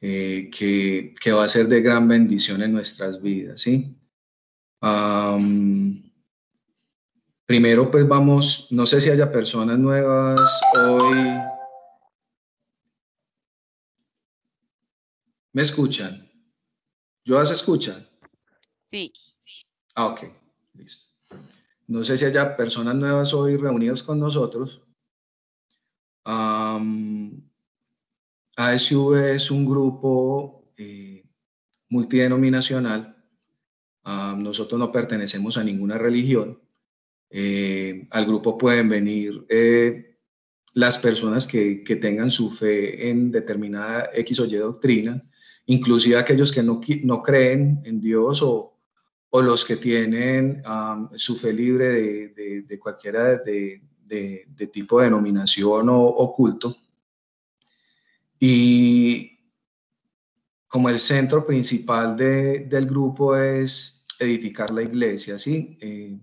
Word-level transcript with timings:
eh, 0.00 0.50
que, 0.56 1.14
que, 1.20 1.32
va 1.32 1.44
a 1.44 1.48
ser 1.48 1.66
de 1.66 1.80
gran 1.80 2.06
bendición 2.06 2.62
en 2.62 2.72
nuestras 2.72 3.20
vidas, 3.20 3.60
¿sí? 3.60 3.94
primero, 7.46 7.90
pues 7.90 8.06
vamos, 8.06 8.68
no 8.70 8.86
sé 8.86 9.00
si 9.00 9.10
haya 9.10 9.32
personas 9.32 9.78
nuevas 9.78 10.60
hoy. 10.76 11.16
¿Me 15.52 15.62
escuchan? 15.62 16.30
¿Yo 17.24 17.38
las 17.38 17.50
escuchan? 17.50 18.06
Sí. 18.78 19.12
Ah, 19.94 20.06
ok, 20.06 20.20
listo. 20.74 21.14
No 21.86 22.04
sé 22.04 22.18
si 22.18 22.26
haya 22.26 22.56
personas 22.56 22.94
nuevas 22.94 23.32
hoy 23.32 23.56
reunidas 23.56 24.02
con 24.02 24.20
nosotros. 24.20 24.82
ASV 28.58 29.34
es 29.34 29.52
un 29.52 29.64
grupo 29.64 30.72
eh, 30.76 31.24
multidenominacional. 31.90 33.14
nosotros 34.36 34.80
no 34.80 34.90
pertenecemos 34.90 35.56
a 35.56 35.62
ninguna 35.62 35.96
religión. 35.96 36.60
Eh, 37.30 38.08
al 38.10 38.24
grupo 38.26 38.58
pueden 38.58 38.88
venir 38.88 39.46
eh, 39.48 40.16
las 40.72 40.98
personas 40.98 41.46
que, 41.46 41.84
tengan 42.00 42.30
su 42.30 42.50
fe 42.50 43.08
en 43.08 43.30
determinada 43.30 44.10
X 44.12 44.40
o 44.40 44.46
Y 44.46 44.56
doctrina, 44.56 45.22
inclusive 45.66 46.16
aquellos 46.16 46.50
que 46.50 46.64
no, 46.64 46.80
no 47.04 47.22
creen 47.22 47.80
en 47.84 48.00
Dios 48.00 48.42
o, 48.42 48.76
o 49.30 49.42
los 49.42 49.64
que 49.64 49.76
tienen 49.76 50.62
su 51.14 51.36
fe 51.36 51.52
libre 51.52 52.32
de, 52.66 52.78
cualquiera 52.80 53.36
de, 53.36 53.82
tipo 54.72 54.98
de 54.98 55.04
denominación 55.04 55.88
o, 55.90 56.02
o, 56.02 56.32
culto. 56.32 56.76
Y 58.40 59.38
como 60.68 60.88
el 60.88 61.00
centro 61.00 61.46
principal 61.46 62.16
del 62.16 62.86
grupo 62.86 63.36
es 63.36 64.06
edificar 64.18 64.70
la 64.70 64.82
iglesia, 64.82 65.38
¿sí? 65.38 65.78
Eh, 65.80 66.18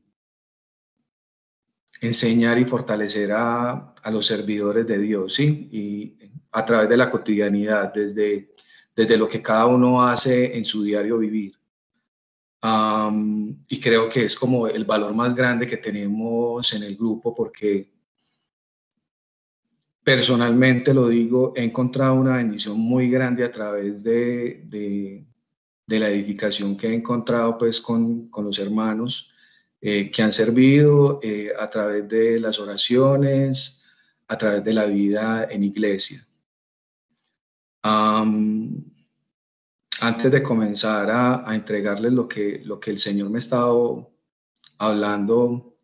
enseñar 2.01 2.57
y 2.59 2.65
fortalecer 2.65 3.31
a, 3.31 3.93
a, 3.93 4.11
los 4.11 4.25
servidores 4.25 4.85
de 4.85 4.99
Dios, 4.99 5.33
¿sí? 5.33 5.69
Y 5.71 6.17
a 6.51 6.65
través 6.65 6.89
de 6.89 6.97
la 6.97 7.09
cotidianidad, 7.09 7.93
desde, 7.93 8.53
desde 8.95 9.17
lo 9.17 9.27
que 9.27 9.41
cada 9.41 9.65
uno 9.65 10.03
hace 10.03 10.57
en 10.57 10.65
su 10.65 10.83
diario 10.83 11.17
vivir 11.17 11.57
y 13.67 13.79
creo 13.79 14.09
que 14.09 14.25
es 14.25 14.35
como 14.35 14.67
el 14.67 14.85
valor 14.85 15.13
más 15.13 15.35
grande 15.35 15.67
que 15.67 15.77
tenemos 15.77 16.73
en 16.73 16.83
el 16.83 16.95
grupo 16.95 17.35
porque 17.35 17.94
personalmente 20.05 20.93
lo 20.93 21.09
digo, 21.09 21.51
he 21.55 21.63
encontrado 21.63 22.13
una 22.13 22.37
bendición 22.37 22.79
muy 22.79 23.09
grande 23.09 23.43
a 23.43 23.51
través 23.51 24.03
de, 24.03 24.61
de, 24.67 25.99
la 25.99 26.09
edificación 26.09 26.77
que 26.77 26.89
he 26.89 26.93
encontrado 26.93 27.57
pues 27.57 27.81
con, 27.81 28.29
con 28.29 28.45
los 28.45 28.59
hermanos 28.59 29.33
eh, 29.81 30.11
que 30.11 30.21
han 30.21 30.31
servido 30.31 31.19
eh, 31.23 31.51
a 31.57 31.69
través 31.71 32.07
de 32.07 32.39
las 32.39 32.59
oraciones, 32.59 33.83
a 34.27 34.37
través 34.37 34.63
de 34.63 34.73
la 34.73 34.85
vida 34.85 35.47
en 35.49 35.63
iglesia. 35.63 36.21
Antes 37.81 38.71
de 40.31 40.43
comenzar 40.43 41.09
a, 41.09 41.49
a, 41.49 41.55
entregarles 41.55 42.13
lo 42.13 42.27
que, 42.27 42.61
lo 42.63 42.79
que 42.79 42.91
el 42.91 42.99
Señor 42.99 43.31
me 43.31 43.37
ha 43.37 43.39
estado 43.39 44.11
hablando 44.77 45.77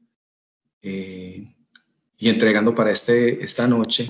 eh, 0.81 1.55
y 2.21 2.29
entregando 2.29 2.73
para 2.73 2.91
este, 2.91 3.43
esta 3.43 3.67
noche, 3.67 4.09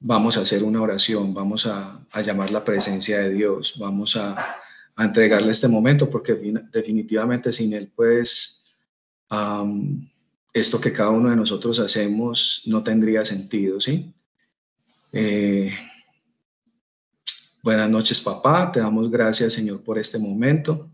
vamos 0.00 0.36
a 0.36 0.40
hacer 0.40 0.62
una 0.62 0.82
oración, 0.82 1.32
vamos 1.32 1.64
a, 1.64 2.06
llamar 2.22 2.50
la 2.50 2.62
presencia 2.62 3.20
de 3.20 3.30
Dios, 3.30 3.76
vamos 3.78 4.16
a, 4.16 4.56
entregarle 4.98 5.52
este 5.52 5.68
momento, 5.68 6.10
porque 6.10 6.34
definitivamente 6.70 7.54
sin 7.54 7.72
Él, 7.72 7.90
pues, 7.96 8.76
esto 10.52 10.78
que 10.78 10.92
cada 10.92 11.08
uno 11.08 11.30
de 11.30 11.36
nosotros 11.36 11.78
hacemos 11.78 12.64
no 12.66 12.82
tendría 12.82 13.24
sentido, 13.24 13.80
¿sí? 13.80 14.12
Eh, 15.12 15.72
Buenas 17.62 17.90
noches, 17.90 18.20
papá. 18.22 18.72
Te 18.72 18.80
damos 18.80 19.10
gracias, 19.10 19.52
Señor, 19.52 19.82
por 19.82 19.98
este 19.98 20.18
momento. 20.18 20.90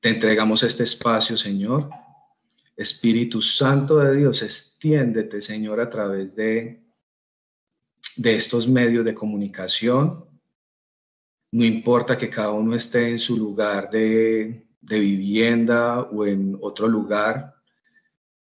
Te 0.00 0.08
entregamos 0.08 0.62
este 0.62 0.84
espacio, 0.84 1.36
Señor. 1.36 1.90
Espíritu 2.80 3.42
Santo 3.42 3.98
de 3.98 4.16
Dios, 4.16 4.42
extiéndete, 4.42 5.42
Señor, 5.42 5.80
a 5.80 5.90
través 5.90 6.34
de, 6.34 6.82
de 8.16 8.34
estos 8.34 8.66
medios 8.66 9.04
de 9.04 9.14
comunicación. 9.14 10.24
No 11.52 11.64
importa 11.64 12.16
que 12.16 12.30
cada 12.30 12.52
uno 12.52 12.74
esté 12.74 13.10
en 13.10 13.18
su 13.18 13.36
lugar 13.36 13.90
de, 13.90 14.66
vivienda 14.80 16.00
o 16.00 16.24
en 16.24 16.56
otro 16.62 16.88
lugar. 16.88 17.54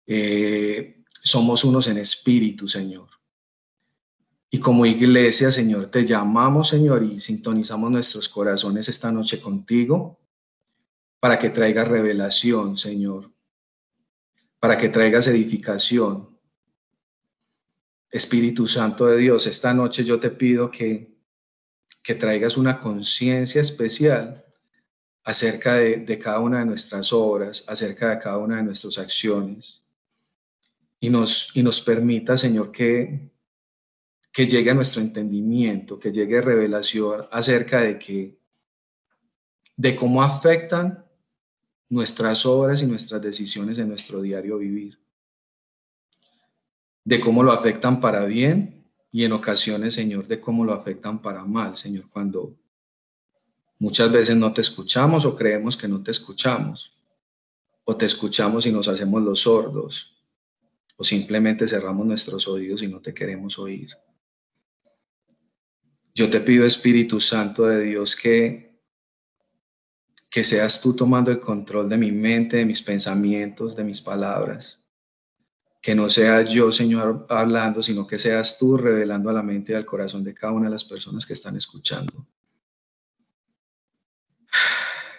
Eh, 0.06 1.02
somos 1.10 1.64
unos 1.64 1.86
en 1.86 1.96
espíritu, 1.96 2.68
Señor. 2.68 3.08
Y 4.50 4.58
como 4.58 4.84
iglesia, 4.84 5.50
Señor, 5.50 5.86
te 5.86 6.04
llamamos, 6.04 6.68
Señor, 6.68 7.04
y 7.04 7.20
sintonizamos 7.20 7.90
nuestros 7.90 8.28
corazones 8.28 8.88
esta 8.88 9.10
noche 9.10 9.40
contigo 9.40 10.18
para 11.20 11.38
que 11.38 11.50
traigas 11.50 11.88
revelación, 11.88 12.76
Señor, 12.76 13.30
para 14.60 14.76
que 14.76 14.90
traigas 14.90 15.26
edificación. 15.26 16.28
Espíritu 18.10 18.66
Santo 18.66 19.06
de 19.06 19.16
Dios, 19.16 19.46
esta 19.46 19.72
noche 19.72 20.04
yo 20.04 20.20
te 20.20 20.30
pido 20.30 20.70
que, 20.70 21.16
que 22.02 22.14
traigas 22.14 22.56
una 22.56 22.80
conciencia 22.80 23.60
especial 23.60 24.44
acerca 25.24 25.74
de, 25.74 25.98
de, 25.98 26.18
cada 26.18 26.40
una 26.40 26.58
de 26.58 26.66
nuestras 26.66 27.12
obras, 27.12 27.64
acerca 27.68 28.10
de 28.10 28.18
cada 28.18 28.38
una 28.38 28.56
de 28.56 28.64
nuestras 28.64 28.98
acciones. 28.98 29.88
Y 30.98 31.08
nos, 31.08 31.56
y 31.56 31.62
nos 31.62 31.80
permita, 31.80 32.36
Señor, 32.36 32.70
que, 32.70 33.30
que 34.32 34.46
llegue 34.46 34.70
a 34.70 34.74
nuestro 34.74 35.00
entendimiento, 35.00 35.98
que 35.98 36.12
llegue 36.12 36.42
revelación 36.42 37.26
acerca 37.30 37.80
de 37.80 37.98
que 37.98 38.38
de 39.76 39.96
cómo 39.96 40.22
afectan 40.22 41.06
nuestras 41.90 42.46
obras 42.46 42.82
y 42.82 42.86
nuestras 42.86 43.20
decisiones 43.20 43.78
en 43.78 43.88
nuestro 43.88 44.22
diario 44.22 44.58
vivir. 44.58 44.98
De 47.04 47.20
cómo 47.20 47.42
lo 47.42 47.52
afectan 47.52 48.00
para 48.00 48.24
bien 48.24 48.86
y 49.10 49.24
en 49.24 49.32
ocasiones, 49.32 49.94
Señor, 49.94 50.26
de 50.26 50.40
cómo 50.40 50.64
lo 50.64 50.72
afectan 50.72 51.20
para 51.20 51.44
mal, 51.44 51.76
Señor, 51.76 52.08
cuando 52.08 52.56
muchas 53.80 54.10
veces 54.12 54.36
no 54.36 54.52
te 54.52 54.60
escuchamos 54.60 55.24
o 55.24 55.34
creemos 55.34 55.76
que 55.76 55.88
no 55.88 56.00
te 56.02 56.12
escuchamos, 56.12 56.96
o 57.84 57.96
te 57.96 58.06
escuchamos 58.06 58.66
y 58.66 58.72
nos 58.72 58.86
hacemos 58.86 59.20
los 59.22 59.40
sordos, 59.40 60.16
o 60.96 61.02
simplemente 61.02 61.66
cerramos 61.66 62.06
nuestros 62.06 62.46
oídos 62.46 62.82
y 62.82 62.88
no 62.88 63.00
te 63.00 63.12
queremos 63.12 63.58
oír. 63.58 63.90
Yo 66.14 66.30
te 66.30 66.40
pido, 66.40 66.64
Espíritu 66.66 67.20
Santo 67.20 67.66
de 67.66 67.82
Dios, 67.82 68.14
que, 68.14 68.69
que 70.30 70.44
seas 70.44 70.80
tú 70.80 70.94
tomando 70.94 71.32
el 71.32 71.40
control 71.40 71.88
de 71.88 71.98
mi 71.98 72.12
mente, 72.12 72.58
de 72.58 72.64
mis 72.64 72.80
pensamientos, 72.80 73.74
de 73.74 73.82
mis 73.82 74.00
palabras. 74.00 74.80
Que 75.82 75.94
no 75.94 76.08
sea 76.08 76.42
yo, 76.42 76.70
Señor, 76.70 77.26
hablando, 77.28 77.82
sino 77.82 78.06
que 78.06 78.18
seas 78.18 78.56
tú 78.56 78.76
revelando 78.76 79.28
a 79.28 79.32
la 79.32 79.42
mente 79.42 79.72
y 79.72 79.74
al 79.74 79.84
corazón 79.84 80.22
de 80.22 80.32
cada 80.32 80.52
una 80.52 80.66
de 80.66 80.72
las 80.72 80.84
personas 80.84 81.26
que 81.26 81.32
están 81.32 81.56
escuchando. 81.56 82.28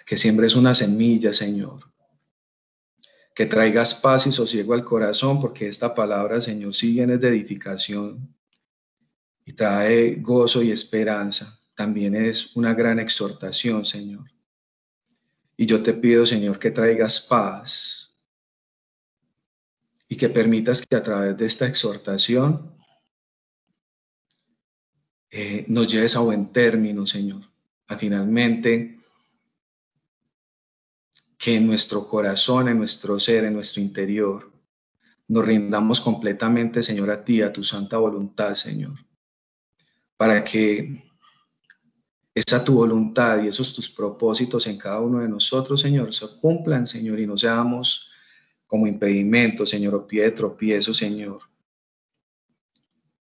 Que 0.05 0.17
siembres 0.17 0.55
una 0.55 0.73
semilla, 0.73 1.33
Señor. 1.33 1.91
Que 3.35 3.45
traigas 3.45 3.95
paz 3.95 4.27
y 4.27 4.31
sosiego 4.31 4.73
al 4.73 4.85
corazón, 4.85 5.41
porque 5.41 5.67
esta 5.67 5.93
palabra, 5.93 6.39
Señor, 6.39 6.73
sigue 6.73 7.01
en 7.01 7.19
de 7.19 7.27
edificación 7.27 8.33
y 9.45 9.53
trae 9.53 10.15
gozo 10.15 10.61
y 10.61 10.71
esperanza. 10.71 11.59
También 11.75 12.15
es 12.15 12.55
una 12.55 12.73
gran 12.73 12.99
exhortación, 12.99 13.85
Señor. 13.85 14.31
Y 15.61 15.67
yo 15.67 15.83
te 15.83 15.93
pido, 15.93 16.25
Señor, 16.25 16.57
que 16.57 16.71
traigas 16.71 17.21
paz 17.21 18.19
y 20.09 20.15
que 20.15 20.27
permitas 20.27 20.83
que 20.83 20.95
a 20.95 21.03
través 21.03 21.37
de 21.37 21.45
esta 21.45 21.67
exhortación 21.67 22.75
eh, 25.29 25.63
nos 25.67 25.87
lleves 25.87 26.15
a 26.15 26.21
buen 26.21 26.51
término, 26.51 27.05
Señor. 27.05 27.43
A 27.89 27.95
finalmente 27.95 29.01
que 31.37 31.57
en 31.57 31.67
nuestro 31.67 32.07
corazón, 32.07 32.67
en 32.67 32.79
nuestro 32.79 33.19
ser, 33.19 33.45
en 33.45 33.53
nuestro 33.53 33.83
interior, 33.83 34.51
nos 35.27 35.45
rindamos 35.45 36.01
completamente, 36.01 36.81
Señor, 36.81 37.11
a 37.11 37.23
ti, 37.23 37.43
a 37.43 37.53
tu 37.53 37.63
santa 37.63 37.99
voluntad, 37.99 38.55
Señor 38.55 38.95
para 40.21 40.43
que 40.43 41.10
esa 42.33 42.63
tu 42.63 42.73
voluntad 42.73 43.43
y 43.43 43.47
esos 43.47 43.73
tus 43.75 43.89
propósitos 43.89 44.65
en 44.67 44.77
cada 44.77 44.99
uno 45.01 45.19
de 45.19 45.27
nosotros, 45.27 45.81
Señor, 45.81 46.13
se 46.13 46.27
cumplan, 46.39 46.87
Señor, 46.87 47.19
y 47.19 47.27
no 47.27 47.37
seamos 47.37 48.09
como 48.65 48.87
impedimento, 48.87 49.65
Señor, 49.65 49.95
o 49.95 50.07
pie 50.07 50.23
de 50.23 50.31
tropiezo, 50.31 50.93
Señor, 50.93 51.41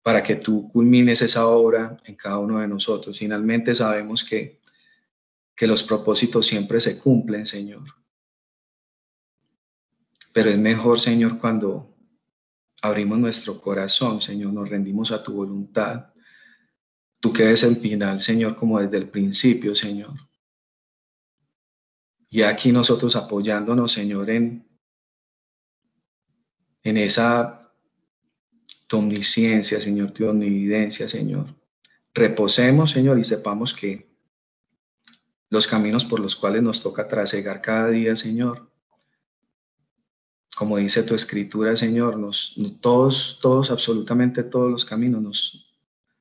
para 0.03 0.23
que 0.23 0.37
tú 0.37 0.69
culmines 0.69 1.23
esa 1.23 1.49
obra 1.49 2.01
en 2.05 2.15
cada 2.15 2.39
uno 2.39 2.61
de 2.61 2.69
nosotros. 2.69 3.19
Finalmente 3.19 3.75
sabemos 3.75 4.23
que, 4.23 4.61
que 5.57 5.67
los 5.67 5.83
propósitos 5.83 6.47
siempre 6.47 6.79
se 6.81 7.01
cumplen, 7.01 7.47
Señor. 7.47 7.83
Pero 10.33 10.51
es 10.51 10.59
mejor, 10.59 11.01
Señor, 11.01 11.41
cuando 11.41 11.97
abrimos 12.83 13.19
nuestro 13.19 13.61
corazón, 13.61 14.21
Señor, 14.21 14.53
nos 14.53 14.69
rendimos 14.69 15.11
a 15.11 15.23
tu 15.23 15.33
voluntad. 15.33 16.10
Tú 17.21 17.33
que 17.33 17.51
el 17.51 17.77
final, 17.77 18.23
Señor, 18.23 18.57
como 18.57 18.81
desde 18.81 18.97
el 18.97 19.09
principio, 19.09 19.75
Señor. 19.75 20.15
Y 22.31 22.43
aquí 22.43 22.73
nosotros 22.73 23.15
apoyándonos, 23.15 23.93
Señor, 23.93 24.31
en, 24.31 24.67
en 26.83 26.97
esa 26.97 27.73
tu 28.87 28.99
omnisciencia, 28.99 29.81
Señor, 29.81 30.13
tu 30.13 30.27
omnividencia, 30.27 31.09
Señor. 31.09 31.55
Reposemos, 32.15 32.91
Señor, 32.91 33.19
y 33.19 33.25
sepamos 33.25 33.75
que 33.75 34.11
los 35.51 35.67
caminos 35.67 36.05
por 36.05 36.21
los 36.21 36.35
cuales 36.35 36.63
nos 36.63 36.83
toca 36.83 37.07
trasegar 37.07 37.61
cada 37.61 37.89
día, 37.89 38.17
Señor, 38.17 38.71
como 40.57 40.77
dice 40.77 41.03
tu 41.03 41.15
escritura, 41.15 41.77
Señor, 41.77 42.19
nos, 42.19 42.55
todos, 42.81 43.39
todos, 43.43 43.71
absolutamente 43.71 44.43
todos 44.43 44.71
los 44.71 44.85
caminos 44.85 45.23
nos, 45.23 45.70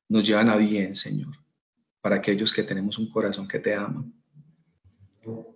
nos 0.10 0.26
llevan 0.26 0.50
a 0.50 0.58
bien, 0.58 0.96
Señor, 0.96 1.36
para 2.02 2.18
aquellos 2.18 2.52
que 2.52 2.64
tenemos 2.64 2.98
un 2.98 3.10
corazón 3.10 3.48
que 3.48 3.60
te 3.60 3.74
ama. 3.76 4.06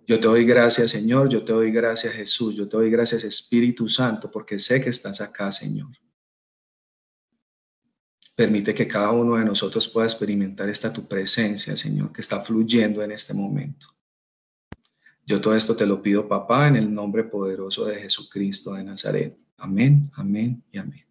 Yo 0.06 0.20
te 0.20 0.28
doy 0.28 0.44
gracias, 0.44 0.92
Señor, 0.92 1.28
yo 1.28 1.44
te 1.44 1.52
doy 1.52 1.72
gracias, 1.72 2.14
Jesús, 2.14 2.54
yo 2.54 2.68
te 2.68 2.76
doy 2.76 2.90
gracias, 2.90 3.24
Espíritu 3.24 3.88
Santo, 3.88 4.30
porque 4.30 4.58
sé 4.58 4.80
que 4.80 4.90
estás 4.90 5.20
acá, 5.20 5.50
Señor. 5.50 5.90
Permite 8.36 8.74
que 8.74 8.86
cada 8.86 9.10
uno 9.10 9.36
de 9.36 9.44
nosotros 9.44 9.88
pueda 9.88 10.06
experimentar 10.06 10.68
esta 10.68 10.92
tu 10.92 11.06
presencia, 11.08 11.76
Señor, 11.76 12.12
que 12.12 12.20
está 12.20 12.40
fluyendo 12.40 13.02
en 13.02 13.12
este 13.12 13.32
momento. 13.32 13.88
Yo 15.26 15.40
todo 15.40 15.56
esto 15.56 15.74
te 15.74 15.86
lo 15.86 16.02
pido, 16.02 16.28
papá, 16.28 16.68
en 16.68 16.76
el 16.76 16.92
nombre 16.92 17.24
poderoso 17.24 17.86
de 17.86 17.96
Jesucristo 17.96 18.74
de 18.74 18.84
Nazaret. 18.84 19.38
Amén, 19.56 20.10
amén 20.14 20.62
y 20.70 20.78
amén. 20.78 21.06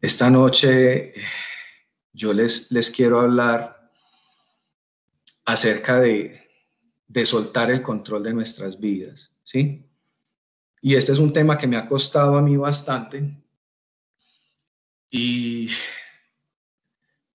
Esta 0.00 0.28
noche 0.28 1.14
yo 2.14 2.32
les, 2.32 2.72
les 2.72 2.90
quiero 2.90 3.20
hablar 3.20 3.90
acerca 5.44 6.00
de, 6.00 6.40
de 7.06 7.26
soltar 7.26 7.70
el 7.70 7.82
control 7.82 8.22
de 8.22 8.32
nuestras 8.32 8.80
vidas, 8.80 9.30
¿sí? 9.42 9.84
Y 10.80 10.94
este 10.94 11.12
es 11.12 11.18
un 11.18 11.32
tema 11.32 11.58
que 11.58 11.66
me 11.66 11.76
ha 11.76 11.88
costado 11.88 12.36
a 12.36 12.42
mí 12.42 12.56
bastante. 12.56 13.42
Y 15.10 15.70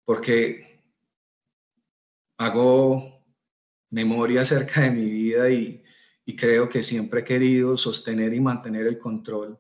porque 0.05 0.83
hago 2.37 3.23
memoria 3.89 4.41
acerca 4.41 4.81
de 4.81 4.91
mi 4.91 5.05
vida 5.05 5.49
y, 5.49 5.83
creo 6.37 6.69
que 6.69 6.83
siempre 6.83 7.21
he 7.21 7.23
querido 7.23 7.75
sostener 7.75 8.33
y 8.35 8.39
mantener 8.39 8.85
el 8.85 8.99
control 8.99 9.57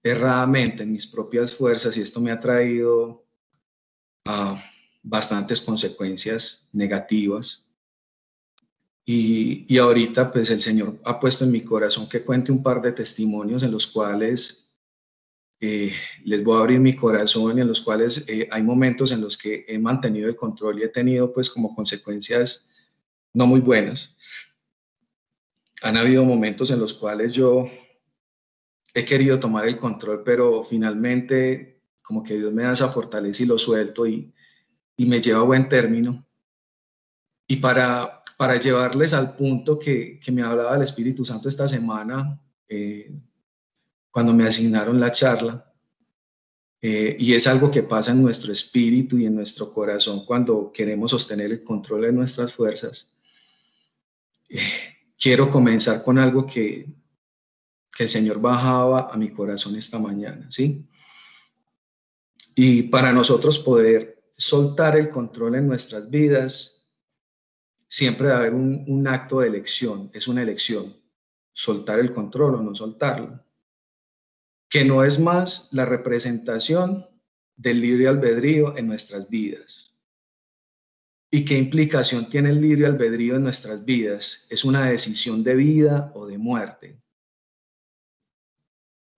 erradamente 0.00 0.84
en 0.84 0.92
mis 0.92 1.08
propias 1.08 1.56
fuerzas 1.56 1.96
y 1.96 2.02
esto 2.02 2.20
me 2.20 2.30
ha 2.30 2.38
traído 2.38 3.21
bastantes 5.02 5.60
consecuencias 5.60 6.68
negativas. 6.72 7.68
Y, 9.04 9.66
y, 9.68 9.78
ahorita 9.78 10.30
pues 10.30 10.50
el 10.50 10.60
Señor 10.60 11.00
ha 11.04 11.18
puesto 11.18 11.44
en 11.44 11.50
mi 11.50 11.62
corazón 11.62 12.08
que 12.08 12.22
cuente 12.22 12.52
un 12.52 12.62
par 12.62 12.80
de 12.80 12.92
testimonios 12.92 13.64
en 13.64 13.72
los 13.72 13.88
cuales 13.88 14.62
eh, 15.64 15.92
les 16.24 16.42
voy 16.42 16.56
a 16.56 16.60
abrir 16.60 16.80
mi 16.80 16.92
corazón 16.92 17.56
y 17.56 17.60
en 17.60 17.68
los 17.68 17.82
cuales 17.82 18.24
eh, 18.26 18.48
hay 18.50 18.64
momentos 18.64 19.12
en 19.12 19.20
los 19.20 19.38
que 19.38 19.64
he 19.68 19.78
mantenido 19.78 20.28
el 20.28 20.34
control 20.34 20.80
y 20.80 20.82
he 20.82 20.88
tenido 20.88 21.32
pues 21.32 21.48
como 21.48 21.72
consecuencias 21.72 22.68
no 23.32 23.46
muy 23.46 23.60
buenas. 23.60 24.16
Han 25.82 25.96
habido 25.96 26.24
momentos 26.24 26.72
en 26.72 26.80
los 26.80 26.92
cuales 26.94 27.32
yo 27.32 27.70
he 28.92 29.04
querido 29.04 29.38
tomar 29.38 29.68
el 29.68 29.76
control, 29.76 30.24
pero 30.24 30.64
finalmente 30.64 31.80
como 32.02 32.22
que 32.22 32.36
Dios 32.36 32.52
me 32.52 32.64
da 32.64 32.72
esa 32.72 32.88
fortaleza 32.88 33.42
y 33.42 33.46
lo 33.46 33.58
suelto 33.58 34.06
y, 34.06 34.32
me 34.98 35.20
lleva 35.20 35.40
a 35.40 35.44
buen 35.44 35.68
término. 35.68 36.24
Y 37.48 37.56
para, 37.56 38.22
para 38.36 38.54
llevarles 38.56 39.12
al 39.12 39.34
punto 39.34 39.78
que, 39.78 40.20
me 40.30 40.42
hablaba 40.42 40.76
el 40.76 40.82
Espíritu 40.82 41.24
Santo 41.24 41.48
esta 41.48 41.66
semana, 41.66 42.40
eh, 42.68 43.12
cuando 44.10 44.32
me 44.32 44.44
asignaron 44.44 45.00
la 45.00 45.10
charla, 45.10 45.72
eh, 46.80 47.16
y 47.18 47.34
es 47.34 47.46
algo 47.46 47.70
que 47.70 47.82
pasa 47.82 48.10
en 48.10 48.22
nuestro 48.22 48.52
espíritu 48.52 49.16
y 49.16 49.26
en 49.26 49.36
nuestro 49.36 49.72
corazón 49.72 50.24
cuando 50.26 50.72
queremos 50.72 51.12
sostener 51.12 51.52
el 51.52 51.62
control 51.62 52.02
de 52.02 52.12
nuestras 52.12 52.52
fuerzas, 52.52 53.16
quiero 55.16 55.48
comenzar 55.48 56.02
con 56.02 56.18
algo 56.18 56.44
que, 56.44 56.92
que 57.96 58.02
el 58.02 58.08
Señor 58.08 58.40
bajaba 58.40 59.10
a 59.12 59.16
mi 59.16 59.30
corazón 59.30 59.76
esta 59.76 59.98
mañana, 59.98 60.50
¿sí? 60.50 60.88
Y 62.54 62.84
para 62.84 63.12
nosotros 63.12 63.58
poder 63.58 64.22
soltar 64.36 64.96
el 64.96 65.08
control 65.08 65.54
en 65.54 65.66
nuestras 65.66 66.10
vidas, 66.10 66.92
siempre 67.88 68.28
debe 68.28 68.38
haber 68.38 68.54
un, 68.54 69.06
acto 69.06 69.40
de 69.40 69.48
elección, 69.48 70.10
es 70.12 70.28
una 70.28 70.42
elección, 70.42 70.96
soltar 71.52 71.98
el 71.98 72.12
control 72.12 72.56
o 72.56 72.62
no 72.62 72.74
soltarlo, 72.74 73.44
que 74.68 74.84
no 74.84 75.04
es 75.04 75.18
más 75.18 75.68
la 75.72 75.84
representación 75.84 77.06
del 77.56 77.80
libre 77.80 78.08
albedrío 78.08 78.76
en 78.76 78.86
nuestras 78.86 79.28
vidas. 79.28 79.98
¿Y 81.30 81.44
qué 81.44 81.56
implicación 81.56 82.28
tiene 82.28 82.50
el 82.50 82.60
libre 82.60 82.86
albedrío 82.86 83.36
en 83.36 83.42
nuestras 83.42 83.84
vidas? 83.84 84.46
Es 84.50 84.64
una 84.64 84.86
decisión 84.86 85.42
de 85.42 85.54
vida 85.54 86.12
o 86.14 86.26
de 86.26 86.36
muerte 86.36 87.02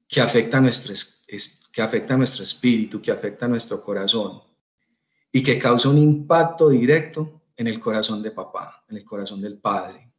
que 0.07 0.21
afecta, 0.21 0.61
nuestro, 0.61 0.95
que 1.75 1.83
afecta 1.83 2.15
a 2.15 2.17
nuestro 2.17 2.45
espíritu, 2.45 3.03
que 3.03 3.11
afecta 3.11 3.47
a 3.47 3.49
nuestro 3.49 3.83
corazón 3.83 4.41
y 5.33 5.43
que 5.43 5.59
causa 5.59 5.89
un 5.89 5.99
impacto 5.99 6.69
directo 6.69 7.43
en 7.57 7.67
el 7.67 7.81
corazón 7.81 8.23
de 8.23 8.31
papá, 8.31 8.85
en 8.89 8.99
el 8.99 9.05
corazón 9.05 9.41
del 9.41 9.59
padre. 9.59 10.13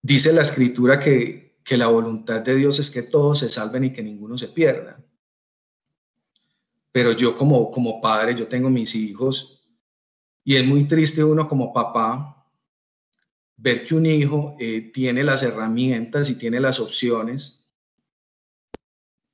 Dice 0.00 0.32
la 0.32 0.42
escritura 0.42 0.98
que, 0.98 1.58
que 1.62 1.76
la 1.76 1.88
voluntad 1.88 2.40
de 2.40 2.54
Dios 2.54 2.78
es 2.78 2.90
que 2.90 3.02
todos 3.02 3.40
se 3.40 3.50
salven 3.50 3.84
y 3.84 3.92
que 3.92 4.02
ninguno 4.02 4.38
se 4.38 4.48
pierda 4.48 5.04
pero 6.94 7.10
yo 7.10 7.36
como, 7.36 7.72
como 7.72 8.00
padre, 8.00 8.36
yo 8.36 8.46
tengo 8.46 8.70
mis 8.70 8.94
hijos 8.94 9.66
y 10.44 10.54
es 10.54 10.64
muy 10.64 10.84
triste 10.84 11.24
uno 11.24 11.48
como 11.48 11.72
papá 11.72 12.46
ver 13.56 13.82
que 13.82 13.96
un 13.96 14.06
hijo 14.06 14.54
eh, 14.60 14.92
tiene 14.94 15.24
las 15.24 15.42
herramientas 15.42 16.30
y 16.30 16.38
tiene 16.38 16.60
las 16.60 16.78
opciones 16.78 17.63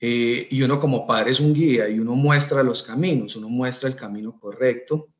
eh, 0.00 0.48
y 0.50 0.62
uno 0.62 0.80
como 0.80 1.06
padre 1.06 1.32
es 1.32 1.40
un 1.40 1.52
guía 1.52 1.88
y 1.88 1.98
uno 1.98 2.14
muestra 2.14 2.62
los 2.62 2.82
caminos, 2.82 3.36
uno 3.36 3.50
muestra 3.50 3.88
el 3.88 3.96
camino 3.96 4.38
correcto 4.40 5.10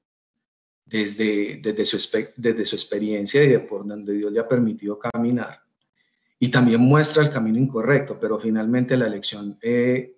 desde, 0.87 1.57
desde, 1.57 1.85
su, 1.85 1.99
desde 2.37 2.65
su 2.65 2.77
experiencia 2.77 3.45
y 3.45 3.49
de 3.49 3.61
por 3.61 3.87
donde 3.87 4.15
Dios 4.15 4.33
le 4.33 4.41
ha 4.41 4.49
permitido 4.49 4.99
caminar. 4.99 5.63
Y 6.39 6.49
también 6.49 6.81
muestra 6.81 7.23
el 7.23 7.31
camino 7.31 7.59
incorrecto, 7.59 8.19
pero 8.19 8.39
finalmente 8.39 8.97
la 8.97 9.07
elección 9.07 9.59
eh, 9.61 10.17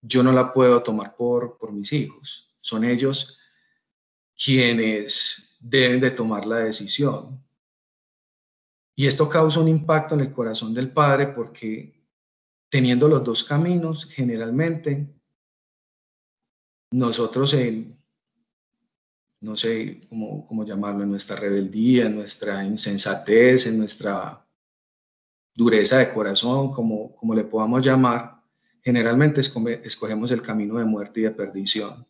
yo 0.00 0.22
no 0.22 0.32
la 0.32 0.50
puedo 0.50 0.82
tomar 0.82 1.14
por, 1.14 1.58
por 1.58 1.70
mis 1.70 1.92
hijos. 1.92 2.56
Son 2.62 2.82
ellos 2.84 3.38
quienes 4.42 5.58
deben 5.60 6.00
de 6.00 6.10
tomar 6.10 6.46
la 6.46 6.60
decisión. 6.60 7.44
Y 8.96 9.06
esto 9.06 9.28
causa 9.28 9.60
un 9.60 9.68
impacto 9.68 10.14
en 10.14 10.20
el 10.20 10.32
corazón 10.32 10.72
del 10.72 10.90
padre 10.90 11.28
porque 11.28 11.99
teniendo 12.70 13.08
los 13.08 13.22
dos 13.24 13.44
caminos, 13.44 14.06
generalmente 14.06 15.12
nosotros 16.92 17.52
en, 17.54 17.98
no 19.40 19.56
sé 19.56 20.02
cómo, 20.08 20.64
llamarlo, 20.64 21.02
en 21.02 21.10
nuestra 21.10 21.36
rebeldía, 21.36 22.06
en 22.06 22.16
nuestra 22.16 22.64
insensatez, 22.64 23.66
en 23.66 23.78
nuestra 23.78 24.46
dureza 25.54 25.98
de 25.98 26.12
corazón, 26.12 26.70
como, 26.70 27.14
como 27.16 27.34
le 27.34 27.44
podamos 27.44 27.84
llamar, 27.84 28.40
generalmente 28.82 29.40
escogemos 29.40 30.30
el 30.30 30.40
camino 30.40 30.78
de 30.78 30.84
muerte 30.84 31.20
y 31.20 31.22
de 31.24 31.30
perdición. 31.32 32.06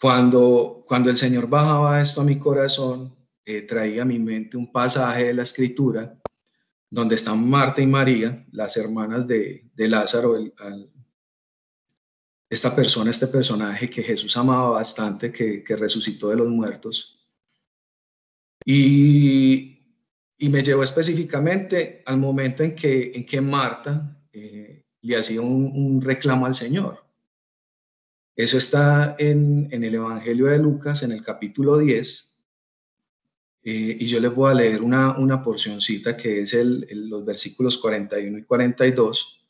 Cuando, 0.00 0.84
cuando 0.86 1.10
el 1.10 1.16
Señor 1.16 1.48
bajaba 1.48 2.00
esto 2.00 2.20
a 2.20 2.24
mi 2.24 2.38
corazón, 2.38 3.14
eh, 3.44 3.62
traía 3.62 4.02
a 4.02 4.04
mi 4.04 4.18
mente 4.18 4.56
un 4.56 4.70
pasaje 4.70 5.26
de 5.26 5.34
la 5.34 5.42
escritura 5.42 6.21
donde 6.92 7.14
están 7.14 7.48
Marta 7.48 7.80
y 7.80 7.86
María, 7.86 8.44
las 8.52 8.76
hermanas 8.76 9.26
de, 9.26 9.70
Lázaro, 9.76 10.36
esta 12.50 12.76
persona, 12.76 13.10
este 13.10 13.28
personaje 13.28 13.88
que 13.88 14.02
Jesús 14.02 14.36
amaba 14.36 14.72
bastante, 14.72 15.32
que, 15.32 15.64
resucitó 15.74 16.28
de 16.28 16.36
los 16.36 16.48
muertos. 16.48 17.26
Y, 18.66 19.72
y 20.36 20.48
me 20.50 20.62
llevó 20.62 20.82
específicamente 20.82 22.02
al 22.04 22.18
momento 22.18 22.62
en 22.62 22.76
que, 22.76 23.10
en 23.14 23.24
que 23.24 23.40
Marta 23.40 24.22
eh, 24.30 24.84
le 25.00 25.16
hacía 25.16 25.40
un, 25.40 25.98
reclamo 26.02 26.44
al 26.44 26.54
Señor. 26.54 27.06
Eso 28.36 28.58
está 28.58 29.16
en, 29.18 29.70
el 29.72 29.94
Evangelio 29.94 30.44
de 30.46 30.58
Lucas, 30.58 31.02
en 31.04 31.12
el 31.12 31.22
capítulo 31.22 31.78
10, 31.78 32.31
eh, 33.64 33.96
y 34.00 34.06
yo 34.06 34.18
les 34.18 34.34
voy 34.34 34.50
a 34.50 34.54
leer 34.54 34.82
una, 34.82 35.16
una 35.18 35.42
porcioncita 35.42 36.16
que 36.16 36.42
es 36.42 36.54
el, 36.54 36.86
los 37.08 37.24
versículos 37.24 37.78
41 37.78 38.38
y 38.38 38.42
42. 38.44 39.40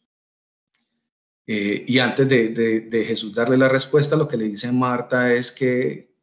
Eh, 1.47 1.85
y 1.89 1.99
antes 1.99 2.29
de, 2.29 3.05
Jesús 3.07 3.35
darle 3.35 3.57
la 3.57 3.69
respuesta, 3.69 4.17
lo 4.17 4.29
que 4.29 4.37
le 4.37 4.49
dice 4.49 4.71
Marta 4.71 5.33
es 5.33 5.51
que, 5.51 6.15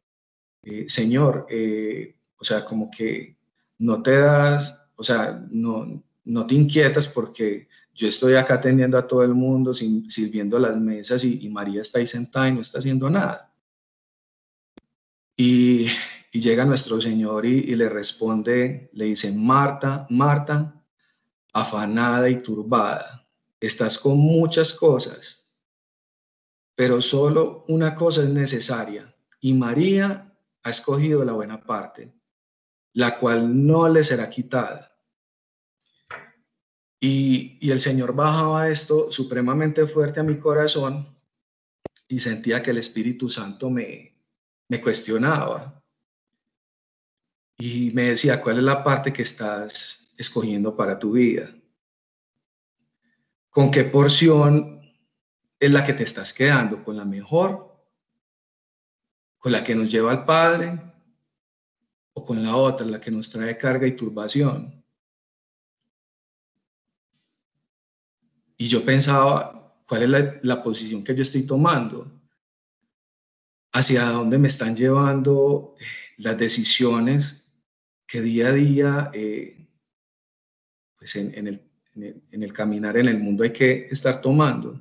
eh, 0.62 0.86
Señor, 0.88 1.46
o 2.38 2.44
sea, 2.44 2.64
como 2.64 2.90
que 2.90 3.36
no 3.78 4.02
te 4.02 4.12
das, 4.12 4.78
o 4.94 5.02
sea, 5.02 5.44
no, 5.50 6.02
no 6.24 6.46
te 6.46 6.54
inquietas 6.54 7.08
porque 7.08 7.68
yo 7.94 8.08
estoy 8.08 8.34
acá 8.34 8.54
atendiendo 8.54 8.96
a 8.96 9.06
todo 9.06 9.22
el 9.24 9.34
mundo, 9.34 9.74
sirviendo 9.74 10.58
las 10.58 10.76
mesas 10.76 11.24
y, 11.24 11.48
María 11.48 11.82
está 11.82 11.98
ahí 11.98 12.06
sentada 12.06 12.48
y 12.48 12.52
no 12.52 12.60
está 12.60 12.78
haciendo 12.78 13.10
nada. 13.10 13.52
Y, 15.36 15.86
llega 16.38 16.64
nuestro 16.64 17.00
Señor 17.00 17.46
y, 17.46 17.58
y, 17.58 17.74
le 17.74 17.88
responde, 17.88 18.90
le 18.92 19.06
dice, 19.06 19.32
Marta, 19.32 20.06
Marta, 20.10 20.84
afanada 21.52 22.28
y 22.28 22.40
turbada, 22.40 23.26
estás 23.58 23.98
con 23.98 24.16
muchas 24.18 24.72
cosas, 24.72 25.50
pero 26.76 27.00
solo 27.00 27.64
una 27.66 27.94
cosa 27.94 28.22
es 28.22 28.28
necesaria 28.28 29.12
y 29.40 29.54
María 29.54 30.30
ha 30.62 30.70
escogido 30.70 31.24
la 31.24 31.32
buena 31.32 31.64
parte, 31.64 32.12
la 32.92 33.18
cual 33.18 33.66
no 33.66 33.88
le 33.88 34.04
será 34.04 34.28
quitada. 34.28 34.90
Y, 37.00 37.70
el 37.70 37.80
Señor 37.80 38.14
bajaba 38.14 38.68
esto 38.68 39.10
supremamente 39.10 39.86
fuerte 39.86 40.20
a 40.20 40.22
mi 40.22 40.38
corazón 40.38 41.16
y 42.06 42.18
sentía 42.18 42.62
que 42.62 42.72
el 42.72 42.78
Espíritu 42.78 43.30
Santo 43.30 43.70
me, 43.70 44.20
me 44.68 44.80
cuestionaba. 44.82 45.79
Y 47.60 47.90
me 47.90 48.04
decía, 48.04 48.40
¿cuál 48.40 48.56
es 48.56 48.62
la 48.62 48.82
parte 48.82 49.12
que 49.12 49.20
estás 49.20 50.14
escogiendo 50.16 50.74
para 50.74 50.98
tu 50.98 51.12
vida? 51.12 51.54
¿Con 53.50 53.70
qué 53.70 53.84
porción 53.84 54.80
es 55.58 55.70
la 55.70 55.84
que 55.84 55.92
te 55.92 56.04
estás 56.04 56.32
quedando? 56.32 56.82
¿Con 56.82 56.96
la 56.96 57.04
mejor? 57.04 57.70
¿Con 59.36 59.52
la 59.52 59.62
que 59.62 59.74
nos 59.74 59.90
lleva 59.90 60.10
al 60.10 60.24
Padre? 60.24 60.80
¿O 62.14 62.24
con 62.24 62.42
la 62.42 62.56
otra, 62.56 62.86
la 62.86 62.98
que 62.98 63.10
nos 63.10 63.28
trae 63.28 63.58
carga 63.58 63.86
y 63.86 63.94
turbación? 63.94 64.82
Y 68.56 68.68
yo 68.68 68.82
pensaba, 68.86 69.76
¿cuál 69.86 70.14
es 70.14 70.38
la, 70.42 70.62
posición 70.62 71.04
que 71.04 71.14
yo 71.14 71.22
estoy 71.22 71.42
tomando? 71.42 72.10
¿Hacia 73.72 74.06
dónde 74.06 74.38
me 74.38 74.48
están 74.48 74.74
llevando 74.74 75.74
las 76.16 76.38
decisiones 76.38 77.39
que 78.10 78.20
día 78.20 78.48
a 78.48 78.52
día, 78.52 79.10
eh, 79.14 79.68
pues 80.98 81.14
en, 81.16 81.46
el, 81.46 81.62
en 81.94 82.42
el 82.42 82.52
caminar 82.52 82.96
en 82.96 83.08
el 83.08 83.18
mundo 83.18 83.44
hay 83.44 83.52
que 83.52 83.86
estar 83.90 84.20
tomando? 84.20 84.80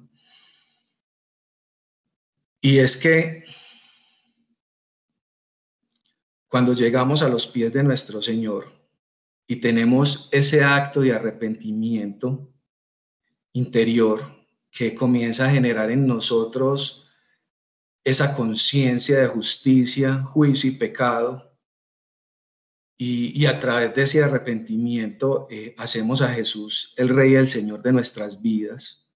Y 2.61 2.79
es 2.79 2.97
que 2.97 3.45
cuando 6.47 6.73
llegamos 6.73 7.21
a 7.21 7.29
los 7.29 7.45
pies 7.47 7.71
de 7.71 7.83
nuestro 7.83 8.21
Señor 8.21 8.73
y 9.47 9.57
tenemos 9.57 10.29
ese 10.31 10.63
acto 10.63 11.01
de 11.01 11.13
arrepentimiento, 11.13 12.51
interior 13.53 14.19
que 14.71 14.93
comienza 14.93 15.45
a 15.45 15.51
generar 15.51 15.91
en 15.91 16.05
nosotros 16.05 17.07
esa 18.03 18.35
conciencia 18.35 19.19
de 19.19 19.27
justicia, 19.27 20.23
juicio 20.23 20.69
y 20.69 20.75
pecado. 20.75 21.48
Y, 23.01 23.45
a 23.45 23.57
través 23.61 23.95
de 23.95 24.01
ese 24.01 24.21
arrepentimiento 24.21 25.47
eh, 25.49 25.73
hacemos 25.77 26.21
a 26.21 26.33
Jesús 26.33 26.93
el 26.97 27.07
Rey 27.07 27.31
y 27.31 27.35
el 27.35 27.47
Señor 27.47 27.81
de 27.81 27.93
nuestras 27.93 28.41
vidas. 28.41 29.07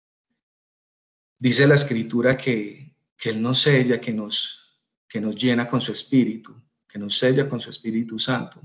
Dice 1.38 1.68
la 1.68 1.76
Escritura 1.76 2.38
que, 2.38 2.96
que 3.18 3.32
Él 3.32 3.42
nos 3.42 3.60
sella, 3.60 4.00
que 4.00 4.14
nos, 4.14 4.80
que 5.06 5.20
nos 5.20 5.36
llena 5.36 5.68
con 5.68 5.82
su 5.82 5.92
Espíritu, 5.92 6.56
que 6.88 6.98
nos 6.98 7.18
sella 7.18 7.50
con 7.50 7.60
su 7.60 7.70
Espíritu 7.70 8.18
Santo. 8.18 8.62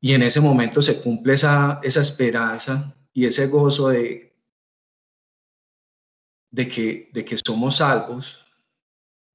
Y 0.00 0.14
en 0.14 0.22
ese 0.22 0.40
momento 0.40 0.80
se 0.80 1.02
cumple 1.02 1.34
esa, 1.34 1.80
esa 1.82 2.00
esperanza 2.00 2.96
y 3.12 3.26
ese 3.26 3.46
gozo 3.48 3.88
de, 3.88 4.34
de, 6.50 6.66
que, 6.66 7.10
de 7.12 7.24
que 7.26 7.36
somos 7.36 7.76
salvos, 7.76 8.42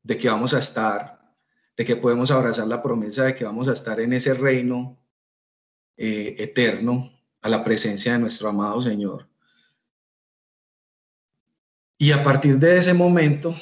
de 0.02 0.18
que 0.18 0.30
vamos 0.30 0.56
a 0.56 0.60
estar, 0.60 1.23
de 1.76 1.86
que 1.86 1.96
podemos 1.96 2.32
abrazar 2.32 2.68
la 2.68 2.82
promesa 2.82 3.26
de 3.26 3.36
que 3.36 3.46
vamos 3.46 3.68
a 3.68 3.74
estar 3.74 4.00
en 4.00 4.14
ese 4.14 4.34
reino 4.34 5.00
eh, 5.98 6.36
eterno 6.40 7.12
a 7.42 7.50
la 7.50 7.64
presencia 7.64 8.14
de 8.14 8.20
nuestro 8.20 8.50
amado 8.50 8.82
Señor. 8.82 9.28
Y 11.98 12.12
a 12.12 12.24
partir 12.24 12.60
de 12.60 12.78
ese 12.78 12.94
momento, 12.94 13.56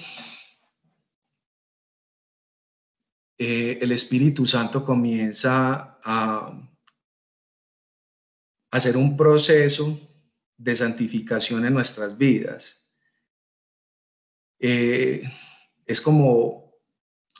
eh, 3.37 3.79
el 3.81 3.91
Espíritu 3.91 4.45
Santo 4.47 4.83
comienza 4.85 5.99
a 6.03 6.71
hacer 8.71 8.97
un 8.97 9.17
proceso 9.17 9.99
de 10.57 10.75
santificación 10.75 11.65
en 11.65 11.73
nuestras 11.73 12.17
vidas. 12.17 12.87
Eh, 14.59 15.23
es 15.85 15.99
como, 15.99 16.60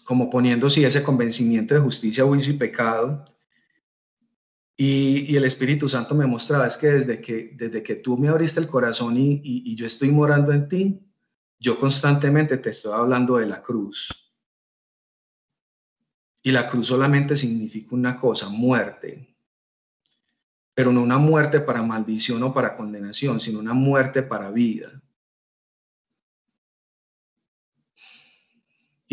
como 0.03 0.29
poniendo 0.29 0.67
ese 0.67 1.03
convencimiento 1.03 1.74
de 1.74 1.79
justicia, 1.79 2.24
juicio 2.24 2.53
y 2.53 2.58
pecado. 2.58 3.25
Y, 4.77 5.36
el 5.36 5.46
Espíritu 5.46 5.88
Santo 5.88 6.15
me 6.15 6.25
mostraba, 6.25 6.65
es 6.65 6.77
que 6.77 6.88
desde 6.88 7.22
que, 7.22 7.51
desde 7.55 7.84
que 7.84 7.96
tú 7.96 8.17
me 8.17 8.29
abriste 8.29 8.60
el 8.60 8.67
corazón 8.67 9.17
y, 9.17 9.41
y 9.43 9.75
yo 9.75 9.86
estoy 9.86 10.10
morando 10.10 10.51
en 10.51 10.67
ti, 10.67 11.00
yo 11.60 11.79
constantemente 11.79 12.58
te 12.58 12.72
estoy 12.72 12.93
hablando 12.93 13.38
de 13.38 13.46
la 13.46 13.62
cruz. 13.62 14.10
Y 16.43 16.51
la 16.51 16.67
cruz 16.67 16.88
solamente 16.88 17.38
significa 17.38 17.96
una 17.96 18.20
cosa, 18.20 18.50
muerte 18.50 19.31
pero 20.74 20.91
no 20.91 21.01
una 21.01 21.17
muerte 21.17 21.60
para 21.60 21.84
maldición 21.84 22.41
o 22.43 22.53
para 22.53 22.75
condenación, 22.75 23.39
sino 23.39 23.60
una 23.60 23.74
muerte 23.74 24.24
para 24.24 24.51
vida. 24.51 25.01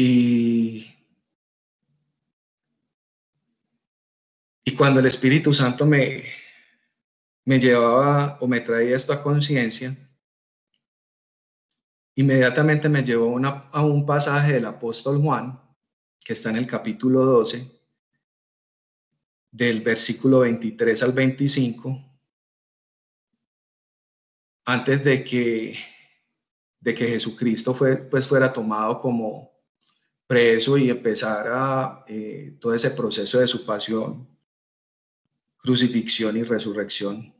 Y, 0.00 0.94
y 4.64 4.76
cuando 4.76 5.00
el 5.00 5.06
Espíritu 5.06 5.52
Santo 5.52 5.84
me, 5.84 6.22
me 7.44 7.58
llevaba 7.58 8.38
o 8.40 8.46
me 8.46 8.60
traía 8.60 8.94
esto 8.94 9.12
a 9.12 9.20
conciencia, 9.20 9.96
inmediatamente 12.14 12.88
me 12.88 13.02
llevó 13.02 13.40
a 13.44 13.84
un 13.84 14.06
pasaje 14.06 14.52
del 14.52 14.66
apóstol 14.66 15.20
Juan, 15.20 15.60
que 16.24 16.34
está 16.34 16.50
en 16.50 16.58
el 16.58 16.68
capítulo 16.68 17.24
12, 17.24 17.68
del 19.50 19.80
versículo 19.80 20.40
23 20.40 21.02
al 21.02 21.12
25, 21.12 22.20
antes 24.64 25.02
de 25.02 25.24
que, 25.24 25.76
de 26.78 26.94
que 26.94 27.08
Jesucristo 27.08 27.74
fue, 27.74 27.96
pues 27.96 28.28
fuera 28.28 28.52
tomado 28.52 29.00
como 29.00 29.57
preso 30.28 30.78
y 30.78 30.90
empezara 30.90 32.04
eh, 32.06 32.56
todo 32.60 32.72
ese 32.74 32.92
proceso 32.92 33.40
de 33.40 33.48
su 33.48 33.66
pasión, 33.66 34.28
crucifixión 35.56 36.36
y 36.36 36.44
resurrección. 36.44 37.34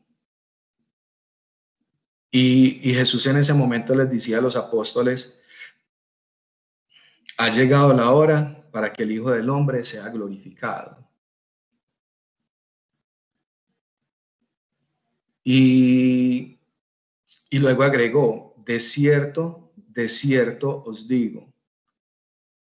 Y, 2.33 2.91
y 2.91 2.95
Jesús 2.95 3.25
en 3.27 3.37
ese 3.37 3.55
momento 3.55 3.95
les 3.95 4.11
decía 4.11 4.39
a 4.39 4.41
los 4.41 4.57
apóstoles, 4.57 5.39
ha 7.37 7.51
llegado 7.51 7.95
la 7.95 8.11
hora 8.11 8.69
para 8.73 8.93
que 8.93 9.05
el 9.05 9.13
Hijo 9.13 9.31
del 9.31 9.49
Hombre 9.49 9.85
sea 9.85 10.09
glorificado. 10.09 11.09
Y, 15.51 16.59
luego 17.53 17.83
agregó, 17.83 18.55
de 18.59 18.79
cierto, 18.81 19.73
de 19.77 20.11
cierto 20.11 20.83
os 20.85 21.09
digo, 21.09 21.48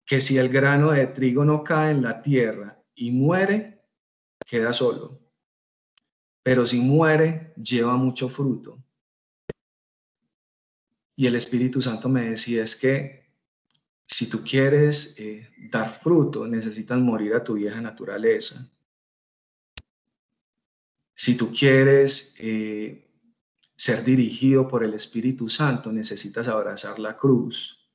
que 0.07 0.21
si 0.21 0.39
el 0.39 0.49
grano 0.49 0.93
de 0.93 1.09
trigo 1.09 1.45
no 1.45 1.63
cae 1.63 1.91
en 1.91 2.03
la 2.03 2.23
tierra 2.23 2.83
y 2.95 3.11
muere, 3.11 3.83
queda 4.47 4.73
solo. 4.73 5.21
Pero 6.43 6.65
si 6.67 6.81
muere, 6.81 7.53
lleva 7.57 7.97
mucho 7.97 8.29
fruto. 8.29 8.83
Y 11.17 11.27
el 11.27 11.35
Espíritu 11.35 11.83
Santo 11.83 12.09
me 12.09 12.31
decía, 12.31 12.63
es 12.63 12.77
que 12.77 13.27
si 14.07 14.31
tú 14.31 14.45
quieres 14.45 15.19
eh, 15.19 15.51
dar 15.71 15.93
fruto, 16.01 16.47
necesitas 16.47 16.99
morir 17.01 17.35
a 17.35 17.43
tu 17.43 17.55
vieja 17.55 17.81
naturaleza 17.81 18.71
si 21.17 21.35
tú 21.35 21.51
quieres 21.51 22.37
eh, 22.39 23.09
ser 23.75 24.05
dirigido 24.05 24.69
por 24.69 24.85
el 24.85 24.93
Espíritu 24.93 25.49
Santo, 25.49 25.91
necesitas 25.91 26.47
abrazar 26.47 26.99
la 26.99 27.17
cruz. 27.17 27.86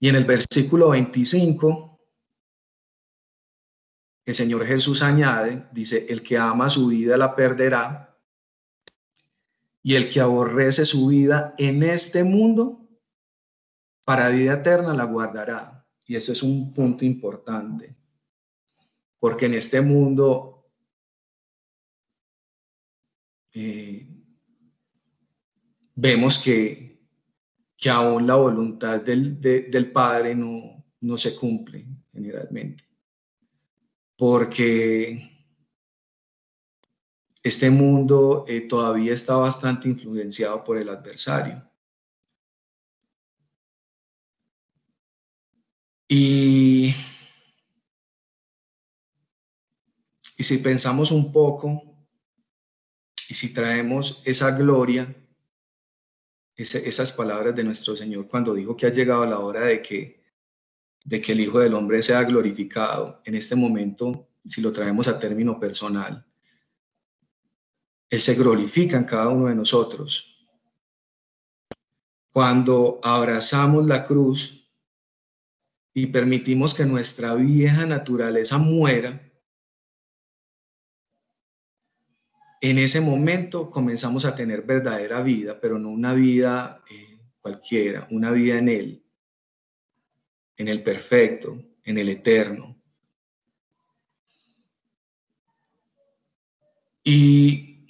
Y 0.00 0.08
en 0.08 0.16
el 0.16 0.24
versículo 0.24 0.90
25, 0.90 2.00
el 4.26 4.34
Señor 4.34 4.66
Jesús 4.66 5.02
añade, 5.02 5.68
dice, 5.72 6.06
el 6.08 6.22
que 6.22 6.38
ama 6.38 6.70
su 6.70 6.88
vida 6.88 7.16
la 7.16 7.34
perderá, 7.34 8.08
y 9.82 9.94
el 9.94 10.08
que 10.10 10.20
aborrece 10.20 10.84
su 10.84 11.06
vida 11.06 11.54
en 11.56 11.82
este 11.82 12.22
mundo, 12.24 12.86
para 14.04 14.28
vida 14.28 14.54
eterna 14.54 14.94
la 14.94 15.04
guardará. 15.04 15.86
Y 16.04 16.16
eso 16.16 16.32
es 16.32 16.42
un 16.42 16.72
punto 16.72 17.04
importante, 17.04 17.96
porque 19.18 19.46
en 19.46 19.54
este 19.54 19.80
mundo 19.80 20.70
eh, 23.52 24.08
vemos 25.94 26.38
que, 26.38 26.87
que 27.78 27.88
aún 27.88 28.26
la 28.26 28.34
voluntad 28.34 29.00
del, 29.00 29.40
del 29.40 29.92
Padre 29.92 30.34
no, 30.34 30.84
no 31.00 31.16
se 31.16 31.36
cumple 31.36 31.86
generalmente, 32.12 32.84
porque 34.16 35.30
este 37.40 37.70
mundo 37.70 38.44
eh, 38.48 38.62
todavía 38.62 39.14
está 39.14 39.36
bastante 39.36 39.88
influenciado 39.88 40.64
por 40.64 40.76
el 40.76 40.88
adversario. 40.88 41.64
Y, 46.08 46.94
y 50.36 50.42
si 50.42 50.58
pensamos 50.58 51.12
un 51.12 51.30
poco, 51.30 51.80
y 53.28 53.34
si 53.34 53.54
traemos 53.54 54.20
esa 54.24 54.50
gloria, 54.50 55.14
esas 56.58 57.12
palabras 57.12 57.54
de 57.54 57.62
nuestro 57.62 57.94
Señor 57.94 58.26
cuando 58.26 58.52
dijo 58.52 58.76
que 58.76 58.86
ha 58.86 58.92
llegado 58.92 59.24
la 59.24 59.38
hora 59.38 59.60
de 59.60 59.80
que, 59.80 60.24
de 61.04 61.20
que 61.20 61.32
el 61.32 61.40
Hijo 61.40 61.60
del 61.60 61.74
Hombre 61.74 62.02
sea 62.02 62.24
glorificado, 62.24 63.22
en 63.24 63.36
este 63.36 63.54
momento, 63.54 64.28
si 64.44 64.60
lo 64.60 64.72
traemos 64.72 65.06
a 65.06 65.18
término 65.18 65.60
personal, 65.60 66.26
Él 68.10 68.20
se 68.20 68.34
glorifica 68.34 68.96
en 68.96 69.04
cada 69.04 69.28
uno 69.28 69.46
de 69.46 69.54
nosotros. 69.54 70.34
Cuando 72.32 72.98
abrazamos 73.04 73.86
la 73.86 74.04
cruz 74.04 74.68
y 75.94 76.06
permitimos 76.06 76.74
que 76.74 76.84
nuestra 76.84 77.36
vieja 77.36 77.86
naturaleza 77.86 78.58
muera, 78.58 79.27
en 82.60 82.78
ese 82.78 83.00
momento 83.00 83.70
comenzamos 83.70 84.24
a 84.24 84.34
tener 84.34 84.62
verdadera 84.62 85.22
vida, 85.22 85.60
pero 85.60 85.78
no 85.78 85.90
una 85.90 86.12
vida 86.12 86.82
eh, 86.90 87.20
cualquiera, 87.40 88.06
una 88.10 88.30
vida 88.32 88.58
en 88.58 88.68
Él, 88.68 89.04
en 90.56 90.68
el 90.68 90.82
perfecto, 90.82 91.62
en 91.84 91.98
el 91.98 92.08
eterno. 92.08 92.76
Y, 97.04 97.86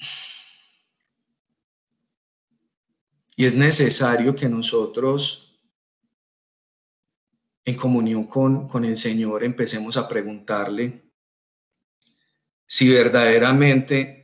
y 3.36 3.44
es 3.44 3.54
necesario 3.54 4.34
que 4.34 4.48
nosotros, 4.48 5.58
en 7.64 7.74
comunión 7.74 8.24
con, 8.24 8.68
con 8.68 8.84
el 8.84 8.96
Señor, 8.96 9.44
empecemos 9.44 9.96
a 9.96 10.06
preguntarle 10.06 11.10
si 12.66 12.92
verdaderamente 12.92 14.17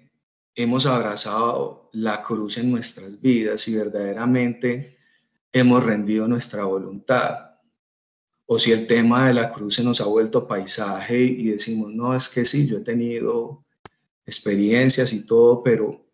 hemos 0.54 0.86
abrazado 0.86 1.88
la 1.92 2.22
cruz 2.22 2.58
en 2.58 2.70
nuestras 2.70 3.20
vidas 3.20 3.66
y 3.68 3.74
verdaderamente 3.74 4.98
hemos 5.52 5.82
rendido 5.82 6.28
nuestra 6.28 6.64
voluntad. 6.64 7.50
O 8.46 8.58
si 8.58 8.72
el 8.72 8.86
tema 8.86 9.26
de 9.26 9.34
la 9.34 9.50
cruz 9.50 9.76
se 9.76 9.84
nos 9.84 10.00
ha 10.00 10.06
vuelto 10.06 10.46
paisaje 10.46 11.22
y 11.22 11.48
decimos, 11.48 11.92
no, 11.92 12.14
es 12.14 12.28
que 12.28 12.44
sí, 12.44 12.66
yo 12.66 12.78
he 12.78 12.82
tenido 12.82 13.64
experiencias 14.26 15.12
y 15.12 15.24
todo, 15.26 15.62
pero 15.62 16.04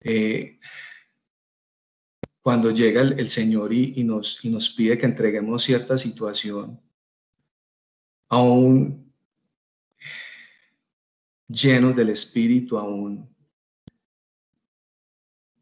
eh, 0.00 0.58
cuando 2.42 2.70
llega 2.70 3.00
el, 3.00 3.28
Señor 3.28 3.72
y, 3.72 4.04
nos, 4.04 4.44
y 4.44 4.50
nos 4.50 4.70
pide 4.70 4.96
que 4.96 5.06
entreguemos 5.06 5.62
cierta 5.62 5.98
situación, 5.98 6.80
aún 8.28 9.12
llenos 11.48 11.96
del 11.96 12.10
Espíritu, 12.10 12.78
aún 12.78 13.28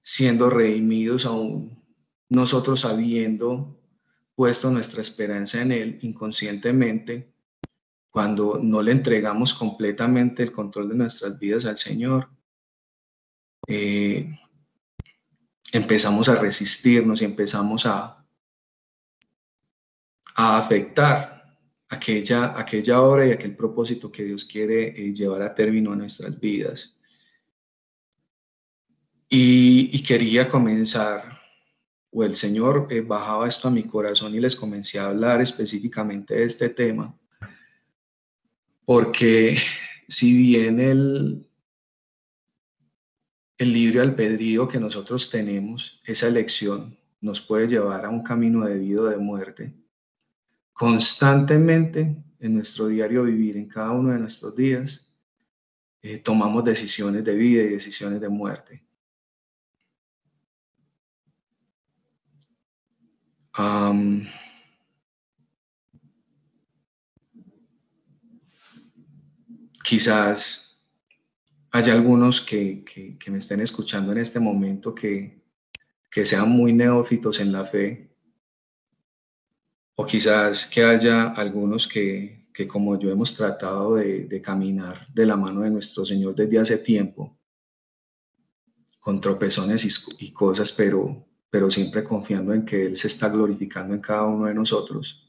siendo 0.06 0.50
redimidos 0.50 1.26
aún, 1.26 1.82
nosotros 2.28 2.84
habiendo 2.84 3.76
puesto 4.36 4.70
nuestra 4.70 5.02
esperanza 5.02 5.60
en 5.60 5.72
Él 5.72 5.98
inconscientemente, 6.02 7.34
cuando 8.08 8.60
no 8.62 8.82
le 8.82 8.92
entregamos 8.92 9.52
completamente 9.52 10.44
el 10.44 10.52
control 10.52 10.90
de 10.90 10.94
nuestras 10.94 11.40
vidas 11.40 11.64
al 11.64 11.76
Señor, 11.76 12.28
eh, 13.66 14.32
empezamos 15.72 16.28
a 16.28 16.36
resistirnos 16.36 17.20
y 17.20 17.24
empezamos 17.24 17.84
a, 17.84 18.24
a 20.36 20.56
afectar 20.56 21.58
aquella, 21.88 22.56
aquella 22.56 23.02
obra 23.02 23.26
y 23.26 23.32
aquel 23.32 23.56
propósito 23.56 24.12
que 24.12 24.22
Dios 24.22 24.44
quiere 24.44 24.86
eh, 24.86 25.12
llevar 25.12 25.42
a 25.42 25.52
término 25.52 25.92
a 25.92 25.96
nuestras 25.96 26.38
vidas. 26.38 26.95
Y, 29.28 30.02
quería 30.04 30.48
comenzar, 30.48 31.40
o 32.10 32.22
el 32.22 32.36
Señor 32.36 32.86
eh, 32.90 33.00
bajaba 33.00 33.48
esto 33.48 33.68
a 33.68 33.72
mi 33.72 33.82
corazón 33.84 34.34
y 34.34 34.40
les 34.40 34.54
comencé 34.54 34.98
a 34.98 35.06
hablar 35.06 35.40
específicamente 35.40 36.34
de 36.34 36.44
este 36.44 36.68
tema, 36.68 37.14
porque 38.84 39.58
si 40.08 40.36
bien 40.36 40.78
el, 40.78 41.48
el 43.58 43.72
libre 43.72 44.00
albedrío 44.00 44.68
que 44.68 44.78
nosotros 44.78 45.28
tenemos, 45.28 46.00
esa 46.04 46.28
elección, 46.28 46.96
nos 47.20 47.40
puede 47.40 47.66
llevar 47.66 48.04
a 48.04 48.10
un 48.10 48.22
camino 48.22 48.64
de 48.64 48.78
vida 48.78 49.00
o 49.02 49.06
de 49.06 49.16
muerte, 49.16 49.74
constantemente 50.72 52.16
en 52.38 52.54
nuestro 52.54 52.86
diario 52.86 53.24
vivir, 53.24 53.56
en 53.56 53.66
cada 53.66 53.90
uno 53.90 54.12
de 54.12 54.20
nuestros 54.20 54.54
días, 54.54 55.10
eh, 56.02 56.18
tomamos 56.18 56.64
decisiones 56.64 57.24
de 57.24 57.34
vida 57.34 57.62
y 57.64 57.70
decisiones 57.70 58.20
de 58.20 58.28
muerte. 58.28 58.85
Quizás 69.82 70.66
haya 71.70 71.92
algunos 71.92 72.40
que, 72.40 72.84
me 73.28 73.38
estén 73.38 73.60
escuchando 73.60 74.12
en 74.12 74.18
este 74.18 74.40
momento 74.40 74.94
que, 74.94 75.44
sean 76.24 76.48
muy 76.50 76.72
neófitos 76.72 77.40
en 77.40 77.52
la 77.52 77.64
fe, 77.66 78.10
o 79.96 80.06
quizás 80.06 80.66
que 80.66 80.82
haya 80.82 81.28
algunos 81.28 81.86
que, 81.86 82.48
como 82.68 82.98
yo 82.98 83.10
hemos 83.10 83.34
tratado 83.34 83.96
de, 83.96 84.40
caminar 84.42 85.06
de 85.12 85.26
la 85.26 85.36
mano 85.36 85.60
de 85.60 85.70
nuestro 85.70 86.04
Señor 86.04 86.34
desde 86.34 86.58
hace 86.58 86.78
tiempo, 86.78 87.38
con 88.98 89.20
tropezones 89.20 89.86
y 90.18 90.32
cosas, 90.32 90.72
pero, 90.72 91.25
pero 91.56 91.70
siempre 91.70 92.04
confiando 92.04 92.52
en 92.52 92.66
que 92.66 92.84
Él 92.84 92.98
se 92.98 93.06
está 93.06 93.30
glorificando 93.30 93.94
en 93.94 94.02
cada 94.02 94.24
uno 94.24 94.44
de 94.44 94.52
nosotros. 94.52 95.26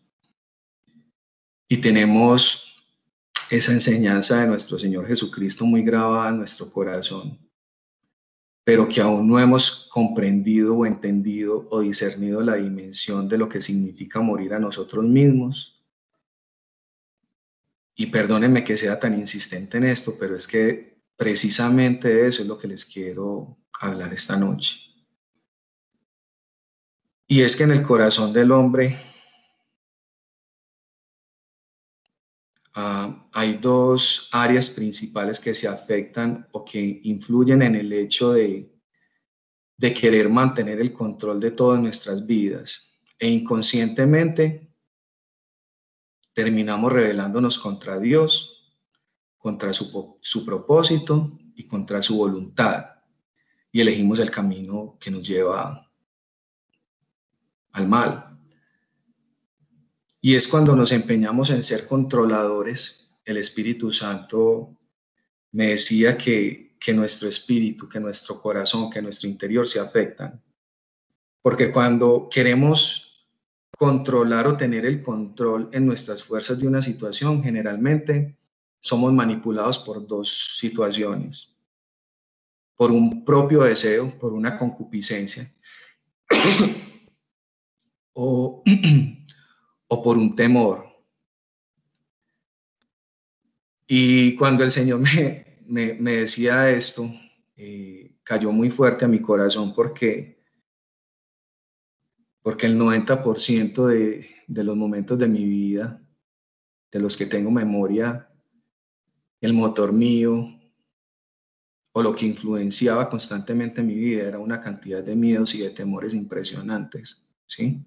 Y 1.69 1.77
tenemos 1.77 2.75
esa 3.49 3.71
enseñanza 3.71 4.41
de 4.41 4.47
nuestro 4.47 4.77
Señor 4.77 5.07
Jesucristo 5.07 5.65
muy 5.65 5.83
grabada 5.83 6.27
en 6.27 6.39
nuestro 6.39 6.69
corazón, 6.69 7.39
pero 8.65 8.89
que 8.89 8.99
aún 8.99 9.25
no 9.25 9.39
hemos 9.39 9.87
comprendido 9.89 10.75
o 10.75 10.85
entendido 10.85 11.65
o 11.71 11.79
discernido 11.79 12.41
la 12.41 12.55
dimensión 12.55 13.29
de 13.29 13.37
lo 13.37 13.47
que 13.47 13.61
significa 13.61 14.19
morir 14.19 14.53
a 14.53 14.59
nosotros 14.59 15.05
mismos. 15.05 15.81
Y 17.95 18.07
perdónenme 18.07 18.65
que 18.65 18.75
sea 18.75 18.99
tan 18.99 19.17
insistente 19.17 19.77
en 19.77 19.85
esto, 19.85 20.15
pero 20.19 20.35
es 20.35 20.45
que 20.45 20.99
precisamente 21.15 22.27
eso 22.27 22.41
es 22.41 22.49
lo 22.49 22.57
que 22.57 22.67
les 22.67 22.83
quiero 22.83 23.59
hablar 23.79 24.13
esta 24.13 24.35
noche. 24.35 24.86
Y 27.29 27.41
es 27.41 27.57
que 27.57 27.63
en 27.63 27.71
el 27.71 27.83
corazón 27.83 28.31
del 28.31 28.53
hombre 28.53 28.97
ah, 32.73 33.27
hay 33.33 33.55
dos 33.55 34.29
áreas 34.31 34.69
principales 34.69 35.41
que 35.41 35.53
se 35.53 35.67
afectan 35.67 36.47
o 36.53 36.63
que 36.63 37.01
influyen 37.03 37.61
en 37.63 37.75
el 37.75 37.91
hecho 37.91 38.31
de, 38.31 38.73
de 39.75 39.93
querer 39.93 40.29
mantener 40.29 40.79
el 40.79 40.93
control 40.93 41.41
de 41.41 41.51
todas 41.51 41.81
nuestras 41.81 42.25
vidas. 42.25 42.97
E 43.19 43.27
inconscientemente 43.27 44.73
terminamos 46.31 46.93
rebelándonos 46.93 47.59
contra 47.59 47.99
Dios, 47.99 48.73
contra 49.37 49.73
su, 49.73 50.17
su 50.21 50.45
propósito 50.45 51.37
y 51.55 51.67
contra 51.67 52.01
su 52.01 52.15
voluntad. 52.15 52.85
y 53.69 53.81
elegimos 53.81 54.19
el 54.19 54.31
camino 54.31 54.97
que 54.99 55.11
nos 55.11 55.27
lleva 55.27 55.86
al 57.77 57.87
mal. 57.87 58.37
Y 60.19 60.35
es 60.35 60.47
cuando 60.47 60.75
nos 60.75 60.91
empeñamos 60.91 61.49
en 61.51 61.63
ser 61.63 61.87
controladores, 61.87 63.15
el 63.23 63.37
Espíritu 63.37 63.93
Santo 63.93 64.75
me 65.51 65.67
decía 65.67 66.17
que, 66.17 66.75
que 66.79 66.93
nuestro 66.93 67.29
espíritu, 67.29 67.87
que 67.87 67.99
nuestro 67.99 68.41
corazón, 68.41 68.89
que 68.89 69.01
nuestro 69.01 69.29
interior 69.29 69.67
se 69.67 69.79
afectan. 69.79 70.41
Porque 71.41 71.71
cuando 71.71 72.27
queremos 72.29 73.27
controlar 73.77 74.47
o 74.47 74.57
tener 74.57 74.85
el 74.85 75.03
control 75.03 75.69
en 75.71 75.85
nuestras 75.85 76.23
fuerzas 76.23 76.59
de 76.59 76.67
una 76.67 76.81
situación, 76.81 77.43
generalmente 77.43 78.37
somos 78.81 79.13
manipulados 79.13 79.77
por 79.77 80.05
dos 80.05 80.57
situaciones. 80.57 81.55
Por 82.75 82.91
un 82.91 83.23
propio 83.23 83.61
deseo, 83.63 84.17
por 84.19 84.33
una 84.33 84.57
concupiscencia, 84.57 85.51
o, 88.19 88.63
o 89.87 90.03
por 90.03 90.17
un 90.17 90.35
temor. 90.35 90.87
Y 93.87 94.35
cuando 94.35 94.63
el 94.63 94.71
Señor 94.71 94.99
me, 95.67 95.93
me, 95.93 96.11
decía 96.13 96.69
esto, 96.71 97.09
eh, 97.55 98.17
cayó 98.23 98.51
muy 98.51 98.71
fuerte 98.71 99.05
a 99.05 99.07
mi 99.07 99.21
corazón 99.21 99.73
porque, 99.73 100.43
porque 102.41 102.65
el 102.65 102.77
90% 102.77 103.85
de, 103.85 104.27
de 104.47 104.63
los 104.63 104.75
momentos 104.75 105.19
de 105.19 105.27
mi 105.27 105.45
vida, 105.45 106.01
de 106.91 106.99
los 106.99 107.15
que 107.15 107.27
tengo 107.27 107.51
memoria, 107.51 108.29
el 109.41 109.53
motor 109.53 109.93
mío 109.93 110.59
o 111.91 112.01
lo 112.01 112.15
que 112.15 112.25
influenciaba 112.25 113.09
constantemente 113.09 113.83
mi 113.83 113.93
vida 113.93 114.23
era 114.23 114.39
una 114.39 114.59
cantidad 114.59 115.03
de 115.03 115.15
miedos 115.15 115.53
y 115.53 115.59
de 115.59 115.69
temores 115.69 116.15
impresionantes, 116.15 117.26
¿sí? 117.47 117.83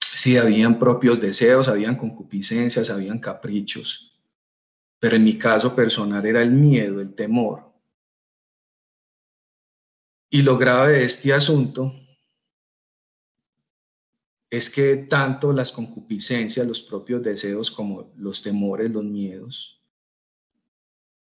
Sí, 0.00 0.36
habían 0.36 0.78
propios 0.78 1.20
deseos, 1.20 1.68
habían 1.68 1.96
concupiscencias, 1.96 2.90
habían 2.90 3.18
caprichos, 3.18 4.18
pero 4.98 5.16
en 5.16 5.24
mi 5.24 5.38
caso 5.38 5.76
personal 5.76 6.24
era 6.26 6.42
el 6.42 6.50
miedo, 6.50 7.00
el 7.00 7.14
temor. 7.14 7.72
Y 10.30 10.42
lo 10.42 10.58
grave 10.58 10.92
de 10.92 11.04
este 11.04 11.32
asunto 11.32 11.92
es 14.50 14.70
que 14.70 14.96
tanto 14.96 15.52
las 15.52 15.72
concupiscencias, 15.72 16.66
los 16.66 16.82
propios 16.82 17.22
deseos, 17.22 17.70
como 17.70 18.12
los 18.16 18.42
temores, 18.42 18.90
los 18.90 19.04
miedos, 19.04 19.82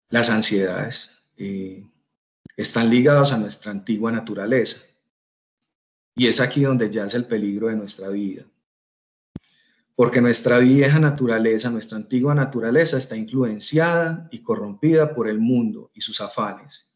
las 0.09 0.29
ansiedades 0.29 1.11
eh, 1.35 1.85
están 2.55 2.89
ligados 2.89 3.31
a 3.31 3.37
nuestra 3.37 3.71
antigua 3.71 4.11
naturaleza. 4.11 4.96
Y 6.19 6.25
es 6.25 6.41
aquí 6.41 6.63
donde 6.63 6.89
yace 6.89 7.15
el 7.15 7.25
peligro 7.25 7.67
de 7.67 7.75
nuestra 7.75 8.09
vida. 8.09 8.43
Porque 9.95 10.19
nuestra 10.19 10.57
vieja 10.57 10.99
naturaleza, 10.99 11.69
nuestra 11.69 11.99
antigua 11.99 12.33
naturaleza 12.33 12.97
está 12.97 13.15
influenciada 13.15 14.27
y 14.31 14.39
corrompida 14.41 15.13
por 15.13 15.27
el 15.27 15.39
mundo 15.39 15.91
y 15.93 16.01
sus 16.01 16.19
afanes. 16.19 16.91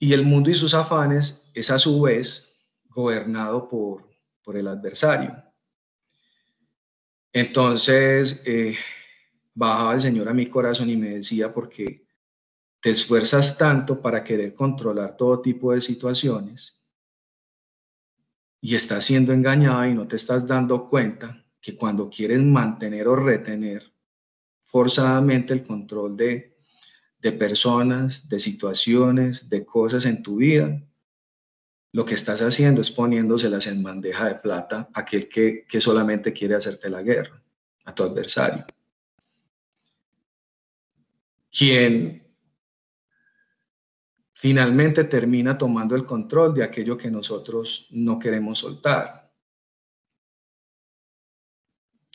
Y 0.00 0.12
el 0.12 0.24
mundo 0.24 0.50
y 0.50 0.54
sus 0.54 0.74
afanes 0.74 1.52
es 1.54 1.70
a 1.70 1.78
su 1.78 2.00
vez 2.02 2.56
gobernado 2.86 3.68
por, 3.68 4.10
por 4.42 4.56
el 4.56 4.66
adversario. 4.66 5.40
Entonces, 7.32 8.42
eh, 8.46 8.76
bajaba 9.54 9.94
el 9.94 10.00
Señor 10.00 10.28
a 10.28 10.34
mi 10.34 10.46
corazón 10.46 10.90
y 10.90 10.96
me 10.96 11.10
decía, 11.10 11.54
porque 11.54 12.04
te 12.80 12.90
esfuerzas 12.90 13.56
tanto 13.56 14.02
para 14.02 14.24
querer 14.24 14.54
controlar 14.54 15.16
todo 15.16 15.40
tipo 15.40 15.72
de 15.72 15.80
situaciones 15.80 16.78
y 18.60 18.74
estás 18.74 19.04
siendo 19.04 19.32
engañada 19.32 19.88
y 19.88 19.94
no 19.94 20.06
te 20.06 20.16
estás 20.16 20.46
dando 20.46 20.88
cuenta 20.88 21.44
que 21.60 21.76
cuando 21.76 22.08
quieres 22.10 22.42
mantener 22.42 23.06
o 23.08 23.16
retener 23.16 23.92
forzadamente 24.64 25.54
el 25.54 25.66
control 25.66 26.16
de, 26.16 26.58
de 27.20 27.32
personas, 27.32 28.28
de 28.28 28.38
situaciones, 28.38 29.48
de 29.48 29.64
cosas 29.64 30.04
en 30.04 30.22
tu 30.22 30.36
vida, 30.36 30.82
lo 31.92 32.04
que 32.04 32.14
estás 32.14 32.42
haciendo 32.42 32.80
es 32.80 32.90
poniéndoselas 32.90 33.66
en 33.66 33.82
bandeja 33.82 34.28
de 34.28 34.34
plata 34.36 34.88
a 34.92 35.00
aquel 35.00 35.28
que, 35.28 35.64
que 35.66 35.80
solamente 35.80 36.32
quiere 36.32 36.54
hacerte 36.54 36.90
la 36.90 37.02
guerra, 37.02 37.42
a 37.84 37.94
tu 37.94 38.02
adversario. 38.02 38.66
Quien 41.50 42.27
finalmente 44.38 45.02
termina 45.02 45.58
tomando 45.58 45.96
el 45.96 46.04
control 46.04 46.54
de 46.54 46.62
aquello 46.62 46.96
que 46.96 47.10
nosotros 47.10 47.88
no 47.90 48.20
queremos 48.20 48.60
soltar. 48.60 49.32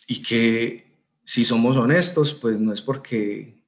Y 0.08 0.24
que 0.24 1.02
si 1.26 1.44
somos 1.44 1.76
honestos, 1.76 2.34
pues 2.34 2.58
no 2.58 2.72
es 2.72 2.82
porque, 2.82 3.62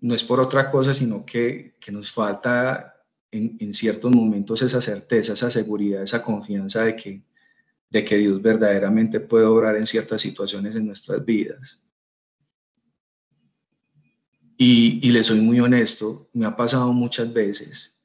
no 0.00 0.14
es 0.14 0.22
por 0.22 0.38
otra 0.38 0.70
cosa, 0.70 0.92
sino 0.92 1.24
que, 1.24 1.78
nos 1.90 2.12
falta 2.12 2.94
en, 3.30 3.56
en, 3.58 3.72
ciertos 3.72 4.14
momentos 4.14 4.60
esa 4.60 4.82
certeza, 4.82 5.32
esa 5.32 5.50
seguridad, 5.50 6.02
esa 6.02 6.22
confianza 6.22 6.84
de 6.84 6.94
que, 6.94 7.24
de 7.88 8.04
que 8.04 8.18
Dios 8.18 8.42
verdaderamente 8.42 9.18
puede 9.20 9.46
obrar 9.46 9.76
en 9.76 9.86
ciertas 9.86 10.20
situaciones 10.20 10.76
en 10.76 10.84
nuestras 10.86 11.24
vidas. 11.24 11.83
Y, 14.56 15.10
le 15.10 15.24
soy 15.24 15.40
muy 15.40 15.58
honesto, 15.60 16.28
me 16.32 16.46
ha 16.46 16.54
pasado 16.54 16.92
muchas 16.92 17.32
veces. 17.32 17.96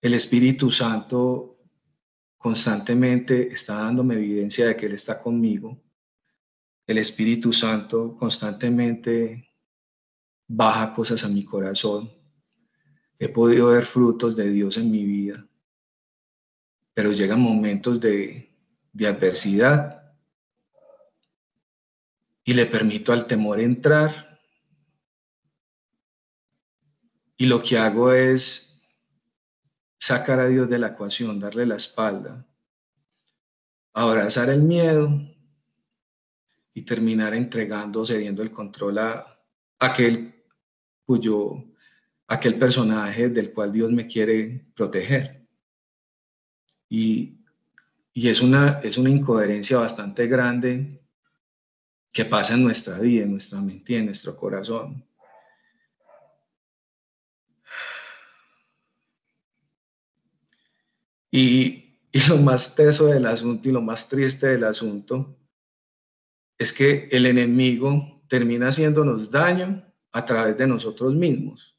El 0.00 0.14
Espíritu 0.14 0.70
Santo 0.70 1.58
constantemente 2.36 3.52
está 3.52 3.76
dándome 3.76 4.14
evidencia 4.14 4.66
de 4.66 4.76
que 4.76 4.86
Él 4.86 4.92
está 4.92 5.20
conmigo. 5.20 5.80
El 6.86 6.98
Espíritu 6.98 7.52
Santo 7.52 8.16
constantemente 8.16 9.52
baja 10.48 10.92
cosas 10.92 11.24
a 11.24 11.28
mi 11.28 11.44
corazón. 11.44 12.10
He 13.18 13.28
podido 13.28 13.68
ver 13.68 13.84
frutos 13.84 14.34
de 14.34 14.50
Dios 14.50 14.76
en 14.76 14.90
mi 14.90 15.04
vida, 15.04 15.46
pero 16.92 17.12
llegan 17.12 17.40
momentos 17.40 18.00
de, 18.00 18.50
adversidad 18.98 20.01
y 22.44 22.54
le 22.54 22.66
permito 22.66 23.12
al 23.12 23.26
temor 23.26 23.60
entrar. 23.60 24.40
Y 27.36 27.46
lo 27.46 27.62
que 27.62 27.78
hago 27.78 28.12
es 28.12 28.82
sacar 29.98 30.40
a 30.40 30.48
Dios 30.48 30.68
de 30.68 30.78
la 30.78 30.88
ecuación, 30.88 31.38
darle 31.38 31.66
la 31.66 31.76
espalda, 31.76 32.46
abrazar 33.92 34.50
el 34.50 34.62
miedo 34.62 35.10
y 36.74 36.82
terminar 36.82 37.34
entregando, 37.34 38.04
cediendo 38.04 38.42
el 38.42 38.50
control 38.50 38.98
a 38.98 39.38
aquel 39.78 40.34
cuyo, 41.04 41.64
aquel 42.26 42.58
personaje 42.58 43.28
del 43.28 43.52
cual 43.52 43.72
Dios 43.72 43.90
me 43.92 44.06
quiere 44.06 44.66
proteger. 44.74 45.46
Y, 46.88 47.38
y 48.12 48.28
es, 48.28 48.40
una, 48.40 48.80
es 48.82 48.98
una 48.98 49.10
incoherencia 49.10 49.78
bastante 49.78 50.26
grande 50.26 51.01
que 52.12 52.24
pasa 52.26 52.54
en 52.54 52.62
nuestra 52.62 52.98
vida, 52.98 53.24
en 53.24 53.32
nuestra 53.32 53.60
mente, 53.60 53.96
en 53.96 54.06
nuestro 54.06 54.36
corazón. 54.36 55.04
Y, 61.30 61.98
y, 62.12 62.20
lo 62.28 62.36
más 62.36 62.74
teso 62.74 63.06
del 63.06 63.24
asunto 63.24 63.68
y 63.68 63.72
lo 63.72 63.80
más 63.80 64.06
triste 64.06 64.48
del 64.48 64.64
asunto 64.64 65.34
es 66.58 66.74
que 66.74 67.08
el 67.10 67.24
enemigo 67.24 68.22
termina 68.28 68.68
haciéndonos 68.68 69.30
daño 69.30 69.82
a 70.12 70.24
través 70.26 70.58
de 70.58 70.66
nosotros 70.66 71.14
mismos, 71.14 71.78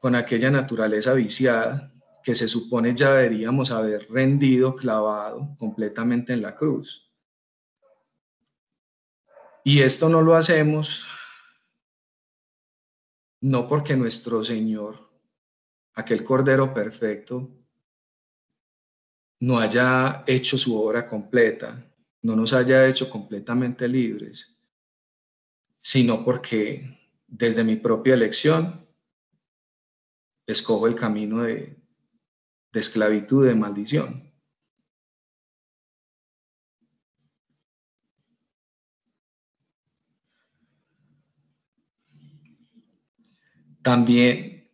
con 0.00 0.14
aquella 0.14 0.50
naturaleza 0.50 1.12
viciada 1.12 1.92
que 2.24 2.34
se 2.34 2.48
supone 2.48 2.94
ya 2.94 3.12
deberíamos 3.12 3.70
haber 3.70 4.10
rendido, 4.10 4.74
clavado 4.74 5.54
completamente 5.58 6.32
en 6.32 6.42
la 6.42 6.56
cruz. 6.56 7.07
Y 9.64 9.82
esto 9.82 10.08
no 10.08 10.22
lo 10.22 10.34
hacemos 10.34 11.06
no 13.40 13.68
porque 13.68 13.96
nuestro 13.96 14.42
Señor, 14.42 15.10
aquel 15.94 16.24
Cordero 16.24 16.74
perfecto, 16.74 17.48
no 19.40 19.58
haya 19.58 20.24
hecho 20.26 20.58
su 20.58 20.80
obra 20.80 21.06
completa, 21.06 21.84
no 22.22 22.34
nos 22.34 22.52
haya 22.52 22.86
hecho 22.86 23.08
completamente 23.08 23.86
libres, 23.86 24.56
sino 25.80 26.24
porque 26.24 26.98
desde 27.26 27.62
mi 27.62 27.76
propia 27.76 28.14
elección 28.14 28.86
escojo 30.46 30.86
el 30.88 30.96
camino 30.96 31.42
de, 31.42 31.76
de 32.72 32.80
esclavitud, 32.80 33.46
de 33.46 33.54
maldición. 33.54 34.27
También 43.88 44.70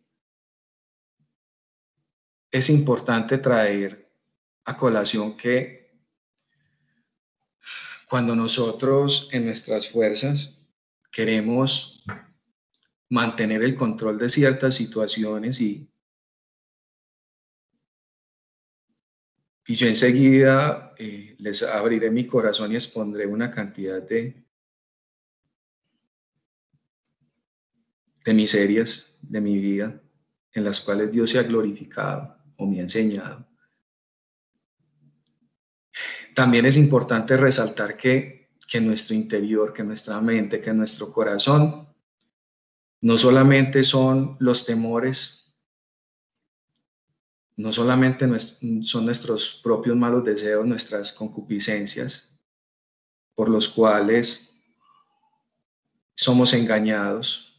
es 2.51 2.69
importante 2.69 3.37
traer 3.37 4.11
a 4.65 4.75
colación 4.75 5.37
que 5.37 5.89
cuando 8.09 8.35
nosotros 8.35 9.29
en 9.31 9.45
nuestras 9.45 9.87
fuerzas 9.89 10.67
queremos 11.13 12.03
mantener 13.07 13.63
el 13.63 13.75
control 13.75 14.17
de 14.17 14.27
ciertas 14.27 14.75
situaciones 14.75 15.61
y, 15.61 15.89
y 19.65 19.75
yo 19.75 19.87
enseguida 19.87 20.93
eh, 20.97 21.37
les 21.39 21.63
abriré 21.63 22.11
mi 22.11 22.27
corazón 22.27 22.73
y 22.73 22.75
expondré 22.75 23.25
una 23.25 23.49
cantidad 23.49 24.01
de, 24.01 24.44
de 28.25 28.33
miserias 28.33 29.15
de 29.21 29.39
mi 29.39 29.57
vida 29.59 30.01
en 30.51 30.63
las 30.63 30.81
cuales 30.81 31.11
Dios 31.11 31.29
se 31.29 31.39
ha 31.39 31.43
glorificado 31.43 32.35
o 32.57 32.65
me 32.65 32.79
ha 32.79 32.83
enseñado. 32.83 33.45
También 36.33 36.65
es 36.65 36.75
importante 36.75 37.37
resaltar 37.37 37.95
que, 37.95 38.49
que 38.67 38.81
nuestro 38.81 39.15
interior, 39.15 39.71
que 39.73 39.83
nuestra 39.83 40.19
mente, 40.19 40.59
que 40.59 40.73
nuestro 40.73 41.13
corazón 41.13 41.87
no 43.01 43.17
solamente 43.17 43.83
son 43.83 44.35
los 44.39 44.65
temores, 44.65 45.53
no 47.57 47.71
solamente 47.71 48.27
son 48.81 49.05
nuestros 49.05 49.61
propios 49.63 49.95
malos 49.95 50.25
deseos, 50.25 50.65
nuestras 50.65 51.13
concupiscencias, 51.13 52.37
por 53.33 53.49
los 53.49 53.69
cuales 53.69 54.55
somos 56.15 56.53
engañados, 56.53 57.54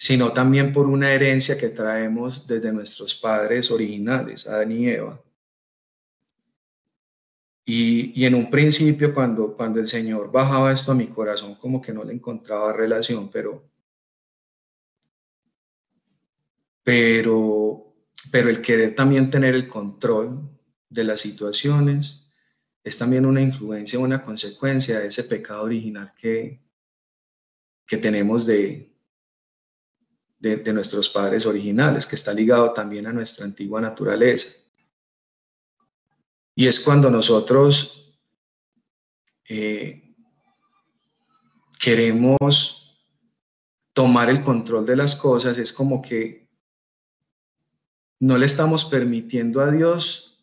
sino 0.00 0.32
también 0.32 0.72
por 0.72 0.86
una 0.86 1.12
herencia 1.12 1.58
que 1.58 1.68
traemos 1.68 2.46
desde 2.46 2.72
nuestros 2.72 3.14
padres 3.14 3.70
originales, 3.70 4.46
Adán 4.46 4.72
y 4.72 4.88
Eva. 4.88 5.22
Y, 7.66 8.24
en 8.24 8.34
un 8.34 8.50
principio, 8.50 9.12
cuando, 9.12 9.54
cuando 9.54 9.78
el 9.78 9.86
Señor 9.86 10.32
bajaba 10.32 10.72
esto 10.72 10.92
a 10.92 10.94
mi 10.94 11.08
corazón, 11.08 11.54
como 11.56 11.82
que 11.82 11.92
no 11.92 12.02
le 12.02 12.14
encontraba 12.14 12.72
relación, 12.72 13.28
pero, 13.30 13.62
pero, 16.82 17.94
pero 18.32 18.48
el 18.48 18.62
querer 18.62 18.94
también 18.94 19.30
tener 19.30 19.54
el 19.54 19.68
control 19.68 20.48
de 20.88 21.04
las 21.04 21.20
situaciones 21.20 22.32
es 22.82 22.96
también 22.96 23.26
una 23.26 23.42
influencia, 23.42 23.98
una 23.98 24.22
consecuencia 24.22 24.98
de 24.98 25.08
ese 25.08 25.24
pecado 25.24 25.64
original 25.64 26.14
que, 26.16 26.58
que 27.86 27.98
tenemos 27.98 28.46
de, 28.46 28.89
de, 30.40 30.72
nuestros 30.72 31.10
padres 31.10 31.44
originales, 31.44 32.06
que 32.06 32.16
está 32.16 32.32
ligado 32.32 32.72
también 32.72 33.06
a 33.06 33.12
nuestra 33.12 33.44
antigua 33.44 33.80
naturaleza. 33.80 34.58
Y 36.54 36.66
es 36.66 36.80
cuando 36.80 37.10
nosotros 37.10 38.18
eh, 39.48 40.14
queremos 41.78 42.98
tomar 43.92 44.30
el 44.30 44.40
control 44.40 44.86
de 44.86 44.96
las 44.96 45.14
cosas, 45.14 45.58
es 45.58 45.72
como 45.72 46.00
que 46.00 46.48
no 48.20 48.38
le 48.38 48.46
estamos 48.46 48.86
permitiendo 48.86 49.60
a 49.60 49.70
Dios 49.70 50.42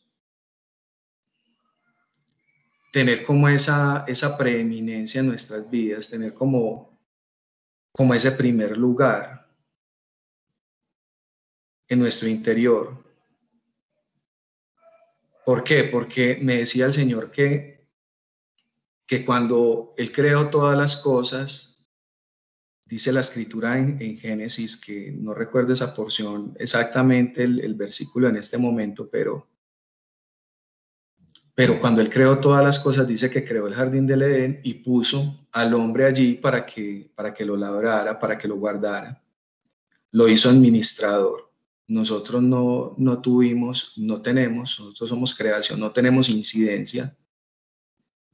tener 2.94 3.24
como 3.26 3.50
esa, 3.50 4.06
esa 4.08 4.38
preeminencia 4.38 5.22
en 5.22 5.28
nuestras 5.28 5.70
vidas, 5.70 6.10
tener 6.10 6.34
como, 6.34 7.00
como 7.92 8.14
ese 8.14 8.32
primer 8.32 8.78
lugar 8.78 9.37
en 11.88 12.00
nuestro 12.00 12.28
interior. 12.28 13.04
¿Por 15.46 15.64
qué? 15.64 15.86
Porque 15.86 16.40
me 16.42 16.58
decía 16.58 16.86
el 16.86 16.94
Señor 16.94 17.32
que, 17.32 17.88
que 19.06 19.26
cuando 19.26 19.94
Él 19.98 20.12
creó 20.12 20.50
todas 20.50 20.78
las 20.78 20.98
cosas, 20.98 21.90
dice 22.84 23.14
la 23.14 23.22
escritura 23.22 23.78
en, 23.80 24.18
Génesis, 24.18 24.76
que 24.76 25.12
no 25.12 25.34
recuerdo 25.34 25.74
esa 25.74 25.96
porción 25.96 26.54
exactamente 26.60 27.44
el, 27.44 27.62
el 27.62 27.76
versículo 27.76 28.28
en 28.28 28.38
este 28.38 28.58
momento, 28.58 29.10
pero, 29.10 29.48
pero 31.56 31.80
cuando 31.80 32.02
Él 32.02 32.10
creó 32.10 32.40
todas 32.40 32.64
las 32.64 32.80
cosas, 32.80 33.08
dice 33.08 33.30
que 33.30 33.46
creó 33.46 33.68
el 33.68 33.74
jardín 33.74 34.06
del 34.06 34.24
Edén 34.24 34.60
y 34.64 34.74
puso 34.76 35.48
al 35.54 35.74
hombre 35.74 36.06
allí 36.06 36.34
para 36.34 36.66
que, 36.66 37.10
para 37.16 37.34
que 37.34 37.46
lo 37.46 37.56
labrara, 37.56 38.20
para 38.20 38.38
que 38.38 38.50
lo 38.50 38.58
guardara. 38.58 39.24
Lo 40.12 40.28
hizo 40.28 40.50
administrador 40.50 41.47
nosotros 41.88 42.44
no, 42.44 42.94
no 42.98 43.22
tuvimos, 43.22 43.94
no 43.98 44.22
tenemos, 44.22 44.80
nosotros 44.80 45.10
somos 45.10 45.36
creación, 45.36 45.80
no 45.80 45.92
tenemos 45.92 46.28
incidencia 46.30 47.16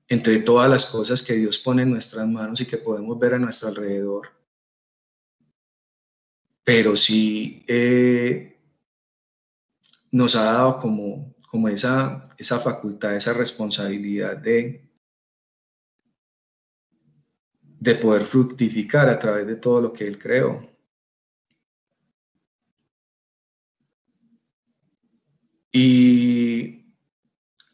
entre 0.08 0.39
todas 0.39 0.70
las 0.70 0.86
cosas 0.86 1.22
que 1.22 1.34
Dios 1.34 1.58
pone 1.60 1.84
en 1.84 1.92
nuestras 1.92 2.28
manos 2.28 2.60
y 2.62 2.66
que 2.66 2.78
podemos 2.78 3.18
ver 3.20 3.36
a 3.36 3.39
nuestro 3.39 3.70
alrededor. 3.70 4.30
Pero 6.63 6.96
sí 6.96 7.63
eh, 7.68 8.60
nos 10.12 10.36
ha 10.36 10.44
dado 10.44 10.80
como, 10.80 11.36
como 11.50 11.68
esa, 11.68 12.30
esa 12.38 12.60
facultad, 12.60 13.16
esa 13.16 13.34
responsabilidad 13.34 14.38
de, 14.38 14.89
de 17.80 17.96
poder 17.96 18.24
fructificar 18.24 19.10
a 19.10 19.20
través 19.20 19.46
de 19.46 19.56
todo 19.56 19.82
lo 19.82 19.94
que 19.94 20.08
Él 20.08 20.18
creó. 20.18 20.73
Y 25.76 26.94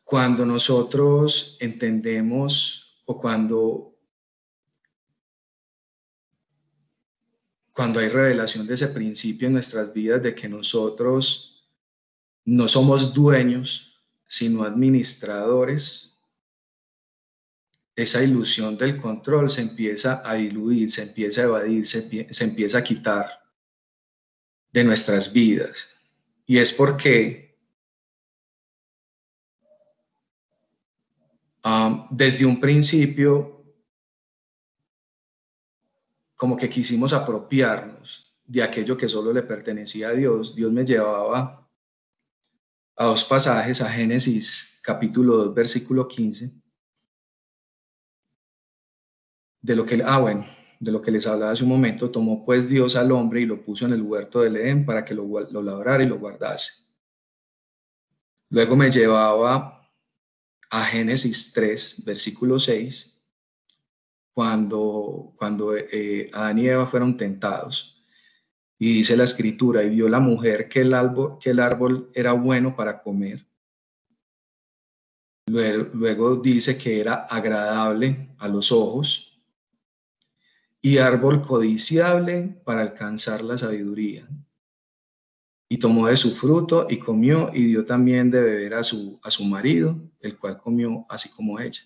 cuando 0.05 0.45
nosotros 0.45 1.57
entendemos 1.59 3.01
o 3.05 3.19
cuando, 3.19 3.99
cuando 7.73 7.99
hay 7.99 8.07
revelación 8.07 8.65
de 8.65 8.75
ese 8.75 8.87
principio 8.87 9.47
en 9.47 9.53
nuestras 9.53 9.93
vidas 9.93 10.23
de 10.23 10.33
que 10.33 10.47
nosotros 10.47 11.69
no 12.45 12.69
somos 12.69 13.13
dueños, 13.13 14.01
sino 14.25 14.63
administradores, 14.63 16.17
esa 17.97 18.23
ilusión 18.23 18.77
del 18.77 18.95
control 18.95 19.49
se 19.49 19.59
empieza 19.59 20.21
a 20.23 20.35
diluir, 20.35 20.89
se 20.89 21.01
empieza 21.01 21.41
a 21.41 21.45
evadir, 21.45 21.85
se, 21.85 22.33
se 22.33 22.43
empieza 22.45 22.77
a 22.77 22.83
quitar 22.83 23.43
de 24.71 24.85
nuestras 24.85 25.33
vidas. 25.33 25.89
Y 26.45 26.59
es 26.59 26.71
porque 26.71 27.48
desde 32.09 32.45
un 32.45 32.59
principio, 32.59 33.63
como 36.35 36.55
que 36.55 36.69
quisimos 36.69 37.11
apropiarnos 37.13 38.33
de 38.45 38.63
aquello 38.63 38.97
que 38.97 39.09
solo 39.09 39.33
le 39.33 39.43
pertenecía 39.43 40.09
a 40.09 40.13
Dios. 40.13 40.55
Dios 40.55 40.71
me 40.71 40.85
llevaba 40.85 41.69
a 42.95 43.05
dos 43.05 43.23
pasajes, 43.25 43.81
a 43.81 43.89
Génesis 43.89 44.79
capítulo 44.81 45.37
2, 45.37 45.53
versículo 45.53 46.07
15, 46.07 46.51
de 49.61 49.75
lo 49.75 49.85
que, 49.85 50.01
ah, 50.03 50.19
bueno, 50.19 50.45
de 50.79 50.91
lo 50.91 51.01
que 51.01 51.11
les 51.11 51.27
hablaba 51.27 51.51
hace 51.51 51.63
un 51.63 51.69
momento, 51.69 52.09
tomó 52.09 52.45
pues 52.45 52.69
Dios 52.69 52.95
al 52.95 53.11
hombre 53.11 53.41
y 53.41 53.45
lo 53.45 53.63
puso 53.63 53.85
en 53.85 53.93
el 53.93 54.01
huerto 54.01 54.39
del 54.39 54.55
Edén 54.55 54.85
para 54.85 55.03
que 55.03 55.13
lo, 55.13 55.25
lo 55.25 55.61
labrara 55.61 56.03
y 56.03 56.07
lo 56.07 56.17
guardase. 56.17 56.85
Luego 58.49 58.75
me 58.75 58.89
llevaba 58.89 59.78
a 60.69 60.85
Génesis 60.85 61.51
3, 61.53 62.03
versículo 62.05 62.59
6, 62.59 63.25
cuando, 64.33 65.33
cuando 65.37 65.75
eh, 65.75 66.29
Adán 66.33 66.59
y 66.59 66.67
Eva 66.67 66.87
fueron 66.87 67.17
tentados. 67.17 68.03
Y 68.77 68.93
dice 68.93 69.17
la 69.17 69.25
escritura, 69.25 69.83
y 69.83 69.89
vio 69.89 70.07
la 70.07 70.19
mujer 70.19 70.69
que 70.69 70.81
el 70.81 70.93
árbol, 70.93 71.37
que 71.39 71.49
el 71.49 71.59
árbol 71.59 72.11
era 72.13 72.33
bueno 72.33 72.75
para 72.75 73.01
comer. 73.01 73.45
Luego, 75.47 75.89
luego 75.93 76.35
dice 76.35 76.77
que 76.77 76.99
era 76.99 77.25
agradable 77.25 78.29
a 78.37 78.47
los 78.47 78.71
ojos 78.71 79.41
y 80.81 80.99
árbol 80.99 81.41
codiciable 81.41 82.61
para 82.63 82.81
alcanzar 82.81 83.41
la 83.41 83.57
sabiduría 83.57 84.27
y 85.71 85.77
tomó 85.77 86.07
de 86.07 86.17
su 86.17 86.31
fruto 86.31 86.87
y 86.89 86.97
comió 86.97 87.51
y 87.53 87.65
dio 87.67 87.85
también 87.85 88.31
de 88.31 88.41
beber 88.41 88.73
a 88.73 88.83
su, 88.83 89.19
a 89.21 89.29
su 89.29 89.45
marido, 89.45 89.95
el 90.19 90.37
cual 90.37 90.57
comió 90.57 91.05
así 91.07 91.29
como 91.29 91.59
ella. 91.59 91.81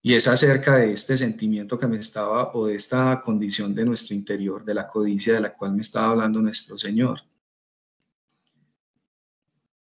Y 0.00 0.14
es 0.14 0.28
acerca 0.28 0.76
de 0.76 0.92
este 0.92 1.18
sentimiento 1.18 1.76
que 1.76 1.88
me 1.88 1.96
estaba, 1.96 2.52
o 2.54 2.68
de 2.68 2.76
esta 2.76 3.20
condición 3.20 3.74
de 3.74 3.84
nuestro 3.84 4.14
interior, 4.14 4.64
de 4.64 4.74
la 4.74 4.86
codicia 4.86 5.34
de 5.34 5.40
la 5.40 5.52
cual 5.52 5.72
me 5.72 5.82
estaba 5.82 6.10
hablando 6.12 6.40
nuestro 6.40 6.78
Señor. 6.78 7.22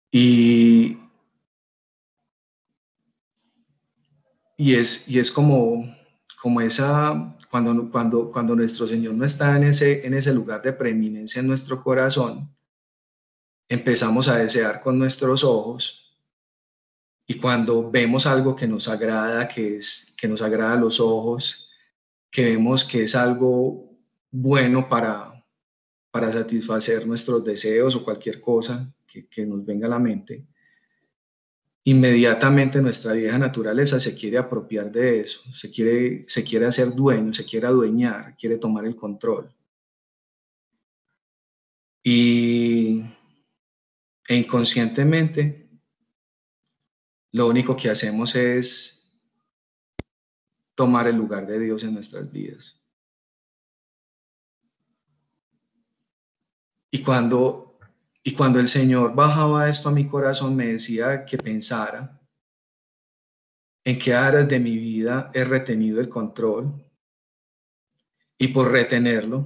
Y, 0.09 0.97
y, 4.55 4.75
es, 4.75 5.09
y 5.09 5.19
es 5.19 5.29
como, 5.29 5.93
como 6.41 6.61
esa, 6.61 7.35
cuando, 7.53 8.55
nuestro 8.55 8.87
Señor 8.87 9.13
no 9.13 9.25
está 9.25 9.55
en 9.55 9.65
ese, 9.65 10.33
lugar 10.33 10.63
de 10.63 10.73
preeminencia 10.73 11.39
en 11.39 11.45
nuestro 11.45 11.83
corazón, 11.83 12.49
empezamos 13.69 14.27
a 14.27 14.37
desear 14.37 14.81
con 14.81 14.97
nuestros 14.97 15.43
ojos. 15.43 16.17
Y 17.27 17.35
cuando 17.35 17.91
vemos 17.91 18.25
algo 18.25 18.55
que 18.55 18.67
nos 18.67 18.87
agrada, 18.87 19.47
que, 19.47 19.79
nos 20.27 20.41
agrada 20.41 20.73
a 20.73 20.77
los 20.77 20.99
ojos, 20.99 21.69
que 22.31 22.45
vemos 22.45 22.83
que 22.83 23.03
es 23.03 23.13
algo 23.13 23.99
bueno 24.31 24.89
para, 24.89 25.29
satisfacer 26.11 27.05
nuestros 27.05 27.43
deseos 27.43 27.93
o 27.93 28.03
cualquier 28.03 28.41
cosa 28.41 28.91
que 29.29 29.45
nos 29.45 29.63
venga 29.63 29.85
a 29.85 29.91
la 29.91 29.99
mente, 29.99 30.47
inmediatamente 31.85 32.81
nuestra 32.81 33.13
vieja 33.13 33.37
naturaleza 33.37 33.99
se 33.99 34.15
quiere 34.15 34.37
apropiar 34.37 34.91
de 34.91 35.19
eso, 35.19 35.41
se 35.51 35.69
quiere, 35.69 36.25
se 36.27 36.43
quiere 36.43 36.65
hacer 36.65 36.93
dueño, 36.93 37.33
se 37.33 37.45
quiere 37.45 37.67
adueñar, 37.67 38.37
quiere 38.37 38.57
tomar 38.57 38.85
el 38.85 38.95
control. 38.95 39.53
Y 42.03 43.01
e 44.27 44.35
inconscientemente 44.35 45.69
lo 47.31 47.47
único 47.47 47.75
que 47.75 47.89
hacemos 47.89 48.35
es 48.35 49.11
tomar 50.75 51.07
el 51.07 51.15
lugar 51.15 51.47
de 51.47 51.59
Dios 51.59 51.83
en 51.83 51.93
nuestras 51.93 52.31
vidas. 52.31 52.79
Y 56.91 57.01
cuando 57.01 57.62
y 58.23 58.33
cuando 58.33 58.59
el 58.59 58.69
Señor 58.69 59.13
bajaba 59.13 59.69
esto 59.69 59.89
a 59.89 59.91
mi 59.91 60.07
corazón, 60.07 60.55
me 60.55 60.67
decía 60.67 61.25
que 61.25 61.37
pensara 61.37 62.21
en 63.85 63.99
qué 63.99 64.13
áreas 64.13 64.47
de 64.47 64.59
mi 64.61 64.77
vida 64.77 65.29
he 65.33 65.43
retenido 65.43 65.99
el 65.99 66.07
control 66.07 66.73
y 68.37 68.47
por 68.47 68.71
retenerlo, 68.71 69.45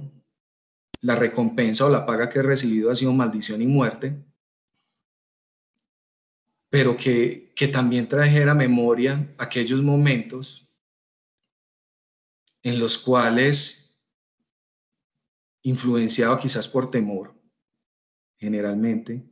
la 1.00 1.16
recompensa 1.16 1.86
o 1.86 1.88
la 1.88 2.06
paga 2.06 2.28
que 2.28 2.38
he 2.38 2.42
recibido 2.42 2.90
ha 2.90 2.96
sido 2.96 3.12
maldición 3.12 3.62
y 3.62 3.66
muerte, 3.66 4.24
pero 6.70 6.96
que, 6.96 7.52
que 7.54 7.68
también 7.68 8.08
trajera 8.08 8.54
memoria 8.54 9.34
aquellos 9.38 9.82
momentos 9.82 10.68
en 12.62 12.78
los 12.78 12.98
cuales, 12.98 14.04
influenciado 15.62 16.38
quizás 16.38 16.68
por 16.68 16.90
temor, 16.90 17.37
generalmente. 18.38 19.24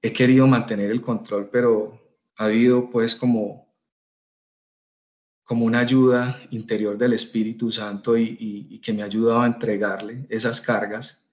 He 0.00 0.12
querido 0.12 0.46
mantener 0.46 0.90
el 0.90 1.00
control, 1.00 1.50
pero 1.50 2.00
ha 2.36 2.44
habido 2.46 2.88
pues 2.90 3.14
como, 3.14 3.74
como 5.44 5.66
una 5.66 5.80
ayuda 5.80 6.40
interior 6.50 6.96
del 6.96 7.12
Espíritu 7.12 7.70
Santo 7.70 8.16
y, 8.16 8.80
que 8.80 8.92
me 8.92 9.02
ha 9.02 9.06
ayudado 9.06 9.40
a 9.40 9.46
entregarle 9.46 10.26
esas 10.28 10.60
cargas. 10.60 11.28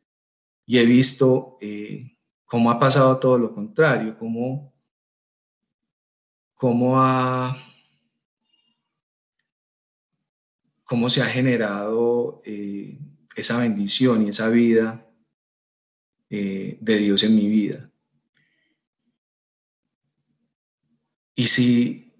Y 0.65 0.79
he 0.79 0.85
visto 0.85 1.57
eh, 1.61 2.17
cómo 2.43 2.71
ha 2.71 2.79
pasado 2.79 3.17
todo 3.19 3.37
lo 3.37 3.53
contrario, 3.53 4.17
cómo, 4.17 4.73
cómo, 6.55 6.99
ha, 6.99 7.55
cómo 10.83 11.09
se 11.09 11.21
ha 11.21 11.25
generado 11.27 12.41
eh, 12.43 12.97
esa 13.35 13.59
bendición 13.59 14.23
y 14.23 14.29
esa 14.29 14.49
vida 14.49 15.04
eh, 16.37 16.77
de 16.81 16.97
Dios 16.97 17.23
en 17.23 17.33
mi 17.33 17.47
vida. 17.47 17.89
Y 21.33 21.47
si, 21.47 22.13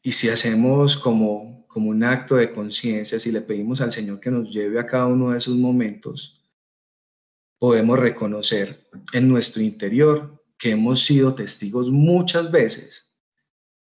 y 0.00 0.12
si 0.12 0.30
hacemos 0.30 0.96
como, 0.96 1.66
como 1.68 1.90
un 1.90 2.02
acto 2.02 2.36
de 2.36 2.50
conciencia, 2.50 3.20
si 3.20 3.30
le 3.30 3.42
pedimos 3.42 3.82
al 3.82 3.92
Señor 3.92 4.20
que 4.20 4.30
nos 4.30 4.50
lleve 4.50 4.80
a 4.80 4.86
cada 4.86 5.06
uno 5.06 5.32
de 5.32 5.38
esos 5.38 5.54
momentos, 5.54 6.42
podemos 7.58 7.98
reconocer 7.98 8.88
en 9.12 9.28
nuestro 9.28 9.62
interior 9.62 10.42
que 10.56 10.70
hemos 10.70 11.04
sido 11.04 11.34
testigos 11.34 11.90
muchas 11.90 12.50
veces 12.50 13.12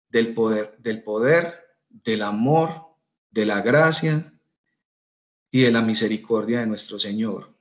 del 0.09 0.35
poder, 0.35 0.77
del 0.81 1.05
poder, 1.05 1.55
del 1.89 2.23
amor, 2.23 2.83
de 3.31 3.47
la 3.47 3.61
gracia 3.61 4.33
y 5.53 5.61
de 5.61 5.71
la 5.71 5.83
misericordia 5.83 6.59
de 6.59 6.67
nuestro 6.67 6.99
Señor. 6.99 7.54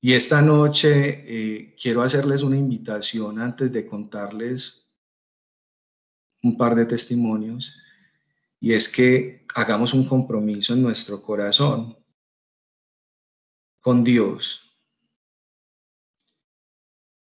Y 0.00 0.12
esta 0.12 0.40
noche 0.40 1.24
eh, 1.26 1.74
quiero 1.80 2.02
hacerles 2.02 2.42
una 2.42 2.56
invitación 2.56 3.40
antes 3.40 3.72
de 3.72 3.84
contarles 3.84 4.88
un 6.42 6.56
par 6.56 6.76
de 6.76 6.84
testimonios, 6.84 7.76
y 8.60 8.72
es 8.72 8.88
que 8.88 9.44
hagamos 9.54 9.92
un 9.94 10.06
compromiso 10.06 10.72
en 10.72 10.82
nuestro 10.82 11.20
corazón 11.20 11.96
con 13.80 14.04
Dios 14.04 14.76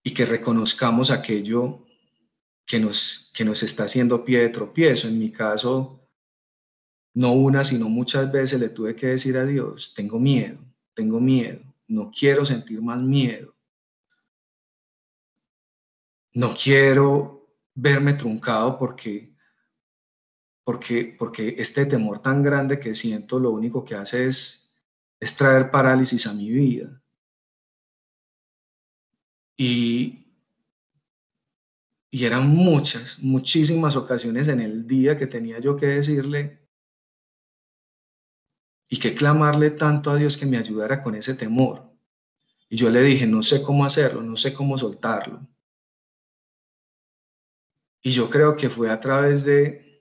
y 0.03 0.15
que 0.15 0.25
reconozcamos 0.25 1.11
aquello 1.11 1.87
que 2.65 2.81
nos, 2.81 3.31
que 3.35 3.45
nos 3.45 3.63
está 3.63 3.85
haciendo 3.85 4.25
pie 4.25 4.41
de 4.41 4.49
tropiezo. 4.49 5.09
En 5.09 5.19
mi 5.19 5.31
caso, 5.31 6.09
no 7.15 7.33
una, 7.33 7.65
sino 7.65 7.91
muchas 7.91 8.33
veces 8.33 8.59
le 8.59 8.71
tuve 8.71 8.97
que 8.97 9.09
decir 9.09 9.37
a 9.37 9.45
Dios, 9.45 9.93
tengo 9.95 10.19
miedo, 10.19 10.59
tengo 10.95 11.21
miedo 11.21 11.72
no 11.93 12.11
quiero 12.11 12.45
sentir 12.45 12.81
más 12.81 13.01
miedo. 13.01 13.55
No 16.35 16.55
quiero 16.55 17.47
verme 17.75 18.15
truncado 18.15 18.79
porque, 18.79 19.35
porque, 20.65 21.15
porque 21.19 21.55
este 21.59 21.85
temor 21.87 22.21
tan 22.21 22.43
grande 22.43 22.81
que 22.81 22.95
siento 22.95 23.39
lo 23.39 23.51
único 23.51 23.85
que 23.85 23.95
hace 23.95 24.29
es, 24.29 24.75
es 25.21 25.37
traer 25.37 25.71
parálisis 25.71 26.27
a 26.27 26.33
mi 26.33 26.51
vida. 26.51 27.03
Y, 29.57 30.27
y 32.11 32.25
eran 32.25 32.49
muchas, 32.49 33.19
muchísimas 33.21 33.95
ocasiones 33.97 34.49
en 34.49 34.61
el 34.61 34.87
día 34.87 35.17
que 35.17 35.27
tenía 35.27 35.59
yo 35.59 35.77
que 35.77 35.87
decirle, 35.87 36.62
y 38.93 38.99
que 38.99 39.15
clamarle 39.15 39.71
tanto 39.71 40.11
a 40.11 40.17
Dios 40.17 40.37
que 40.37 40.45
me 40.45 40.59
ayudara 40.59 41.03
con 41.03 41.15
ese 41.15 41.33
temor. 41.33 41.91
Y 42.69 42.77
yo 42.77 42.91
le 42.91 43.01
dije, 43.01 43.27
no 43.27 43.43
sé 43.43 43.63
cómo 43.63 43.87
hacerlo, 43.87 44.21
no 44.21 44.37
sé 44.37 44.53
cómo 44.53 44.77
soltarlo. 44.77 45.49
Y 48.03 48.11
yo 48.11 48.29
creo 48.29 48.55
que 48.55 48.69
fue 48.69 48.91
a 48.91 49.01
través 49.01 49.45
de, 49.45 49.99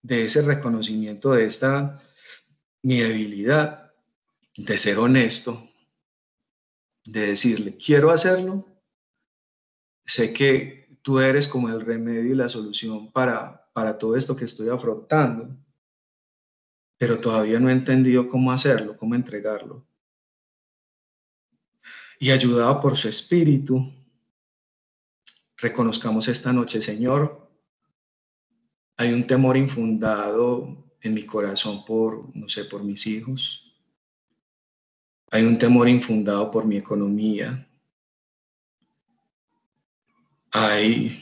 de 0.00 0.24
ese 0.24 0.40
reconocimiento 0.40 1.32
de 1.32 1.44
esta 1.44 2.02
mi 2.82 3.00
debilidad, 3.00 3.92
de 4.56 4.78
ser 4.78 5.00
honesto, 5.00 5.62
de 7.04 7.26
decirle, 7.26 7.76
quiero 7.76 8.10
hacerlo, 8.10 8.64
sé 10.06 10.32
que 10.32 10.98
tú 11.02 11.20
eres 11.20 11.46
como 11.46 11.68
el 11.68 11.82
remedio 11.82 12.32
y 12.32 12.36
la 12.36 12.48
solución 12.48 13.12
para, 13.12 13.70
para 13.74 13.98
todo 13.98 14.16
esto 14.16 14.34
que 14.34 14.46
estoy 14.46 14.70
afrontando 14.70 15.54
pero 17.00 17.18
todavía 17.18 17.58
no 17.58 17.70
he 17.70 17.72
entendido 17.72 18.28
cómo 18.28 18.52
hacerlo, 18.52 18.94
cómo 18.94 19.14
entregarlo. 19.14 19.86
Y 22.18 22.30
ayudado 22.30 22.78
por 22.78 22.94
su 22.98 23.08
espíritu, 23.08 23.90
reconozcamos 25.56 26.28
esta 26.28 26.52
noche, 26.52 26.82
Señor, 26.82 27.50
hay 28.98 29.14
un 29.14 29.26
temor 29.26 29.56
infundado 29.56 30.92
en 31.00 31.14
mi 31.14 31.24
corazón 31.24 31.86
por, 31.86 32.36
no 32.36 32.50
sé, 32.50 32.66
por 32.66 32.84
mis 32.84 33.06
hijos. 33.06 33.74
Hay 35.30 35.42
un 35.44 35.58
temor 35.58 35.88
infundado 35.88 36.50
por 36.50 36.66
mi 36.66 36.76
economía. 36.76 37.66
Hay, 40.52 41.18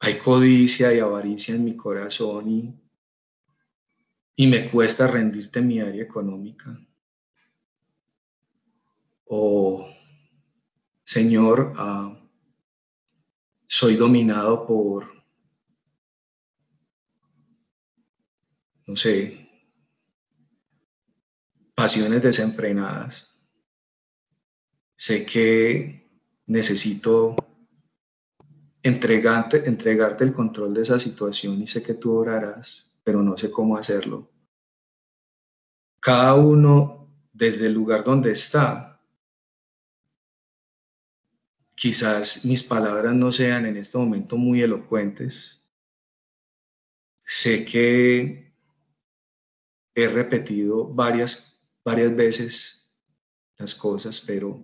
hay 0.00 0.18
codicia 0.18 0.92
y 0.92 0.98
avaricia 0.98 1.54
en 1.54 1.64
mi 1.64 1.74
corazón 1.76 2.50
y 2.50 2.87
y 4.40 4.46
me 4.46 4.70
cuesta 4.70 5.08
rendirte 5.08 5.60
mi 5.60 5.80
área 5.80 6.00
económica. 6.00 6.80
O, 9.24 9.84
Señor, 11.04 11.72
ah, 11.76 12.16
soy 13.66 13.96
dominado 13.96 14.64
por, 14.64 15.08
no 18.86 18.94
sé, 18.94 19.50
pasiones 21.74 22.22
desenfrenadas. 22.22 23.36
Sé 24.94 25.26
que 25.26 26.08
necesito 26.46 27.34
entregarte, 28.84 29.68
entregarte 29.68 30.22
el 30.22 30.32
control 30.32 30.74
de 30.74 30.82
esa 30.82 31.00
situación 31.00 31.60
y 31.60 31.66
sé 31.66 31.82
que 31.82 31.94
tú 31.94 32.14
orarás 32.14 32.87
pero 33.08 33.22
no 33.22 33.38
sé 33.38 33.50
cómo 33.50 33.78
hacerlo. 33.78 34.30
Cada 35.98 36.34
uno 36.34 37.10
desde 37.32 37.64
el 37.64 37.72
lugar 37.72 38.04
donde 38.04 38.32
está. 38.32 39.00
Quizás 41.74 42.44
mis 42.44 42.62
palabras 42.62 43.14
no 43.14 43.32
sean 43.32 43.64
en 43.64 43.78
este 43.78 43.96
momento 43.96 44.36
muy 44.36 44.60
elocuentes. 44.60 45.64
sé 47.24 47.64
que 47.64 48.52
he 49.94 50.08
repetido 50.08 50.86
varias, 50.86 51.58
varias 51.82 52.14
veces 52.14 52.92
las 53.56 53.74
cosas, 53.74 54.20
pero, 54.20 54.62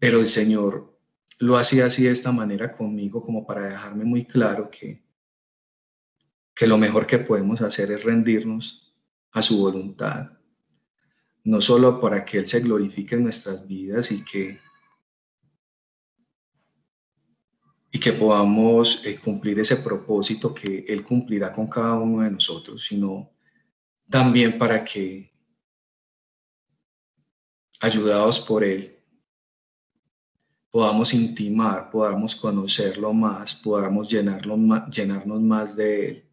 pero 0.00 0.18
el 0.18 0.26
Señor 0.26 0.98
lo 1.38 1.56
hacía 1.56 1.86
así 1.86 2.02
de 2.02 2.10
esta 2.10 2.32
manera 2.32 2.76
conmigo 2.76 3.24
como 3.24 3.46
para 3.46 3.68
dejarme 3.68 4.04
muy 4.04 4.24
claro 4.24 4.68
que, 4.68 5.08
que 6.60 6.66
lo 6.66 6.76
mejor 6.76 7.06
que 7.06 7.18
podemos 7.18 7.62
hacer 7.62 7.90
es 7.90 8.04
rendirnos 8.04 8.94
a 9.32 9.40
su 9.40 9.62
voluntad, 9.62 10.32
no 11.42 11.58
solo 11.62 11.98
para 11.98 12.22
que 12.22 12.36
Él 12.36 12.46
se 12.46 12.60
glorifique 12.60 13.14
en 13.14 13.22
nuestras 13.22 13.66
vidas 13.66 14.12
y 14.12 14.22
que 14.22 14.60
y 17.90 17.98
que 17.98 18.12
podamos 18.12 19.06
eh, 19.06 19.18
cumplir 19.18 19.58
ese 19.58 19.76
propósito 19.76 20.52
que 20.52 20.84
Él 20.86 21.02
cumplirá 21.02 21.50
con 21.50 21.66
cada 21.66 21.94
uno 21.94 22.22
de 22.22 22.30
nosotros, 22.30 22.84
sino 22.86 23.30
también 24.10 24.58
para 24.58 24.84
que, 24.84 25.32
ayudados 27.80 28.38
por 28.38 28.64
Él, 28.64 28.98
podamos 30.70 31.14
intimar, 31.14 31.88
podamos 31.88 32.36
conocerlo 32.36 33.14
más, 33.14 33.54
podamos 33.54 34.10
llenarlo, 34.10 34.58
llenarnos 34.90 35.40
más 35.40 35.74
de 35.74 36.08
Él. 36.10 36.29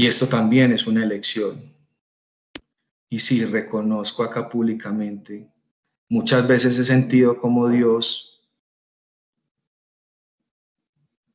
Y 0.00 0.06
esto 0.06 0.26
también 0.26 0.72
es 0.72 0.86
una 0.86 1.04
elección. 1.04 1.76
Y 3.10 3.18
sí, 3.18 3.44
reconozco 3.44 4.22
acá 4.22 4.48
públicamente, 4.48 5.52
muchas 6.08 6.48
veces 6.48 6.78
he 6.78 6.84
sentido 6.84 7.38
como 7.38 7.68
Dios 7.68 8.50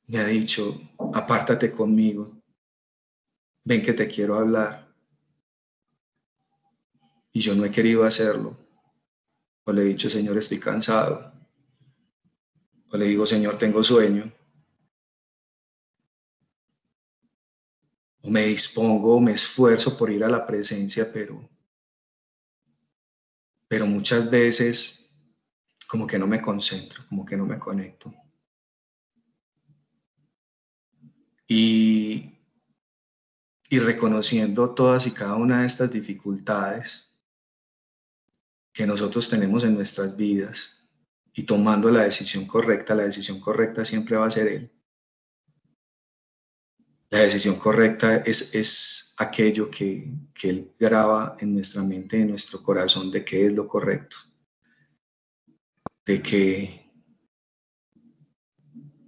me 0.07 0.18
ha 0.18 0.26
dicho, 0.26 0.82
apártate 1.13 1.72
conmigo, 1.72 2.41
ven 3.63 3.84
que 3.84 3.93
te 3.93 4.07
quiero 4.07 4.34
hablar. 4.34 4.91
Y 7.34 7.41
yo 7.41 7.53
no 7.53 7.66
he 7.66 7.70
querido 7.70 8.03
hacerlo. 8.03 8.57
O 9.66 9.74
le 9.74 9.84
he 9.84 9.86
dicho, 9.86 10.09
Señor, 10.09 10.39
estoy 10.39 10.59
cansado. 10.59 11.32
O 12.89 12.97
le 12.97 13.05
digo, 13.05 13.28
Señor, 13.28 13.59
tengo 13.59 13.84
sueño. 13.84 14.34
Me 18.28 18.47
dispongo, 18.47 19.19
me 19.19 19.32
esfuerzo 19.32 19.97
por 19.97 20.09
ir 20.11 20.23
a 20.23 20.30
la 20.30 20.45
presencia, 20.45 21.11
pero, 21.11 21.49
pero 23.67 23.86
muchas 23.86 24.30
veces 24.30 25.01
como 25.88 26.07
que 26.07 26.17
no 26.17 26.28
me 26.28 26.41
concentro, 26.41 27.03
como 27.07 27.26
que 27.26 27.38
no 27.38 27.45
me 27.45 27.59
conecto. 27.59 28.13
y, 31.47 32.34
y 33.69 33.80
reconociendo 33.80 34.73
todas 34.73 35.07
y 35.07 35.11
cada 35.11 35.36
una 35.36 35.61
de 35.61 35.67
estas 35.67 35.91
dificultades 35.91 37.11
que 38.73 38.86
nosotros 38.86 39.30
tenemos 39.30 39.63
en 39.63 39.76
nuestras 39.76 40.15
vidas 40.15 40.88
y 41.34 41.43
tomando 41.43 41.89
la 41.91 42.03
decisión 42.03 42.45
correcta, 42.45 42.95
la 42.95 43.03
decisión 43.03 43.39
correcta 43.39 43.86
siempre 43.86 44.17
va 44.17 44.26
a 44.26 44.32
ser 44.32 44.47
Él. 44.47 44.71
La 47.16 47.22
decisión 47.22 47.55
correcta 47.55 48.18
es, 48.18 48.53
es 48.53 49.16
aquello 49.16 49.72
que, 49.72 50.05
que 50.34 50.49
Él 50.49 50.72
graba 50.78 51.38
en 51.39 51.53
nuestra 51.53 51.82
mente, 51.82 52.20
en 52.20 52.32
nuestro 52.32 52.61
corazón, 52.61 53.09
de 53.09 53.24
qué 53.24 53.45
es 53.45 53.53
lo 53.53 53.70
correcto, 53.70 54.18
de 56.05 56.22
que 56.22 56.91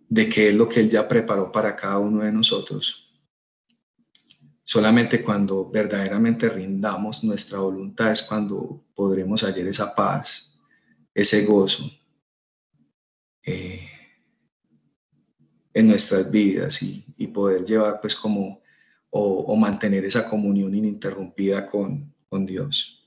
de 0.07 0.29
qué 0.29 0.47
es 0.47 0.55
lo 0.55 0.69
que 0.69 0.79
Él 0.79 0.89
ya 0.89 1.05
preparó 1.05 1.51
para 1.51 1.75
cada 1.75 1.97
uno 1.99 2.23
de 2.23 2.31
nosotros. 2.31 3.13
Solamente 4.63 5.21
cuando 5.21 5.69
verdaderamente 5.69 6.47
rindamos 6.47 7.25
nuestra 7.25 7.59
voluntad 7.59 8.13
es 8.13 8.21
cuando 8.21 8.85
podremos 8.95 9.43
hallar 9.43 9.67
esa 9.67 9.93
paz, 9.93 10.57
ese 11.13 11.43
gozo 11.43 11.91
eh, 13.43 13.96
en 15.77 15.85
nuestras 15.85 16.31
vidas 16.31 16.81
y, 16.81 17.03
poder 17.27 17.63
llevar 17.63 18.01
pues 18.01 18.15
como 18.15 18.63
o, 19.11 19.55
mantener 19.55 20.05
esa 20.05 20.27
comunión 20.27 20.73
ininterrumpida 20.73 21.67
con, 21.67 22.13
Dios. 22.47 23.03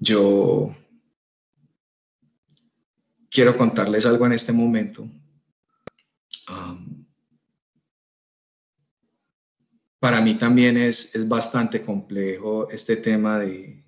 Yo 0.00 0.76
quiero 3.30 3.56
contarles 3.56 4.04
algo 4.04 4.26
en 4.26 4.32
este 4.32 4.52
momento. 4.52 5.08
para 10.00 10.20
mí 10.20 10.34
también 10.34 10.76
es, 10.76 11.14
es, 11.14 11.26
bastante 11.28 11.82
complejo 11.82 12.70
este 12.70 12.96
tema 12.96 13.40
de, 13.40 13.87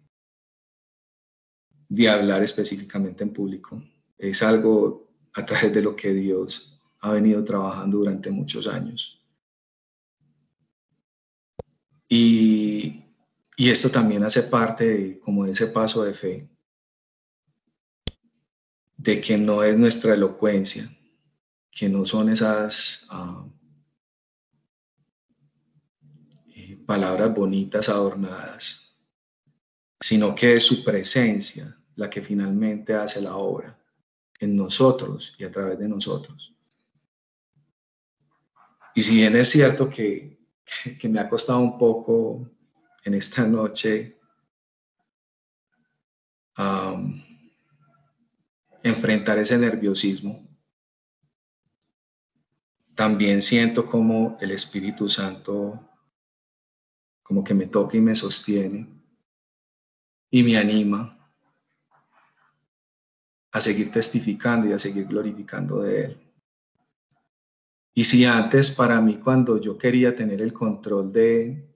de 1.90 2.08
hablar 2.08 2.42
específicamente 2.42 3.22
en 3.22 3.34
público. 3.34 3.82
Es 4.16 4.42
algo 4.42 5.10
a 5.34 5.44
través 5.44 5.74
de 5.74 5.82
lo 5.82 5.94
que 5.94 6.14
Dios 6.14 6.80
ha 7.00 7.12
venido 7.12 7.44
trabajando 7.44 7.98
durante 7.98 8.30
muchos 8.30 8.66
años. 8.66 9.22
Y 12.08 13.00
y 13.60 13.68
esto 13.68 13.90
también 13.90 14.24
hace 14.24 14.44
parte 14.44 14.86
de 14.86 15.18
como 15.18 15.44
ese 15.44 15.66
paso 15.66 16.02
de 16.02 16.14
fe, 16.14 16.48
de 18.96 19.20
que 19.20 19.36
no 19.36 19.62
es 19.62 19.76
nuestra 19.76 20.14
elocuencia, 20.14 20.90
que 21.70 21.86
no 21.86 22.06
son 22.06 22.30
esas 22.30 23.06
ah, 23.10 23.46
eh, 26.56 26.82
palabras 26.86 27.34
bonitas 27.34 27.90
adornadas, 27.90 28.96
sino 30.00 30.34
que 30.34 30.54
es 30.54 30.64
su 30.64 30.82
presencia 30.82 31.78
la 32.00 32.08
que 32.08 32.22
finalmente 32.22 32.94
hace 32.94 33.20
la 33.20 33.36
obra 33.36 33.78
en 34.38 34.56
nosotros 34.56 35.36
y 35.38 35.44
a 35.44 35.50
través 35.50 35.78
de 35.78 35.86
nosotros. 35.86 36.54
Y 38.94 39.02
si 39.02 39.16
bien 39.16 39.36
es 39.36 39.50
cierto 39.50 39.90
que, 39.90 40.40
que 40.98 41.08
me 41.10 41.20
ha 41.20 41.28
costado 41.28 41.60
un 41.60 41.76
poco 41.76 42.50
en 43.04 43.14
esta 43.14 43.46
noche 43.46 44.18
enfrentar 48.82 49.38
ese 49.38 49.58
nerviosismo. 49.58 50.48
También 52.94 53.42
siento 53.42 53.84
como 53.86 54.38
el 54.40 54.52
Espíritu 54.52 55.08
Santo 55.08 55.86
como 57.22 57.44
que 57.44 57.54
me 57.54 57.66
toca 57.66 57.96
y 57.96 58.00
me 58.00 58.16
sostiene 58.16 58.88
y 60.30 60.42
me 60.42 60.56
anima 60.56 61.19
a 63.52 63.60
seguir 63.60 63.90
testificando 63.90 64.68
y 64.68 64.72
a 64.72 64.78
seguir 64.78 65.06
glorificando 65.06 65.82
de 65.82 66.04
Él. 66.04 66.16
Y 67.94 68.04
si 68.04 68.24
antes 68.24 68.70
para 68.70 69.00
mí 69.00 69.18
cuando 69.18 69.60
yo 69.60 69.76
quería 69.76 70.14
tener 70.14 70.40
el 70.40 70.52
control 70.52 71.12
de, 71.12 71.68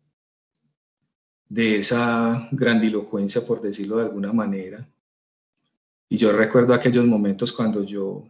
de 1.48 1.76
esa 1.76 2.48
grandilocuencia, 2.52 3.44
por 3.44 3.60
decirlo 3.60 3.96
de 3.96 4.04
alguna 4.04 4.32
manera. 4.32 4.88
Y 6.08 6.16
yo 6.16 6.32
recuerdo 6.32 6.74
aquellos 6.74 7.04
momentos 7.04 7.52
cuando 7.52 7.82
yo 7.82 8.24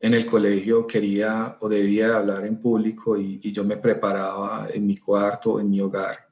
en 0.00 0.12
el 0.12 0.26
colegio 0.26 0.86
quería 0.86 1.56
o 1.60 1.68
debía 1.68 2.16
hablar 2.16 2.44
en 2.44 2.60
público 2.60 3.16
y, 3.16 3.40
yo 3.52 3.64
me 3.64 3.78
preparaba 3.78 4.68
en 4.70 4.86
mi 4.86 4.96
cuarto, 4.98 5.58
en 5.58 5.70
mi 5.70 5.80
hogar. 5.80 6.23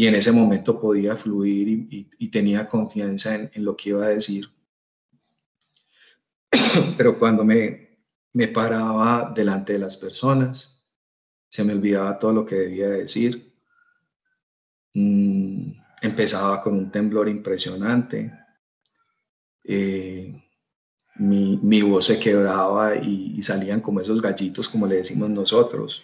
Y 0.00 0.06
en 0.06 0.14
ese 0.14 0.32
momento 0.32 0.80
podía 0.80 1.14
fluir 1.14 1.68
y, 2.18 2.28
tenía 2.28 2.68
confianza 2.68 3.34
en, 3.34 3.64
lo 3.64 3.76
que 3.76 3.90
iba 3.90 4.06
a 4.06 4.10
decir. 4.10 4.48
Pero 6.96 7.18
cuando 7.18 7.44
me, 7.44 7.98
me 8.32 8.48
paraba 8.48 9.32
delante 9.34 9.74
de 9.74 9.78
las 9.78 9.96
personas, 9.96 10.82
se 11.48 11.64
me 11.64 11.74
olvidaba 11.74 12.18
todo 12.18 12.32
lo 12.32 12.46
que 12.46 12.54
debía 12.54 12.88
decir 12.88 13.50
Mm, 14.94 15.72
empezaba 16.02 16.62
con 16.62 16.74
un 16.74 16.90
temblor 16.90 17.28
impresionante. 17.28 18.32
Eh, 19.64 20.34
mi, 21.16 21.82
voz 21.82 22.06
se 22.06 22.18
quebraba 22.18 22.96
y, 22.96 23.42
salían 23.42 23.80
como 23.80 24.00
esos 24.00 24.20
gallitos, 24.22 24.68
como 24.68 24.86
le 24.86 24.96
decimos 24.96 25.30
nosotros. 25.30 26.02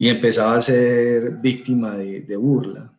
Y 0.00 0.08
empezaba 0.08 0.56
a 0.56 0.60
ser 0.60 1.36
víctima 1.36 1.96
de, 1.96 2.36
burla. 2.36 2.92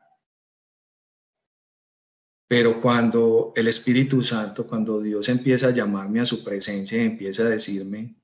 Pero 2.47 2.79
cuando 2.79 3.51
el 3.55 3.67
Espíritu 3.67 4.21
Santo, 4.21 4.65
cuando 4.65 5.01
Dios 5.01 5.27
empieza 5.27 5.67
a 5.67 5.71
llamarme 5.71 6.21
a 6.21 6.25
su 6.25 6.43
presencia 6.43 7.01
y 7.01 7.05
empieza 7.05 7.43
a 7.43 7.49
decirme, 7.49 8.15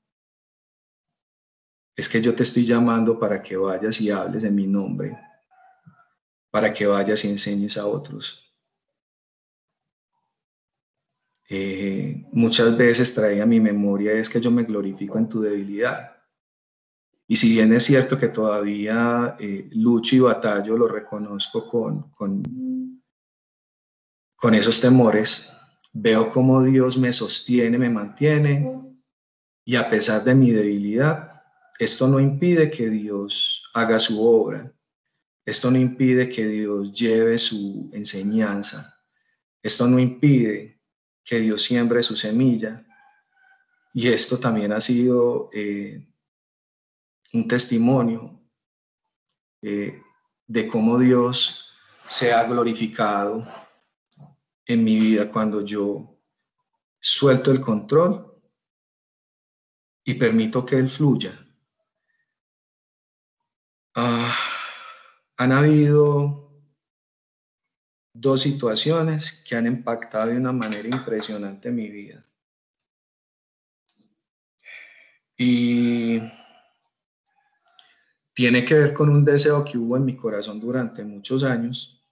es 1.96 2.08
que 2.08 2.22
yo 2.22 2.34
te 2.34 2.44
estoy 2.44 2.66
llamando 2.66 3.20
para 3.20 3.42
que 3.42 3.58
vayas 3.58 4.00
y 4.00 4.12
hables 4.12 4.44
en 4.44 4.56
mi 4.56 4.68
nombre 4.68 5.18
para 6.58 6.74
que 6.74 6.88
vayas 6.88 7.24
y 7.26 7.30
enseñes 7.30 7.78
a 7.78 7.86
otros. 7.86 8.44
eh, 11.50 12.26
muchas 12.34 12.76
veces 12.76 13.14
traía 13.16 13.44
a 13.44 13.46
mi 13.46 13.60
memoria 13.62 14.12
es 14.14 14.28
que 14.28 14.42
yo 14.42 14.52
me 14.52 14.64
glorifico 14.64 15.18
en 15.18 15.30
tu 15.30 15.42
debilidad. 15.42 16.17
Y 17.28 17.36
si 17.36 17.52
bien 17.52 17.74
es 17.74 17.84
cierto 17.84 18.18
que 18.18 18.30
todavía 18.30 19.36
eh, 19.38 19.70
lucho 19.74 20.16
y 20.16 20.20
batallo, 20.20 20.78
lo 20.78 20.88
reconozco 20.88 21.68
con, 21.68 22.10
con, 22.12 22.42
con 24.38 24.54
esos 24.54 24.80
temores, 24.80 25.52
veo 25.92 26.30
cómo 26.30 26.64
Dios 26.64 26.98
me 26.98 27.12
sostiene, 27.12 27.78
me 27.78 27.90
mantiene, 27.90 28.82
y 29.66 29.76
a 29.76 29.90
pesar 29.90 30.24
de 30.24 30.36
mi 30.36 30.52
debilidad, 30.52 31.42
esto 31.78 32.08
no 32.08 32.22
impide 32.22 32.72
que 32.72 32.90
Dios 32.90 33.70
haga 33.74 34.00
su 34.00 34.26
obra, 34.26 34.72
esto 35.46 35.70
no 35.70 35.78
impide 35.78 36.30
que 36.30 36.48
Dios 36.48 36.94
lleve 36.94 37.38
su 37.38 37.90
enseñanza, 37.92 39.02
esto 39.62 39.86
no 39.86 40.00
impide 40.00 40.80
que 41.26 41.42
Dios 41.42 41.62
siembre 41.62 42.02
su 42.04 42.16
semilla, 42.16 42.86
y 43.94 44.08
esto 44.08 44.40
también 44.40 44.72
ha 44.72 44.80
sido... 44.80 45.50
Eh, 45.52 46.08
un 47.34 47.48
testimonio 47.48 48.40
eh, 49.62 50.02
de 50.46 50.68
cómo 50.68 50.98
Dios 50.98 51.72
se 52.10 52.34
ha 52.34 52.44
glorificado 52.46 53.46
en 54.66 54.84
mi 54.84 54.98
vida 54.98 55.32
cuando 55.32 55.62
yo 55.62 56.18
suelto 57.00 57.52
el 57.52 57.62
control 57.62 58.34
y 60.04 60.14
permito 60.14 60.66
que 60.66 60.78
Él 60.78 60.90
fluya. 60.90 61.38
Ah, 63.96 64.36
han 65.38 65.52
habido 65.52 66.48
dos 68.14 68.42
situaciones 68.42 69.44
que 69.48 69.56
han 69.56 69.68
impactado 69.68 70.28
de 70.28 70.38
una 70.38 70.52
manera 70.52 70.88
impresionante 70.88 71.72
mi 71.72 71.90
vida. 71.90 72.26
Y 75.38 76.20
tiene 78.38 78.64
que 78.64 78.76
ver 78.76 78.94
con 78.94 79.10
un 79.10 79.26
deseo 79.26 79.66
que 79.66 79.80
hubo 79.80 79.98
en 79.98 80.06
mi 80.06 80.16
corazón 80.16 80.60
durante 80.60 81.04
muchos 81.04 81.44
años. 81.44 82.08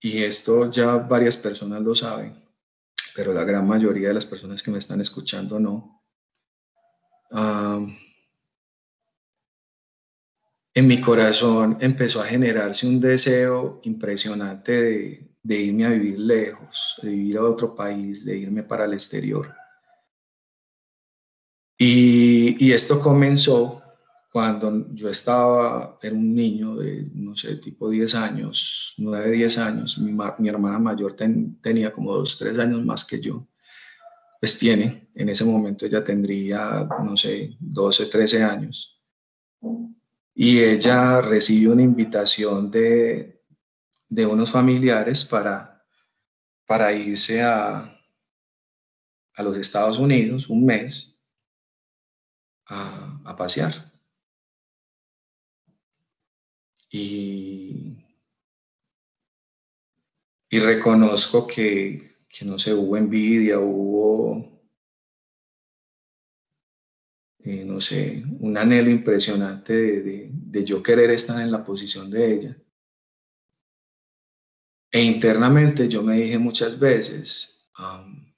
Y 0.00 0.22
esto 0.22 0.70
ya 0.70 0.96
varias 0.96 1.36
personas 1.36 1.82
lo 1.82 1.94
saben, 1.94 2.42
pero 3.14 3.34
la 3.34 3.44
gran 3.44 3.68
mayoría 3.68 4.08
de 4.08 4.14
las 4.14 4.24
personas 4.24 4.62
que 4.62 4.70
me 4.70 4.78
están 4.78 4.98
escuchando 5.02 5.60
no. 5.60 6.02
en 10.72 10.86
mi 10.86 11.00
corazón 11.02 11.76
empezó 11.78 12.22
a 12.22 12.26
generarse 12.26 12.88
un 12.88 12.98
deseo 12.98 13.82
impresionante 13.84 15.28
de, 15.42 15.56
irme 15.60 15.84
a 15.84 15.90
vivir 15.90 16.18
lejos, 16.18 16.98
de 17.02 17.10
vivir 17.10 17.36
a 17.36 17.42
otro 17.42 17.76
país, 17.76 18.24
de 18.24 18.38
irme 18.38 18.62
para 18.62 18.86
el 18.86 18.94
exterior. 18.94 19.54
Y 21.76 22.72
esto 22.72 23.02
comenzó 23.02 23.80
cuando 24.30 24.86
yo 24.94 25.08
estaba, 25.08 25.98
era 26.00 26.14
un 26.14 26.34
niño 26.34 26.76
de, 26.76 27.08
no 27.14 27.34
sé, 27.34 27.56
tipo 27.56 27.90
10 27.90 28.14
años, 28.14 28.94
9, 28.98 29.32
10 29.32 29.58
años, 29.58 29.98
mi, 29.98 30.12
mi 30.38 30.48
hermana 30.48 30.78
mayor 30.78 31.16
tenía 31.16 31.92
como 31.92 32.14
2, 32.14 32.38
3 32.38 32.58
años 32.60 32.84
más 32.84 33.04
que 33.04 33.20
yo, 33.20 33.48
pues 34.38 34.56
tiene, 34.56 35.10
en 35.16 35.28
ese 35.28 35.44
momento 35.44 35.84
ella 35.84 36.04
tendría, 36.04 36.88
no 37.02 37.16
sé, 37.16 37.56
12, 37.58 38.06
13 38.06 38.42
años. 38.44 39.02
Y 40.32 40.60
ella 40.60 41.20
recibió 41.20 41.72
una 41.72 41.82
invitación 41.82 42.70
de, 42.70 43.42
de 44.08 44.26
unos 44.26 44.50
familiares 44.50 45.24
para, 45.24 45.84
para 46.66 46.92
irse 46.92 47.42
a, 47.42 48.00
a 49.34 49.42
los 49.42 49.56
Estados 49.56 49.98
Unidos 49.98 50.48
un 50.48 50.64
mes 50.64 51.20
a, 52.66 53.20
a 53.24 53.36
pasear. 53.36 53.89
Y, 56.90 57.96
y 60.48 60.58
reconozco 60.58 61.46
que, 61.46 62.16
que, 62.28 62.44
no 62.44 62.58
sé, 62.58 62.74
hubo 62.74 62.96
envidia, 62.96 63.60
hubo, 63.60 64.60
eh, 67.38 67.64
no 67.64 67.80
sé, 67.80 68.24
un 68.40 68.56
anhelo 68.58 68.90
impresionante 68.90 69.72
de, 69.72 70.30
de, 70.32 70.64
yo 70.64 70.82
querer 70.82 71.10
estar 71.10 71.40
en 71.40 71.52
la 71.52 71.64
posición 71.64 72.10
de 72.10 72.34
ella. 72.34 72.56
E 74.92 75.00
internamente 75.02 75.88
yo 75.88 76.02
me 76.02 76.16
dije 76.16 76.38
muchas 76.38 76.78
veces, 76.78 77.70
um, 77.78 78.34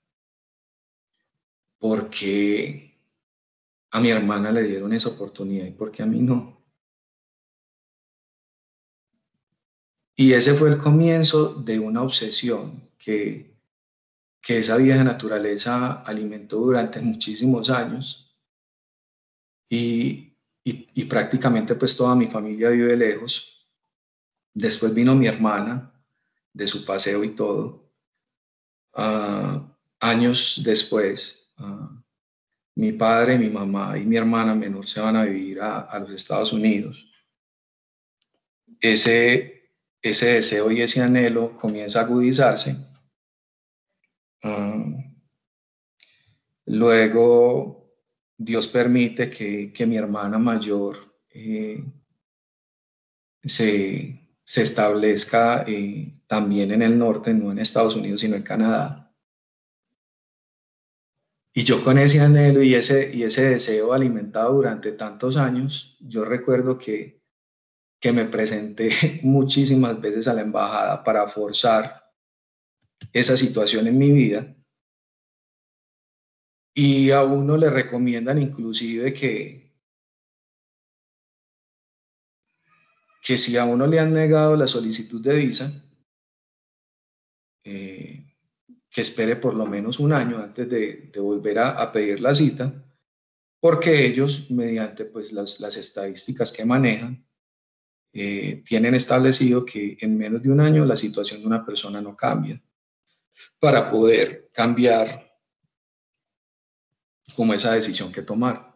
¿por 1.79 2.11
qué 2.11 3.01
a 3.91 4.01
mi 4.01 4.11
hermana 4.11 4.53
le 4.53 4.65
dieron 4.65 4.93
esa 4.93 5.09
oportunidad 5.09 5.67
y 5.67 5.71
por 5.71 5.91
qué 5.91 6.03
a 6.03 6.07
mí 6.07 6.21
no? 6.21 6.62
Y 10.23 10.35
ese 10.35 10.55
fue 10.55 10.69
el 10.69 10.79
comienzo 10.79 11.53
de 11.53 11.81
una 11.81 12.01
obsesión 12.01 12.89
que, 12.97 13.57
que 14.41 14.59
esa 14.59 14.77
vieja 14.77 15.03
naturaleza 15.03 15.95
alimentó 16.03 16.59
durante 16.59 17.01
muchísimos 17.01 17.69
años. 17.71 18.33
Y, 19.69 20.39
y, 20.63 21.05
prácticamente 21.07 21.75
pues 21.75 21.97
toda 21.97 22.15
mi 22.15 22.29
familia 22.29 22.69
vive 22.69 22.97
lejos. 22.97 23.69
Después 24.55 24.95
vino 24.95 25.17
mi 25.17 25.27
hermana 25.27 25.93
de 26.53 26.69
su 26.69 26.85
paseo 26.85 27.25
y 27.25 27.31
todo. 27.31 27.93
Ah, 28.95 29.77
años 29.99 30.63
después, 30.63 31.53
ah, 31.57 32.01
mi 32.77 32.93
padre, 32.93 33.37
mi 33.37 33.51
mamá 33.51 33.99
y 33.99 34.07
mi 34.07 34.17
hermana 34.17 34.55
menor 34.55 34.87
se 34.87 35.01
van 35.01 35.17
a 35.17 35.25
vivir 35.25 35.61
a, 35.61 35.81
a 35.81 35.99
los 35.99 36.11
Estados 36.11 36.53
Unidos. 36.53 37.11
Ese, 38.81 39.62
ese 40.03 40.35
deseo 40.35 40.71
y 40.71 40.83
ese 40.83 41.01
anhelo 41.01 41.57
comienza 41.57 42.01
a 42.01 42.05
agudizarse. 42.05 42.77
Ah, 44.43 44.85
luego, 46.67 47.95
Dios 48.37 48.67
permite 48.67 49.31
que, 49.31 49.87
mi 49.87 49.97
hermana 49.97 50.39
mayor 50.39 50.97
eh, 51.31 51.85
se, 53.45 54.19
establezca 54.45 55.65
eh, 55.67 56.21
también 56.27 56.73
en 56.73 56.83
el 56.83 56.99
norte, 56.99 57.33
no 57.33 57.53
en 57.53 57.61
Estados 57.61 57.95
Unidos, 57.95 58.21
sino 58.21 58.35
en 58.37 58.43
Canadá. 58.43 59.15
Y 61.55 61.65
yo 61.65 61.85
con 61.85 61.99
ese 61.99 62.21
anhelo 62.21 62.63
y 62.63 62.75
ese, 62.75 63.15
y 63.15 63.25
ese 63.25 63.51
deseo 63.51 63.93
alimentado 63.93 64.55
durante 64.55 64.93
tantos 64.93 65.37
años, 65.37 65.99
yo 66.01 66.25
recuerdo 66.25 66.79
que 66.79 67.22
que 68.03 68.13
me 68.13 68.25
presenté 68.25 68.91
muchísimas 69.23 69.99
veces 70.01 70.27
a 70.27 70.35
la 70.35 70.43
embajada 70.43 71.05
para 71.05 71.29
forzar 71.29 72.13
esa 73.13 73.37
situación 73.37 73.87
en 73.87 73.97
mi 73.97 74.11
vida. 74.11 74.57
Y 76.75 77.11
a 77.11 77.23
uno 77.23 77.57
le 77.57 77.71
recomiendan 77.71 78.43
inclusive 78.43 79.15
que, 79.15 79.73
que 83.23 83.39
si 83.39 83.57
a 83.57 83.67
uno 83.67 83.87
le 83.87 84.01
han 84.01 84.13
negado 84.13 84.57
la 84.57 84.67
solicitud 84.67 85.23
de 85.23 85.37
visa, 85.37 85.71
eh, 87.65 88.35
que 88.91 89.01
espere 89.03 89.37
por 89.37 89.55
lo 89.55 89.67
menos 89.67 90.01
un 90.01 90.13
año 90.13 90.39
antes 90.39 90.69
de, 90.69 91.13
volver 91.21 91.61
a, 91.61 91.93
pedir 91.93 92.21
la 92.21 92.35
cita, 92.35 92.73
porque 93.61 94.07
ellos, 94.07 94.51
mediante 94.51 95.05
pues, 95.05 95.31
las, 95.31 95.61
las 95.61 95.77
estadísticas 95.77 96.51
que 96.51 96.65
manejan, 96.65 97.25
eh, 98.15 98.63
tienen 98.67 98.95
establecido 98.95 99.65
que 99.65 99.97
en 100.01 100.19
menos 100.19 100.43
de 100.43 100.51
un 100.51 100.61
año 100.61 100.85
la 100.85 100.99
situación 100.99 101.41
de 101.41 101.47
una 101.47 101.65
persona 101.65 102.01
no 102.01 102.15
cambia. 102.15 102.63
Para 103.59 103.91
poder 103.91 104.51
cambiar 104.53 105.33
como 107.35 107.55
esa 107.55 107.73
decisión 107.73 108.13
que 108.13 108.23
tomar. 108.23 108.71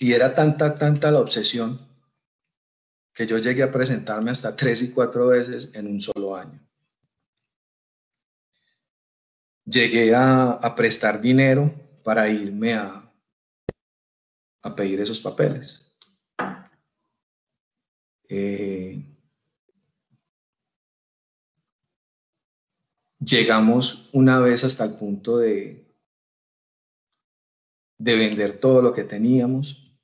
Y 0.00 0.12
era 0.12 0.34
tanta, 0.34 0.76
tanta 0.76 1.10
la 1.10 1.20
obsesión 1.20 1.86
que 3.12 3.26
yo 3.26 3.38
llegué 3.38 3.62
a 3.64 3.72
presentarme 3.72 4.30
hasta 4.30 4.54
tres 4.54 4.82
y 4.82 4.92
cuatro 4.92 5.28
veces 5.28 5.74
en 5.74 5.88
un 5.88 6.00
solo 6.00 6.36
año. 6.36 6.60
Llegué 9.64 10.14
a 10.14 10.74
prestar 10.76 11.20
dinero 11.20 11.72
para 12.04 12.28
irme 12.28 12.74
a, 12.74 13.07
a 14.68 14.76
pedir 14.76 15.00
esos 15.00 15.20
papeles. 15.20 15.84
Eh, 18.28 19.02
llegamos 23.18 24.10
una 24.12 24.38
vez 24.38 24.64
hasta 24.64 24.84
el 24.84 24.94
punto 24.94 25.38
de, 25.38 25.86
de 27.98 28.16
vender 28.16 28.60
todo 28.60 28.82
lo 28.82 28.92
que 28.92 29.04
teníamos 29.04 29.96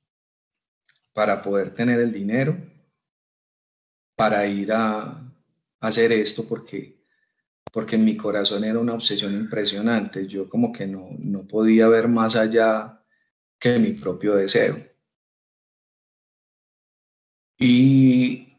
para 1.12 1.42
poder 1.42 1.74
tener 1.74 2.00
el 2.00 2.12
dinero 2.12 2.56
para 4.16 4.46
ir 4.46 4.72
a, 4.72 5.20
hacer 5.80 6.12
esto 6.12 6.44
porque, 6.48 7.04
porque 7.72 7.96
en 7.96 8.04
mi 8.04 8.16
corazón 8.16 8.64
era 8.64 8.78
una 8.78 8.94
obsesión 8.94 9.34
impresionante. 9.34 10.26
Yo 10.26 10.48
como 10.48 10.72
que 10.72 10.86
no, 10.86 11.10
no 11.18 11.46
podía 11.46 11.88
ver 11.88 12.08
más 12.08 12.36
allá 12.36 13.03
que 13.64 13.78
mi 13.78 13.92
propio 13.92 14.34
deseo. 14.34 14.76
Y 17.58 18.58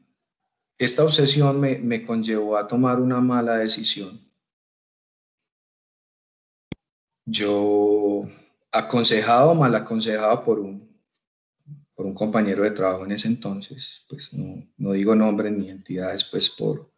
esta 0.79 1.03
obsesión 1.03 1.59
me, 1.59 1.77
me 1.77 2.03
conllevó 2.03 2.57
a 2.57 2.67
tomar 2.67 2.99
una 2.99 3.21
mala 3.21 3.57
decisión. 3.57 4.19
Yo 7.23 8.23
aconsejado, 8.71 9.53
mal 9.53 9.75
aconsejado 9.75 10.43
por 10.43 10.59
un, 10.59 10.99
por 11.93 12.07
un 12.07 12.15
compañero 12.15 12.63
de 12.63 12.71
trabajo 12.71 13.05
en 13.05 13.11
ese 13.11 13.27
entonces, 13.27 14.07
pues 14.09 14.33
no, 14.33 14.67
no 14.77 14.93
digo 14.93 15.13
nombres 15.13 15.51
ni 15.51 15.69
entidades, 15.69 16.23
pues 16.23 16.49
por 16.49 16.91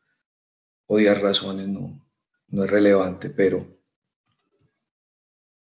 odiar 0.85 1.21
razones 1.21 1.67
no, 1.67 2.01
no 2.47 2.63
es 2.63 2.69
relevante, 2.69 3.29
pero 3.29 3.76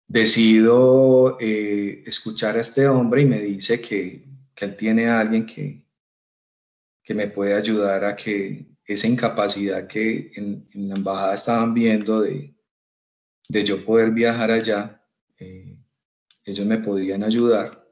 decido 0.09 1.37
eh, 1.39 2.03
escuchar 2.05 2.57
a 2.57 2.61
este 2.61 2.87
hombre 2.87 3.21
y 3.21 3.25
me 3.25 3.39
dice 3.39 3.79
que, 3.79 4.25
que 4.55 4.65
él 4.65 4.75
tiene 4.75 5.07
a 5.07 5.19
alguien 5.19 5.45
que, 5.45 5.85
que 7.03 7.13
me 7.13 7.27
puede 7.27 7.53
ayudar 7.53 8.03
a 8.03 8.15
que 8.15 8.65
esa 8.83 9.07
incapacidad 9.07 9.85
que 9.87 10.31
en, 10.35 10.67
la 10.73 10.95
embajada 10.95 11.35
estaban 11.35 11.75
viendo 11.75 12.21
de, 12.21 12.55
de 13.47 13.63
yo 13.63 13.85
poder 13.85 14.09
viajar 14.09 14.49
allá, 14.49 14.99
eh, 15.37 15.77
ellos 16.43 16.65
me 16.65 16.79
podían 16.79 17.23
ayudar 17.23 17.87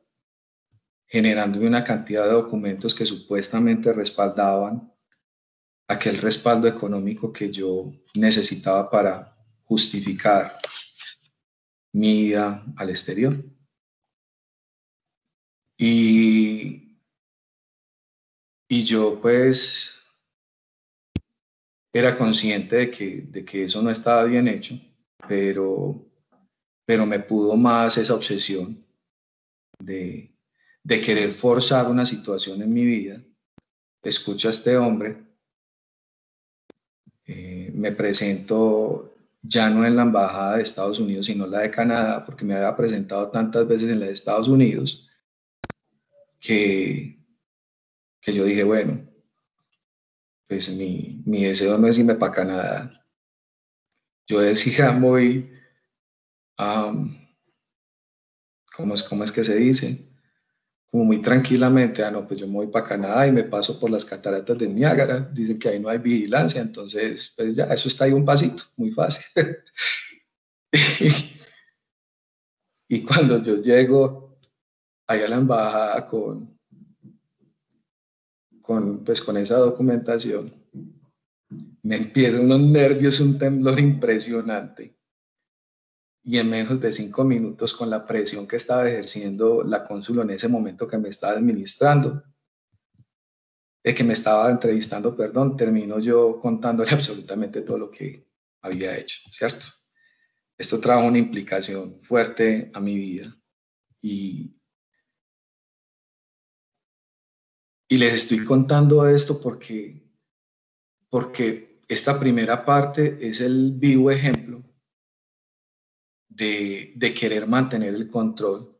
generándome 1.05 1.67
una 1.67 1.83
cantidad 1.83 2.25
de 2.25 2.33
documentos 2.33 2.95
que 2.95 3.05
supuestamente 3.05 3.93
respaldaban 3.93 4.91
aquel 5.87 6.17
respaldo 6.17 6.67
económico 6.67 7.31
que 7.31 7.51
yo 7.51 7.93
necesitaba 8.15 8.89
para 8.89 9.37
justificar 9.65 10.51
mi 11.93 12.27
ida 12.27 12.63
al 12.75 12.89
exterior. 12.89 13.35
Y, 15.77 16.97
y 18.67 18.83
yo 18.83 19.19
pues 19.21 19.93
era 21.93 22.17
consciente 22.17 22.75
de 22.75 22.91
que, 22.91 23.21
de 23.21 23.45
que 23.45 23.63
eso 23.63 23.81
no 23.81 23.89
estaba 23.89 24.23
bien 24.25 24.47
hecho, 24.47 24.79
pero, 25.27 26.05
pero 26.85 27.05
me 27.05 27.19
pudo 27.19 27.55
más 27.55 27.97
esa 27.97 28.15
obsesión 28.15 28.85
de, 29.79 30.31
de 30.83 31.01
querer 31.01 31.31
forzar 31.31 31.89
una 31.89 32.05
situación 32.05 32.61
en 32.61 32.73
mi 32.73 32.85
vida. 32.85 33.21
Escucho 34.03 34.47
a 34.47 34.51
este 34.51 34.77
hombre, 34.77 35.17
eh, 37.25 37.71
me 37.73 37.91
presento 37.91 39.06
ya 39.47 39.69
no 39.69 39.85
en 39.85 39.95
la 39.95 40.03
embajada 40.03 40.57
de 40.57 40.63
Estados 40.63 40.99
Unidos, 40.99 41.25
sino 41.27 41.47
la 41.47 41.59
de 41.59 41.71
Canadá, 41.71 42.25
porque 42.25 42.45
me 42.45 42.55
había 42.55 42.75
presentado 42.75 43.29
tantas 43.29 43.67
veces 43.67 43.89
en 43.89 43.99
la 43.99 44.07
de 44.07 44.11
Estados 44.13 44.47
Unidos, 44.47 45.09
que, 46.39 47.23
que 48.21 48.33
yo 48.33 48.43
dije, 48.45 48.63
bueno, 48.63 49.07
pues 50.47 50.69
mi, 50.75 51.21
mi 51.25 51.43
deseo 51.43 51.77
no 51.77 51.87
es 51.87 51.97
irme 51.97 52.15
para 52.15 52.31
Canadá. 52.31 53.05
Yo 54.27 54.39
decía 54.39 54.91
muy, 54.99 55.51
¿cómo, 58.75 58.93
es, 58.93 59.03
¿cómo 59.03 59.23
es 59.23 59.31
que 59.31 59.43
se 59.43 59.55
dice? 59.55 60.06
Como 60.89 61.03
muy 61.03 61.21
tranquilamente, 61.21 62.03
ah, 62.03 62.11
no, 62.11 62.27
pues 62.27 62.39
yo 62.39 62.47
me 62.47 62.53
voy 62.53 62.67
para 62.67 62.87
Canadá 62.87 63.27
y 63.27 63.31
me 63.31 63.43
paso 63.43 63.79
por 63.79 63.89
las 63.89 64.05
cataratas 64.05 64.57
de 64.57 64.67
Niágara, 64.67 65.29
dicen 65.33 65.59
que 65.59 65.69
ahí 65.69 65.79
no 65.79 65.89
hay 65.89 65.97
vigilancia, 65.97 66.61
entonces, 66.61 67.33
pues 67.35 67.55
ya, 67.55 67.65
eso 67.65 67.89
está 67.89 68.05
ahí 68.05 68.13
un 68.13 68.25
pasito, 68.25 68.63
muy 68.77 68.91
fácil. 68.91 69.25
y, 72.89 73.03
cuando 73.03 73.41
yo 73.41 73.61
llego 73.61 74.37
ahí 75.07 75.21
a 75.21 75.27
la 75.27 75.37
embajada 75.37 76.07
con, 76.07 76.57
con, 78.61 79.03
pues 79.03 79.21
con 79.21 79.37
esa 79.37 79.57
documentación, 79.57 80.53
me 81.83 81.97
empiezan 81.97 82.45
unos 82.45 82.61
nervios, 82.61 83.19
un 83.19 83.37
temblor 83.37 83.79
impresionante 83.79 84.96
y 86.27 86.39
en 86.39 86.49
menos 86.49 86.81
de 86.81 86.91
cinco 86.91 87.23
minutos 87.23 87.73
con 87.73 87.89
la 87.89 88.05
presión 88.05 88.45
que 88.45 88.57
estaba 88.57 88.85
ejerciendo 88.89 89.63
la 89.63 89.85
cónsul 89.85 90.19
en 90.19 90.31
ese 90.31 90.49
momento 90.49 90.85
que 90.85 90.97
me 90.97 91.07
estaba 91.07 91.37
administrando, 91.37 92.21
de 93.81 93.95
que 93.95 94.03
me 94.03 94.11
estaba 94.11 94.51
entrevistando, 94.51 95.15
perdón, 95.15 95.55
termino 95.55 95.99
yo 95.99 96.37
contándole 96.41 96.91
absolutamente 96.91 97.61
todo 97.61 97.77
lo 97.77 97.89
que 97.89 98.27
había 98.61 98.97
hecho, 98.97 99.21
¿cierto? 99.31 99.67
Esto 100.57 100.81
trajo 100.81 101.07
una 101.07 101.17
implicación 101.17 102.01
fuerte 102.01 102.71
a 102.73 102.81
mi 102.81 102.97
vida 102.97 103.33
y, 104.01 104.53
y 107.87 107.97
les 107.97 108.13
estoy 108.15 108.43
contando 108.43 109.07
esto 109.07 109.41
porque, 109.41 110.11
porque 111.09 111.79
esta 111.87 112.19
primera 112.19 112.65
parte 112.65 113.17
es 113.21 113.39
el 113.39 113.71
vivo 113.71 114.11
ejemplo 114.11 114.36
de, 116.37 117.13
querer 117.17 117.47
mantener 117.47 117.95
el 117.95 118.07
control, 118.07 118.77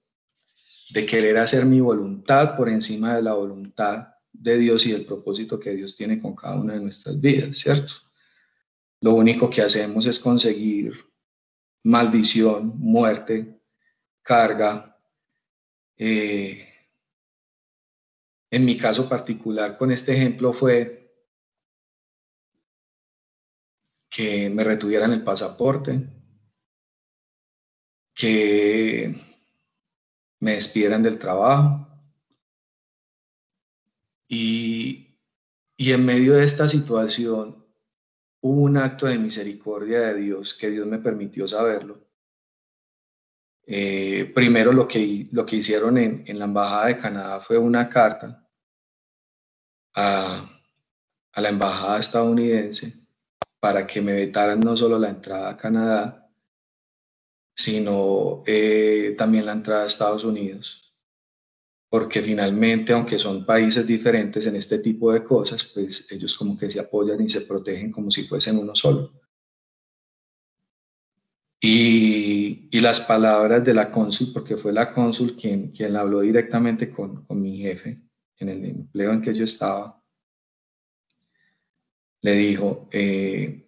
de 0.92 1.06
querer 1.06 1.38
hacer 1.38 1.66
mi 1.66 1.80
voluntad 1.80 2.56
por 2.56 2.70
encima 2.70 3.16
de 3.16 3.24
la 3.24 3.34
voluntad 3.34 4.10
de 4.32 4.58
Dios 4.58 4.86
y 4.86 4.92
del 4.92 5.06
propósito 5.06 5.60
que 5.60 5.72
Dios 5.72 5.98
tiene 5.98 6.22
con 6.22 6.36
cada 6.36 6.56
una 6.56 6.74
de 6.74 6.80
nuestras 6.80 7.20
vidas, 7.20 7.58
¿cierto? 7.58 7.94
Lo 9.02 9.14
único 9.14 9.50
que 9.50 9.62
hacemos 9.62 10.06
es 10.06 10.20
conseguir 10.20 10.94
maldición, 11.84 12.74
muerte, 12.78 13.60
carga. 14.22 14.96
Eh, 15.98 16.64
en 18.52 18.66
mi 18.66 18.78
caso 18.78 19.10
particular 19.10 19.78
con 19.78 19.92
este 19.92 20.16
ejemplo 20.16 20.54
fue 20.54 21.12
que 24.10 24.50
me 24.50 24.64
retuvieran 24.64 25.12
el 25.12 25.24
pasaporte, 25.24 26.17
que 28.18 29.16
me 30.40 30.54
despidieran 30.54 31.04
del 31.04 31.20
trabajo. 31.20 31.88
Y, 34.28 35.16
y 35.78 35.92
en 35.92 36.06
medio 36.06 36.34
de 36.34 36.44
esta 36.44 36.68
situación 36.68 37.64
hubo 38.42 38.62
un 38.64 38.78
acto 38.78 39.06
de 39.06 39.20
misericordia 39.20 40.02
de 40.02 40.16
Dios 40.16 40.56
que 40.56 40.72
Dios 40.72 40.88
me 40.88 40.98
permitió 40.98 41.48
saberlo. 41.48 42.06
Eh, 43.66 44.32
primero 44.34 44.74
lo 44.74 44.88
que, 44.88 45.28
lo 45.32 45.46
que 45.46 45.58
hicieron 45.58 45.98
en, 45.98 46.24
en, 46.26 46.40
la 46.40 46.46
Embajada 46.46 46.88
de 46.88 46.98
Canadá 46.98 47.40
fue 47.42 47.58
una 47.58 47.90
carta 47.90 48.48
a, 49.94 50.50
a 51.34 51.42
la 51.42 51.50
Embajada 51.50 52.00
estadounidense 52.00 52.94
para 53.60 53.86
que 53.86 54.02
me 54.02 54.14
vetaran 54.14 54.60
no 54.62 54.76
solo 54.76 54.98
la 54.98 55.10
entrada 55.10 55.50
a 55.50 55.58
Canadá, 55.58 56.27
sino 57.58 58.44
eh, 58.46 59.16
también 59.18 59.48
la 59.48 59.54
entrada 59.54 59.84
a 59.84 59.88
Estados 59.88 60.24
Unidos. 60.24 60.94
Porque 61.90 62.22
finalmente, 62.22 62.94
aunque 62.94 63.18
son 63.18 63.46
países 63.46 63.88
diferentes 63.88 64.46
en 64.46 64.56
este 64.56 64.80
tipo 64.80 65.12
de 65.12 65.24
cosas, 65.24 65.64
pues 65.74 66.12
ellos 66.12 66.36
como 66.36 66.58
que 66.58 66.70
se 66.70 66.80
apoyan 66.80 67.20
y 67.22 67.30
se 67.30 67.42
protegen 67.42 67.92
como 67.92 68.12
si 68.12 68.24
fuesen 68.24 68.60
uno 68.60 68.76
solo. 68.76 69.12
Y, 71.60 72.70
las 72.80 73.00
palabras 73.02 73.66
de 73.66 73.74
la 73.74 73.92
cónsul, 73.92 74.32
porque 74.32 74.56
fue 74.56 74.72
la 74.72 74.94
cónsul 74.94 75.36
quien, 75.36 75.72
quien 75.72 75.96
habló 75.96 76.22
directamente 76.22 76.92
con, 76.92 77.26
con 77.26 77.42
mi 77.42 77.58
jefe 77.58 78.00
en 78.38 78.50
el 78.50 78.64
empleo 78.64 79.12
en 79.12 79.22
que 79.22 79.34
yo 79.34 79.44
estaba, 79.44 80.02
le 82.22 82.34
dijo, 82.34 82.88
eh, 82.92 83.67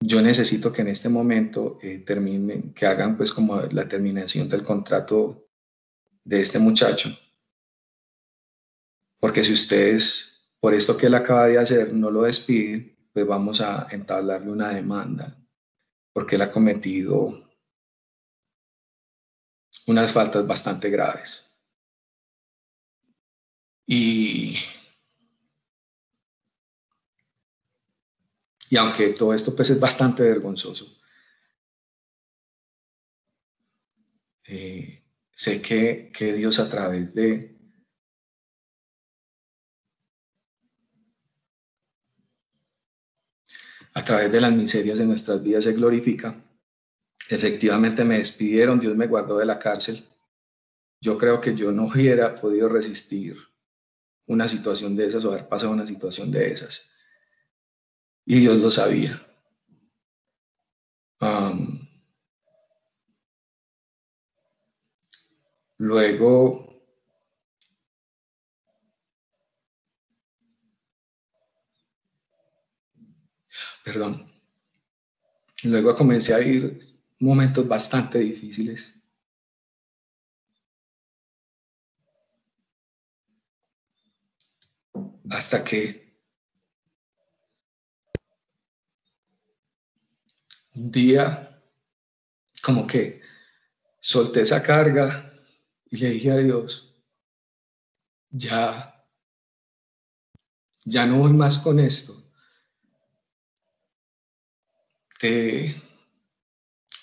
yo 0.00 0.22
necesito 0.22 0.72
que 0.72 0.80
en 0.80 0.88
este 0.88 1.08
momento 1.08 1.78
eh, 1.82 1.98
terminen, 1.98 2.72
que 2.72 2.86
hagan 2.86 3.16
pues 3.16 3.32
como 3.32 3.60
la 3.60 3.86
terminación 3.88 4.48
del 4.48 4.62
contrato 4.62 5.46
de 6.24 6.40
este 6.40 6.58
muchacho. 6.58 7.10
Porque 9.20 9.44
si 9.44 9.52
ustedes, 9.52 10.48
por 10.58 10.72
esto 10.72 10.96
que 10.96 11.06
él 11.06 11.14
acaba 11.14 11.46
de 11.46 11.58
hacer, 11.58 11.92
no 11.92 12.10
lo 12.10 12.22
despiden, 12.22 12.96
pues 13.12 13.26
vamos 13.26 13.60
a 13.60 13.88
entablarle 13.90 14.50
una 14.50 14.70
demanda, 14.70 15.36
porque 16.14 16.36
él 16.36 16.42
ha 16.42 16.50
cometido 16.50 17.46
unas 19.86 20.10
faltas 20.10 20.46
bastante 20.46 20.88
graves. 20.88 21.46
Y 23.86 24.56
Y 28.70 28.76
aunque 28.76 29.08
todo 29.08 29.34
esto 29.34 29.54
pues 29.54 29.68
es 29.70 29.80
bastante 29.80 30.22
vergonzoso, 30.22 30.86
eh, 34.44 35.02
sé 35.32 35.60
que, 35.60 36.12
que 36.14 36.32
Dios 36.32 36.58
a 36.60 36.70
través 36.70 37.12
de, 37.14 37.58
a 43.92 44.04
través 44.04 44.30
de 44.30 44.40
las 44.40 44.52
miserias 44.52 44.98
de 44.98 45.06
nuestras 45.06 45.42
vidas 45.42 45.64
se 45.64 45.72
glorifica. 45.72 46.40
Efectivamente 47.28 48.04
me 48.04 48.18
despidieron, 48.18 48.78
Dios 48.78 48.96
me 48.96 49.08
guardó 49.08 49.38
de 49.38 49.46
la 49.46 49.58
cárcel. 49.58 50.04
Yo 51.00 51.18
creo 51.18 51.40
que 51.40 51.56
yo 51.56 51.72
no 51.72 51.86
hubiera 51.86 52.36
podido 52.36 52.68
resistir 52.68 53.36
una 54.26 54.46
situación 54.46 54.94
de 54.94 55.06
esas 55.08 55.24
o 55.24 55.32
haber 55.32 55.48
pasado 55.48 55.72
una 55.72 55.86
situación 55.86 56.30
de 56.30 56.52
esas. 56.52 56.88
Y 58.24 58.40
Dios 58.40 58.58
lo 58.58 58.70
sabía. 58.70 59.26
luego 65.78 66.70
perdón. 73.84 74.30
Luego 75.64 75.96
comencé 75.96 76.34
a 76.34 76.40
ir 76.40 76.80
momentos 77.18 77.66
bastante 77.66 78.18
difíciles. 78.18 78.94
Hasta 85.28 85.62
que 85.64 86.09
día 90.88 91.60
como 92.62 92.86
que 92.86 93.20
solté 93.98 94.42
esa 94.42 94.62
carga 94.62 95.32
y 95.90 95.96
le 95.96 96.10
dije 96.10 96.30
a 96.30 96.36
Dios, 96.36 96.94
ya, 98.30 99.04
ya 100.84 101.06
no 101.06 101.18
voy 101.18 101.32
más 101.32 101.58
con 101.58 101.80
esto 101.80 102.20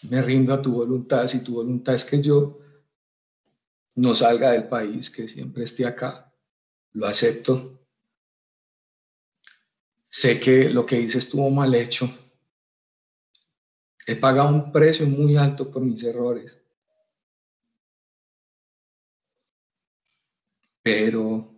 me 0.10 0.22
rindo 0.22 0.54
a 0.54 0.62
tu 0.62 0.74
voluntad. 0.74 1.28
Si 1.28 1.44
tu 1.44 1.56
voluntad 1.56 1.96
es 1.96 2.06
que 2.06 2.22
yo 2.22 2.60
no 3.96 4.16
salga 4.16 4.52
del 4.52 4.68
país, 4.68 5.10
que 5.10 5.28
siempre 5.28 5.64
esté 5.64 5.86
acá, 5.86 6.32
lo 6.94 7.08
acepto. 7.08 7.80
Sé 10.10 10.40
que 10.40 10.70
lo 10.70 10.86
que 10.86 11.00
hice 11.00 11.18
estuvo 11.20 11.50
mal 11.50 11.74
hecho. 11.76 12.10
He 14.10 14.16
pagado 14.16 14.48
un 14.48 14.72
precio 14.72 15.06
muy 15.06 15.36
alto 15.36 15.70
por 15.70 15.82
mis 15.82 16.02
errores. 16.02 16.58
Pero 20.82 21.54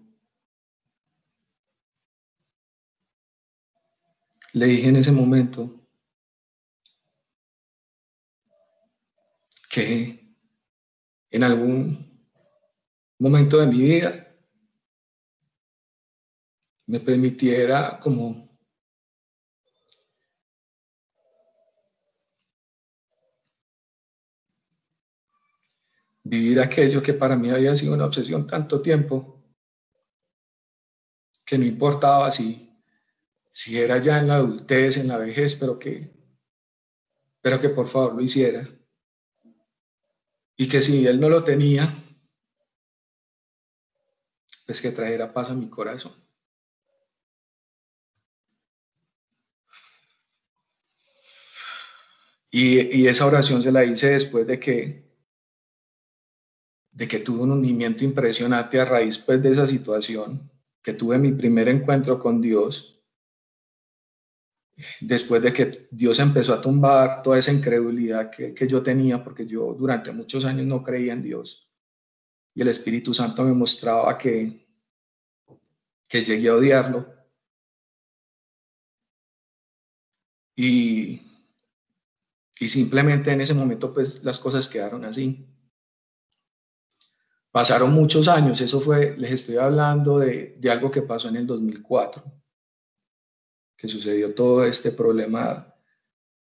le 4.54 4.66
dije 4.66 4.90
en 4.90 4.96
ese 4.96 5.12
momento, 5.12 5.80
que 9.70 10.36
en 11.30 11.44
algún 11.44 12.28
momento 13.20 13.60
de 13.60 13.68
mi 13.68 13.78
vida 13.78 14.36
me 16.88 17.00
permitiera 17.00 18.00
como 18.00 18.49
vivir 26.30 26.60
aquello 26.60 27.02
que 27.02 27.14
para 27.14 27.36
mí 27.36 27.50
había 27.50 27.76
sido 27.76 27.96
una 27.96 28.06
obsesión 28.06 28.46
tanto 28.46 28.82
tiempo, 28.82 29.44
que 31.44 31.58
no 31.58 31.66
importaba 31.66 32.32
si, 32.32 32.70
si 33.52 33.80
era 33.80 33.98
ya 33.98 34.20
en 34.20 34.28
la 34.28 34.36
adultez, 34.36 34.98
en 34.98 35.08
la 35.08 35.18
vejez, 35.18 35.56
pero 35.56 35.80
que, 35.80 36.14
pero 37.42 37.60
que 37.60 37.70
por 37.70 37.88
favor 37.88 38.14
lo 38.14 38.22
hiciera 38.22 38.68
y 40.56 40.68
que 40.68 40.82
si 40.82 41.08
él 41.08 41.20
no 41.20 41.30
lo 41.30 41.44
tenía, 41.44 42.04
pues 44.66 44.82
que 44.82 44.92
trajera 44.92 45.34
paz 45.34 45.50
a 45.50 45.54
mi 45.54 45.70
corazón. 45.70 46.14
Y, 52.52 53.08
esa 53.08 53.26
oración 53.26 53.64
se 53.64 53.72
la 53.72 53.86
hice 53.86 54.10
después 54.12 54.46
de 54.48 54.60
que, 54.60 55.09
de 57.00 57.08
que 57.08 57.20
tuve 57.20 57.44
un 57.44 57.52
hundimiento 57.54 58.04
impresionante 58.04 58.78
a 58.78 58.84
raíz 58.84 59.18
pues, 59.20 59.42
de 59.42 59.54
esa 59.54 59.66
situación, 59.66 60.52
que 60.84 60.92
tuve 60.92 61.18
mi 61.18 61.32
primer 61.32 61.70
encuentro 61.70 62.20
con 62.20 62.42
Dios 62.42 63.02
después 65.00 65.42
de 65.42 65.54
que 65.54 65.88
Dios 65.92 66.20
empezó 66.20 66.54
a 66.54 66.60
tumbar 66.60 67.22
toda 67.24 67.40
esa 67.40 67.54
incredulidad 67.54 68.30
que, 68.30 68.68
yo 68.68 68.84
tenía, 68.84 69.24
porque 69.24 69.46
yo 69.46 69.74
durante 69.74 70.12
muchos 70.12 70.44
años 70.44 70.66
no 70.66 70.84
creía 70.84 71.14
en 71.14 71.22
Dios, 71.22 71.72
y 72.54 72.62
el 72.62 72.68
Espíritu 72.68 73.14
Santo 73.14 73.46
me 73.46 73.54
mostraba 73.54 74.18
que, 74.18 74.68
que 76.10 76.26
llegué 76.26 76.50
a 76.50 76.56
odiarlo. 76.56 77.08
Y, 80.58 81.22
y 82.60 82.68
simplemente 82.68 83.32
en 83.32 83.40
ese 83.40 83.54
momento 83.54 83.94
pues 83.94 84.22
las 84.26 84.38
cosas 84.38 84.68
quedaron 84.68 85.06
así. 85.06 85.46
Pasaron 87.52 87.92
muchos 87.94 88.28
años, 88.28 88.62
eso 88.62 88.80
fue, 88.80 89.18
les 89.18 89.32
estoy 89.32 89.58
hablando 89.58 90.20
de, 90.20 90.60
algo 90.70 90.92
que 90.92 91.02
pasó 91.02 91.30
en 91.30 91.38
el 91.38 91.48
2004 91.48 92.24
que 93.76 93.88
sucedió 93.88 94.36
todo 94.36 94.66
este 94.66 94.92
problema 94.92 95.74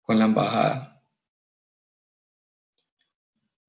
con 0.03 0.19
la 0.19 0.25
embajada. 0.25 1.01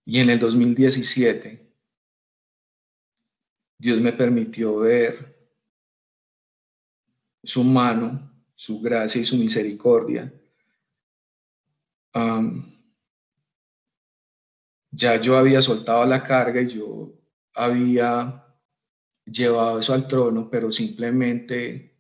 Y 0.06 0.20
en 0.20 0.32
el 0.32 0.40
2017, 0.40 1.72
Dios 3.78 4.00
me 4.00 4.12
permitió 4.12 4.80
ver 4.80 5.54
su 7.44 7.64
mano, 7.64 8.34
su 8.56 8.82
gracia 8.82 9.22
y 9.22 9.26
su 9.26 9.38
misericordia. 9.38 10.34
ya 14.92 15.22
yo 15.22 15.38
había 15.38 15.62
soltado 15.62 16.04
la 16.06 16.24
carga 16.24 16.60
y 16.62 16.68
yo 16.68 17.19
había 17.54 18.46
llevado 19.26 19.80
eso 19.80 19.94
al 19.94 20.08
trono, 20.08 20.50
pero 20.50 20.72
simplemente 20.72 21.98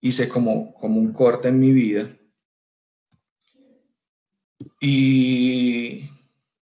hice 0.00 0.28
como, 0.28 0.74
como 0.74 1.00
un 1.00 1.12
corte 1.12 1.48
en 1.48 1.60
mi 1.60 1.72
vida. 1.72 2.14
Y 4.80 6.08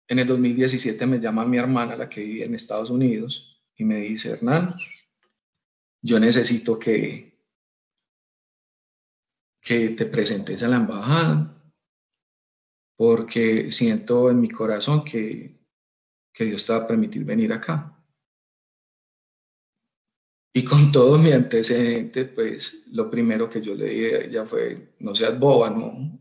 en 0.07 0.19
el 0.19 0.27
2017 0.27 1.05
me 1.05 1.19
llama 1.19 1.45
mi 1.45 1.57
hermana, 1.57 1.95
la 1.95 2.09
que 2.09 2.23
vive 2.23 2.45
en 2.45 2.55
Estados 2.55 2.89
Unidos, 2.89 3.63
y 3.75 3.85
me 3.85 3.97
dice, 3.97 4.31
Hernán, 4.31 4.73
yo 6.01 6.19
necesito 6.19 6.77
que, 6.77 7.39
que 9.61 9.89
te 9.89 10.05
presentes 10.05 10.61
a 10.63 10.67
la 10.67 10.77
embajada, 10.77 11.57
porque 12.97 13.71
siento 13.71 14.29
en 14.29 14.41
mi 14.41 14.49
corazón 14.49 15.03
que, 15.05 15.60
que 16.33 16.45
Dios 16.45 16.65
te 16.65 16.73
va 16.73 16.79
a 16.79 16.87
permitir 16.87 17.23
venir 17.23 17.51
acá. 17.53 17.97
Y 20.53 20.65
con 20.65 20.91
todo 20.91 21.17
mi 21.17 21.31
antecedente, 21.31 22.25
pues 22.25 22.87
lo 22.91 23.09
primero 23.09 23.49
que 23.49 23.61
yo 23.61 23.73
le 23.73 23.85
dije 23.85 24.15
a 24.15 24.19
ella 24.19 24.45
fue, 24.45 24.95
no 24.99 25.15
seas 25.15 25.39
boba, 25.39 25.69
no. 25.69 26.19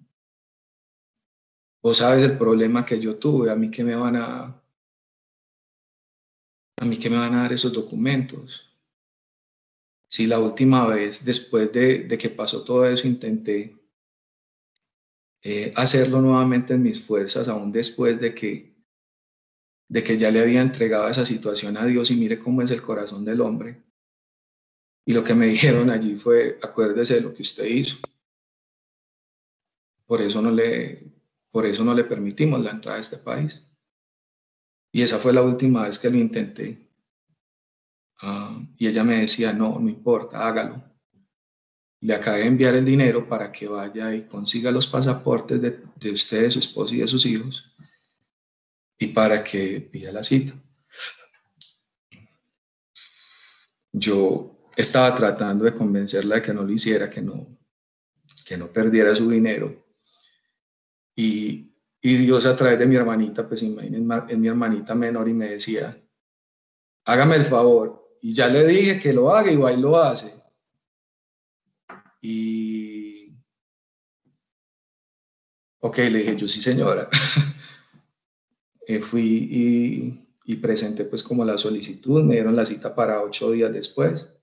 Vos 1.82 1.96
sabes 1.96 2.24
el 2.24 2.38
problema 2.38 2.84
que 2.84 3.00
yo 3.00 3.16
tuve, 3.16 3.50
a 3.50 3.56
mí 3.56 3.70
que 3.70 3.82
me 3.82 3.96
van 3.96 4.16
a, 4.16 4.62
a 6.76 6.84
mí 6.84 6.96
que 6.98 7.10
me 7.10 7.16
van 7.16 7.34
a 7.34 7.42
dar 7.42 7.52
esos 7.52 7.72
documentos. 7.72 8.66
Si 10.08 10.26
la 10.26 10.38
última 10.38 10.86
vez, 10.86 11.24
después 11.24 11.72
de, 11.72 12.04
de 12.04 12.18
que 12.18 12.30
pasó 12.30 12.64
todo 12.64 12.86
eso, 12.86 13.06
intenté 13.08 13.80
eh, 15.42 15.72
hacerlo 15.74 16.20
nuevamente 16.20 16.74
en 16.74 16.82
mis 16.82 17.00
fuerzas, 17.00 17.48
aún 17.48 17.72
después 17.72 18.20
de 18.20 18.34
que, 18.34 18.69
de 19.90 20.04
que 20.04 20.16
ya 20.16 20.30
le 20.30 20.40
había 20.40 20.62
entregado 20.62 21.08
esa 21.08 21.26
situación 21.26 21.76
a 21.76 21.84
Dios 21.84 22.10
y 22.10 22.14
mire 22.14 22.38
cómo 22.38 22.62
es 22.62 22.70
el 22.70 22.80
corazón 22.80 23.24
del 23.24 23.40
hombre 23.40 23.82
y 25.04 25.12
lo 25.12 25.24
que 25.24 25.34
me 25.34 25.46
dijeron 25.54 25.90
allí 25.90 26.14
fue, 26.14 26.58
acuérdese 26.62 27.16
de 27.16 27.20
lo 27.22 27.34
que 27.34 27.42
usted 27.42 27.64
hizo. 27.64 27.98
Por 30.06 30.20
eso 30.22 30.40
no 30.40 30.52
le, 30.52 31.12
por 31.50 31.66
eso 31.66 31.82
no 31.82 31.94
le 31.94 32.04
permitimos 32.04 32.60
la 32.60 32.70
entrada 32.70 32.98
a 32.98 33.00
este 33.00 33.16
país. 33.18 33.60
Y 34.92 35.02
esa 35.02 35.18
fue 35.18 35.32
la 35.32 35.42
última 35.42 35.86
vez 35.86 35.98
que 35.98 36.10
lo 36.10 36.16
intenté. 36.16 36.88
Ah, 38.22 38.56
y 38.76 38.86
ella 38.86 39.02
me 39.02 39.20
decía, 39.20 39.52
no, 39.52 39.80
no 39.80 39.88
importa, 39.88 40.46
hágalo. 40.46 40.84
Le 42.02 42.14
acabé 42.14 42.40
de 42.40 42.46
enviar 42.46 42.76
el 42.76 42.84
dinero 42.84 43.28
para 43.28 43.50
que 43.50 43.66
vaya 43.66 44.14
y 44.14 44.26
consiga 44.26 44.70
los 44.70 44.86
pasaportes 44.86 45.60
de, 45.60 45.82
de 45.96 46.10
usted, 46.12 46.42
de 46.42 46.50
su 46.52 46.60
esposo 46.60 46.94
y 46.94 46.98
de 46.98 47.08
sus 47.08 47.26
hijos 47.26 47.69
y 49.00 49.08
para 49.08 49.42
que 49.42 49.80
pida 49.80 50.12
la 50.12 50.22
cita. 50.22 50.52
Yo 53.92 54.68
estaba 54.76 55.16
tratando 55.16 55.64
de 55.64 55.74
convencerla 55.74 56.36
de 56.36 56.42
que 56.42 56.52
no 56.52 56.62
lo 56.62 56.70
hiciera, 56.70 57.08
que 57.08 57.22
no, 57.22 57.58
que 58.44 58.58
no 58.58 58.68
perdiera 58.68 59.14
su 59.16 59.28
dinero. 59.30 59.86
Y, 61.16 61.74
y 62.02 62.16
Dios 62.18 62.44
a 62.44 62.54
través 62.54 62.78
de 62.78 62.86
mi 62.86 62.94
hermanita, 62.94 63.48
pues 63.48 63.62
imagínense, 63.62 64.32
es 64.32 64.38
mi 64.38 64.48
hermanita 64.48 64.94
menor 64.94 65.28
y 65.30 65.32
me 65.32 65.48
decía, 65.48 65.96
hágame 67.06 67.36
el 67.36 67.46
favor. 67.46 68.18
Y 68.20 68.34
ya 68.34 68.48
le 68.48 68.66
dije 68.66 69.00
que 69.00 69.14
lo 69.14 69.34
haga 69.34 69.50
y 69.50 69.54
y 69.54 69.80
lo 69.80 69.96
hace. 69.96 70.30
Y, 72.20 73.34
ok, 75.78 75.96
le 75.96 76.18
dije, 76.18 76.36
yo 76.36 76.46
sí 76.46 76.60
señora. 76.60 77.08
Eh, 78.86 79.00
fui 79.00 79.22
y, 79.22 80.30
y 80.44 80.56
presenté 80.56 81.04
pues 81.04 81.22
como 81.22 81.44
la 81.44 81.58
solicitud, 81.58 82.22
me 82.24 82.34
dieron 82.34 82.56
la 82.56 82.64
cita 82.64 82.94
para 82.94 83.22
ocho 83.22 83.50
días 83.52 83.72
después. 83.72 84.34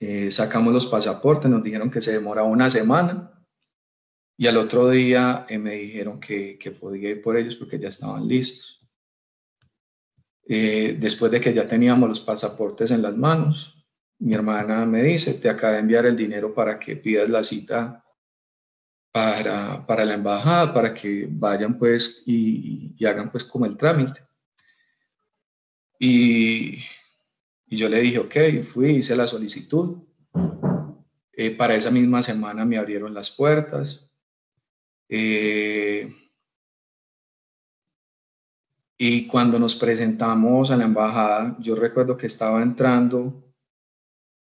Eh, 0.00 0.30
sacamos 0.30 0.72
los 0.72 0.86
pasaportes, 0.86 1.50
nos 1.50 1.62
dijeron 1.62 1.90
que 1.90 2.02
se 2.02 2.12
demoraba 2.12 2.46
una 2.46 2.70
semana 2.70 3.44
y 4.36 4.46
al 4.46 4.56
otro 4.56 4.88
día 4.90 5.46
eh, 5.48 5.58
me 5.58 5.74
dijeron 5.74 6.20
que, 6.20 6.56
que, 6.58 6.70
podía 6.70 7.10
ir 7.10 7.20
por 7.20 7.36
ellos 7.36 7.56
porque 7.56 7.78
ya 7.78 7.88
estaban 7.88 8.28
listos. 8.28 8.86
Eh, 10.46 10.96
después 11.00 11.32
de 11.32 11.40
que 11.40 11.52
ya 11.52 11.66
teníamos 11.66 12.08
los 12.08 12.20
pasaportes 12.20 12.90
en 12.92 13.02
las 13.02 13.16
manos, 13.16 13.84
mi 14.20 14.34
hermana 14.34 14.86
me 14.86 15.02
dice, 15.02 15.34
te 15.34 15.48
acaba 15.48 15.74
de 15.74 15.80
enviar 15.80 16.06
el 16.06 16.16
dinero 16.16 16.54
para 16.54 16.78
que 16.78 16.96
pidas 16.96 17.28
la 17.28 17.42
cita 17.42 18.04
para, 19.18 19.86
para 19.86 20.04
la 20.04 20.14
embajada, 20.14 20.72
para 20.72 20.94
que 20.94 21.26
vayan 21.30 21.78
pues 21.78 22.22
y, 22.26 22.94
hagan 23.04 23.30
pues 23.30 23.44
como 23.44 23.66
el 23.66 23.76
trámite. 23.76 24.20
Y 25.98 26.78
y 27.70 27.76
yo 27.76 27.88
le 27.88 28.00
dije, 28.00 28.18
ok, 28.18 28.64
fui, 28.64 28.90
hice 28.90 29.14
la 29.14 29.28
solicitud. 29.28 29.98
Eh, 31.32 31.50
para 31.50 31.74
esa 31.74 31.90
misma 31.90 32.22
semana 32.22 32.64
me 32.64 32.78
abrieron 32.78 33.12
las 33.12 33.30
puertas. 33.30 34.10
Eh, 35.08 36.10
y 38.96 39.26
cuando 39.26 39.58
nos 39.58 39.76
presentamos 39.76 40.70
a 40.70 40.76
la 40.76 40.84
embajada, 40.84 41.56
yo 41.60 41.74
recuerdo 41.74 42.16
que 42.16 42.26
estaba 42.26 42.62
entrando 42.62 43.54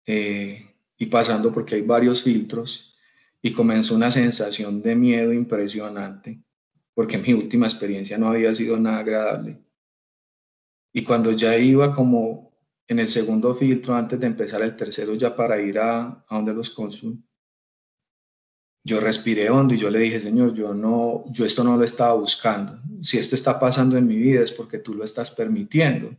eh, 0.05 0.75
y 0.97 1.07
pasando 1.07 1.51
porque 1.51 1.75
hay 1.75 1.81
varios 1.81 2.23
filtros 2.23 2.94
y 3.45 3.53
comenzó 3.53 3.93
una 3.93 4.09
sensación 4.09 4.81
de 4.81 4.95
miedo 4.95 5.31
impresionante, 5.31 6.41
porque 6.95 7.19
mi 7.19 7.31
última 7.31 7.67
experiencia 7.67 8.17
no 8.17 8.27
había 8.29 8.55
sido 8.55 8.75
nada 8.75 8.97
agradable. 8.97 9.63
Y 10.91 11.03
cuando 11.03 11.31
ya 11.31 11.55
iba 11.55 11.93
como 11.93 12.57
en 12.87 12.97
el 12.97 13.07
segundo 13.07 13.53
filtro, 13.53 13.93
antes 13.93 14.19
de 14.19 14.25
empezar 14.25 14.63
el 14.63 14.75
tercero, 14.75 15.13
ya 15.13 15.35
para 15.35 15.61
ir 15.61 15.77
a, 15.77 16.25
a 16.27 16.35
donde 16.35 16.55
los 16.55 16.71
cónsul, 16.71 17.23
yo 18.83 18.99
respiré 18.99 19.47
hondo 19.51 19.75
y 19.75 19.77
yo 19.77 19.91
le 19.91 19.99
dije, 19.99 20.19
Señor, 20.19 20.51
yo 20.51 20.73
no, 20.73 21.25
yo 21.29 21.45
esto 21.45 21.63
no 21.63 21.77
lo 21.77 21.83
estaba 21.83 22.15
buscando. 22.15 22.81
Si 23.03 23.19
esto 23.19 23.35
está 23.35 23.59
pasando 23.59 23.95
en 23.95 24.07
mi 24.07 24.15
vida 24.15 24.41
es 24.41 24.51
porque 24.51 24.79
tú 24.79 24.95
lo 24.95 25.03
estás 25.03 25.29
permitiendo. 25.29 26.17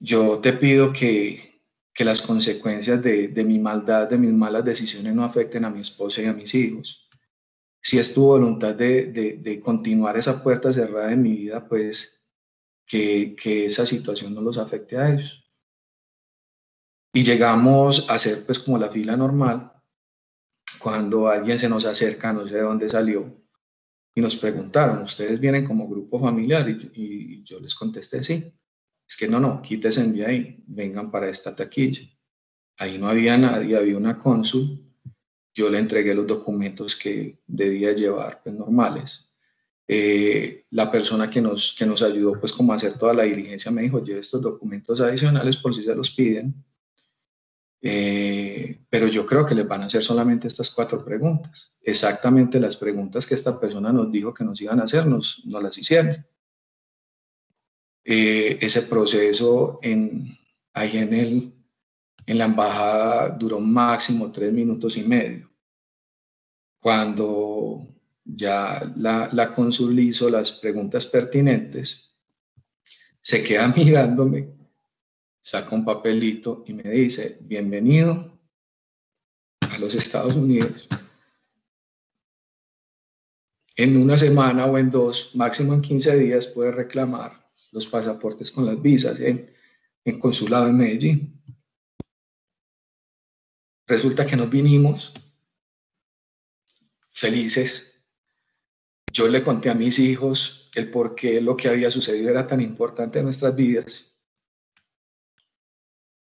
Yo 0.00 0.38
te 0.38 0.54
pido 0.54 0.90
que, 0.90 1.51
que 1.94 2.04
las 2.04 2.22
consecuencias 2.22 3.02
de, 3.02 3.28
de 3.28 3.44
mi 3.44 3.58
maldad, 3.58 4.08
de 4.08 4.18
mis 4.18 4.32
malas 4.32 4.64
decisiones 4.64 5.14
no 5.14 5.24
afecten 5.24 5.64
a 5.64 5.70
mi 5.70 5.80
esposa 5.80 6.22
y 6.22 6.26
a 6.26 6.32
mis 6.32 6.54
hijos. 6.54 7.08
Si 7.82 7.98
es 7.98 8.14
tu 8.14 8.22
voluntad 8.22 8.74
de, 8.74 9.06
de, 9.06 9.38
de 9.38 9.60
continuar 9.60 10.16
esa 10.16 10.42
puerta 10.42 10.72
cerrada 10.72 11.12
en 11.12 11.22
mi 11.22 11.32
vida, 11.32 11.68
pues 11.68 12.32
que, 12.86 13.36
que 13.36 13.66
esa 13.66 13.84
situación 13.84 14.34
no 14.34 14.40
los 14.40 14.56
afecte 14.56 14.96
a 14.96 15.12
ellos. 15.12 15.44
Y 17.14 17.22
llegamos 17.22 18.08
a 18.08 18.14
hacer 18.14 18.46
pues 18.46 18.58
como 18.58 18.78
la 18.78 18.88
fila 18.88 19.16
normal, 19.16 19.72
cuando 20.78 21.28
alguien 21.28 21.58
se 21.58 21.68
nos 21.68 21.84
acerca, 21.84 22.32
no 22.32 22.48
sé 22.48 22.54
de 22.54 22.62
dónde 22.62 22.88
salió, 22.88 23.42
y 24.14 24.20
nos 24.20 24.36
preguntaron, 24.36 25.02
¿ustedes 25.02 25.38
vienen 25.38 25.66
como 25.66 25.88
grupo 25.88 26.20
familiar? 26.20 26.68
Y, 26.68 26.90
y 26.94 27.42
yo 27.44 27.60
les 27.60 27.74
contesté, 27.74 28.22
sí. 28.24 28.52
Es 29.08 29.16
que 29.16 29.28
no, 29.28 29.40
no, 29.40 29.60
quítense 29.60 30.10
de 30.10 30.26
ahí, 30.26 30.62
vengan 30.66 31.10
para 31.10 31.28
esta 31.28 31.54
taquilla. 31.54 32.02
Ahí 32.78 32.98
no 32.98 33.08
había 33.08 33.36
nadie, 33.36 33.76
había 33.76 33.96
una 33.96 34.18
cónsul. 34.18 34.80
Yo 35.54 35.68
le 35.68 35.78
entregué 35.78 36.14
los 36.14 36.26
documentos 36.26 36.96
que 36.96 37.40
debía 37.46 37.92
llevar, 37.92 38.40
pues 38.42 38.54
normales. 38.54 39.32
Eh, 39.86 40.64
la 40.70 40.90
persona 40.90 41.28
que 41.28 41.42
nos, 41.42 41.74
que 41.76 41.84
nos 41.84 42.02
ayudó 42.02 42.40
pues 42.40 42.52
como 42.52 42.72
a 42.72 42.76
hacer 42.76 42.94
toda 42.94 43.12
la 43.12 43.24
diligencia 43.24 43.70
me 43.70 43.82
dijo, 43.82 44.02
lleve 44.02 44.20
estos 44.20 44.40
documentos 44.40 45.00
adicionales 45.00 45.58
por 45.58 45.74
si 45.74 45.82
se 45.82 45.94
los 45.94 46.10
piden. 46.10 46.54
Eh, 47.84 48.84
pero 48.88 49.08
yo 49.08 49.26
creo 49.26 49.44
que 49.44 49.56
les 49.56 49.66
van 49.66 49.82
a 49.82 49.86
hacer 49.86 50.04
solamente 50.04 50.46
estas 50.46 50.70
cuatro 50.70 51.04
preguntas. 51.04 51.76
Exactamente 51.82 52.60
las 52.60 52.76
preguntas 52.76 53.26
que 53.26 53.34
esta 53.34 53.58
persona 53.58 53.92
nos 53.92 54.10
dijo 54.10 54.32
que 54.32 54.44
nos 54.44 54.60
iban 54.60 54.80
a 54.80 54.84
hacer, 54.84 55.06
nos, 55.06 55.42
nos 55.44 55.62
las 55.62 55.76
hicieron. 55.76 56.24
Eh, 58.04 58.58
ese 58.60 58.82
proceso 58.82 59.78
en, 59.80 60.36
ahí 60.72 60.98
en, 60.98 61.14
el, 61.14 61.52
la 62.26 62.46
embajada 62.46 63.28
duró 63.28 63.60
máximo 63.60 64.32
tres 64.32 64.52
minutos 64.52 64.96
y 64.96 65.04
medio. 65.04 65.50
Cuando 66.80 67.86
ya 68.24 68.92
la, 68.96 69.28
la 69.32 69.54
consul 69.54 69.98
hizo 70.00 70.28
las 70.28 70.50
preguntas 70.52 71.06
pertinentes, 71.06 72.16
se 73.20 73.44
queda 73.44 73.68
mirándome, 73.76 74.52
saca 75.40 75.74
un 75.74 75.84
papelito 75.84 76.64
y 76.66 76.72
me 76.72 76.90
dice, 76.90 77.38
bienvenido 77.42 78.36
a 79.60 79.78
los 79.78 79.94
Estados 79.94 80.34
Unidos. 80.34 80.88
En 83.76 83.96
una 83.96 84.18
semana 84.18 84.66
o 84.66 84.76
en 84.76 84.90
dos, 84.90 85.34
máximo 85.36 85.72
en 85.72 85.82
15 85.82 86.18
días, 86.18 86.48
puede 86.48 86.72
reclamar 86.72 87.41
los 87.72 87.86
pasaportes 87.86 88.50
con 88.50 88.66
las 88.66 88.80
visas 88.80 89.18
en, 89.20 89.52
en 90.04 90.20
consulado 90.20 90.68
en 90.68 90.76
Medellín. 90.76 91.42
Resulta 93.86 94.24
que 94.24 94.36
nos 94.36 94.48
vinimos 94.48 95.12
felices 97.10 97.92
yo 99.12 99.28
le 99.28 99.42
conté 99.42 99.68
a 99.68 99.74
mis 99.74 99.98
hijos 99.98 100.70
el 100.74 100.90
por 100.90 101.14
qué 101.14 101.40
lo 101.40 101.54
que 101.54 101.68
había 101.68 101.90
sucedido 101.90 102.30
era 102.30 102.46
tan 102.46 102.62
importante 102.62 103.18
en 103.18 103.26
nuestras 103.26 103.54
vidas. 103.54 104.16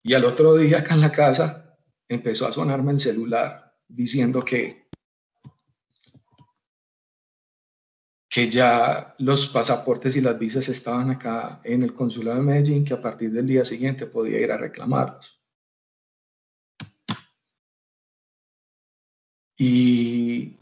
Y 0.01 0.13
al 0.13 0.23
otro 0.23 0.55
día 0.55 0.79
acá 0.79 0.93
en 0.93 1.01
la 1.01 1.11
casa 1.11 1.77
empezó 2.07 2.47
a 2.47 2.53
sonarme 2.53 2.93
el 2.93 3.01
celular 3.01 3.77
diciendo 3.85 4.45
que, 4.45 4.88
que 8.29 8.49
ya 8.49 9.15
los 9.17 9.47
pasaportes 9.47 10.15
y 10.15 10.21
las 10.21 10.37
visas 10.37 10.69
estaban 10.69 11.09
acá 11.09 11.61
en 11.63 11.83
el 11.83 11.93
consulado 11.95 12.37
de 12.37 12.43
Medellín, 12.43 12.85
que 12.85 12.93
a 12.93 13.01
partir 13.01 13.31
del 13.31 13.47
día 13.47 13.65
siguiente 13.65 14.05
podía 14.05 14.39
ir 14.39 14.51
a 14.51 14.57
reclamarlos. 14.57 15.39
Y 19.57 20.55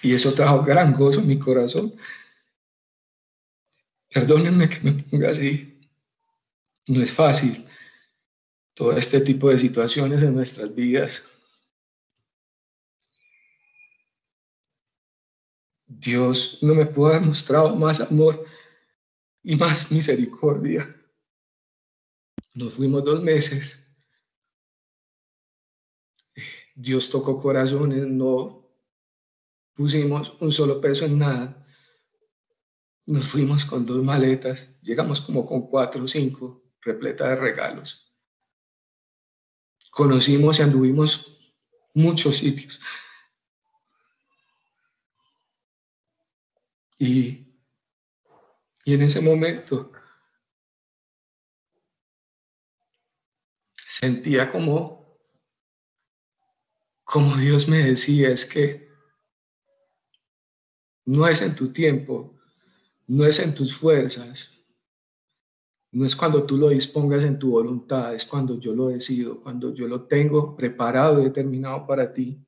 Y 0.00 0.14
eso 0.14 0.32
trajo 0.32 0.62
gran 0.62 0.94
gozo 0.94 1.20
en 1.20 1.26
mi 1.26 1.38
corazón. 1.38 1.92
Perdónenme 4.10 4.70
que 4.70 4.78
me 4.80 4.92
ponga 5.02 5.30
así. 5.30 5.80
No 6.86 7.02
es 7.02 7.12
fácil 7.12 7.67
todo 8.78 8.92
este 8.92 9.18
tipo 9.20 9.50
de 9.50 9.58
situaciones 9.58 10.22
en 10.22 10.36
nuestras 10.36 10.72
vidas. 10.72 11.28
Dios 15.84 16.60
no 16.62 16.76
me 16.76 16.86
pudo 16.86 17.08
haber 17.08 17.22
mostrado 17.22 17.74
más 17.74 18.00
amor 18.00 18.46
y 19.42 19.56
más 19.56 19.90
misericordia. 19.90 20.94
Nos 22.54 22.74
fuimos 22.74 23.02
dos 23.02 23.20
meses. 23.20 23.84
Dios 26.76 27.10
tocó 27.10 27.42
corazones, 27.42 28.06
no 28.06 28.64
pusimos 29.74 30.40
un 30.40 30.52
solo 30.52 30.80
peso 30.80 31.04
en 31.04 31.18
nada. 31.18 31.66
Nos 33.06 33.26
fuimos 33.26 33.64
con 33.64 33.84
dos 33.84 34.04
maletas, 34.04 34.80
llegamos 34.82 35.20
como 35.20 35.44
con 35.44 35.68
cuatro 35.68 36.04
o 36.04 36.06
cinco, 36.06 36.62
repleta 36.80 37.28
de 37.30 37.34
regalos. 37.34 38.07
Conocimos 39.98 40.56
y 40.56 40.62
anduvimos 40.62 41.36
muchos 41.92 42.36
sitios. 42.36 42.78
Y, 47.00 47.52
y 48.84 48.94
en 48.94 49.02
ese 49.02 49.20
momento 49.20 49.90
sentía 53.74 54.52
como, 54.52 55.18
como 57.02 57.36
Dios 57.36 57.66
me 57.66 57.78
decía, 57.78 58.28
es 58.28 58.46
que 58.46 58.88
no 61.06 61.26
es 61.26 61.42
en 61.42 61.56
tu 61.56 61.72
tiempo, 61.72 62.38
no 63.08 63.26
es 63.26 63.40
en 63.40 63.52
tus 63.52 63.76
fuerzas, 63.76 64.57
no 65.92 66.04
es 66.04 66.14
cuando 66.14 66.44
tú 66.44 66.56
lo 66.58 66.68
dispongas 66.68 67.22
en 67.22 67.38
tu 67.38 67.52
voluntad, 67.52 68.14
es 68.14 68.26
cuando 68.26 68.58
yo 68.58 68.74
lo 68.74 68.88
decido, 68.88 69.40
cuando 69.40 69.72
yo 69.72 69.88
lo 69.88 70.02
tengo 70.06 70.54
preparado 70.54 71.20
y 71.20 71.24
determinado 71.24 71.86
para 71.86 72.12
ti. 72.12 72.38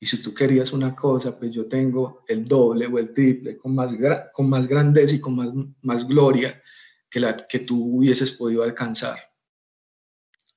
Y 0.00 0.06
si 0.06 0.20
tú 0.20 0.34
querías 0.34 0.72
una 0.72 0.96
cosa, 0.96 1.38
pues 1.38 1.52
yo 1.52 1.66
tengo 1.66 2.24
el 2.26 2.44
doble 2.44 2.86
o 2.86 2.98
el 2.98 3.14
triple, 3.14 3.56
con 3.56 3.74
más, 3.74 3.92
con 4.32 4.48
más 4.48 4.66
grandeza 4.66 5.14
y 5.14 5.20
con 5.20 5.36
más, 5.36 5.50
más 5.82 6.06
gloria 6.06 6.60
que 7.08 7.20
la 7.20 7.36
que 7.36 7.60
tú 7.60 7.98
hubieses 7.98 8.32
podido 8.32 8.64
alcanzar 8.64 9.18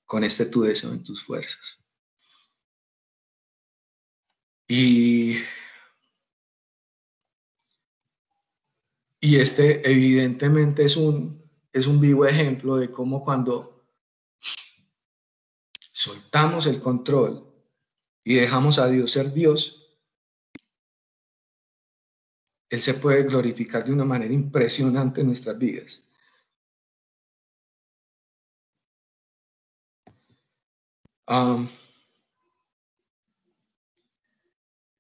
con 0.06 0.24
este 0.24 0.48
tu 0.48 0.62
deseo 0.62 0.92
en 0.94 1.04
tus 1.04 1.24
fuerzas. 1.24 1.84
Y, 4.68 5.38
y 9.20 9.36
este 9.36 9.88
evidentemente 9.92 10.86
es 10.86 10.98
un, 10.98 11.45
es 11.76 11.88
un 11.88 12.00
vivo 12.00 12.26
ejemplo 12.26 12.78
de 12.78 12.90
cómo 12.90 13.22
cuando 13.22 13.86
soltamos 15.92 16.68
el 16.68 16.82
control 16.82 17.54
y 18.24 18.36
dejamos 18.36 18.80
a 18.80 18.88
Dios 18.88 19.12
ser 19.12 19.34
Dios, 19.34 19.86
Él 22.70 22.82
se 22.82 22.94
puede 22.94 23.24
glorificar 23.24 23.84
de 23.84 23.92
una 23.92 24.06
manera 24.06 24.34
impresionante 24.34 25.20
en 25.20 25.28
nuestras 25.28 25.58
vidas. 25.58 26.02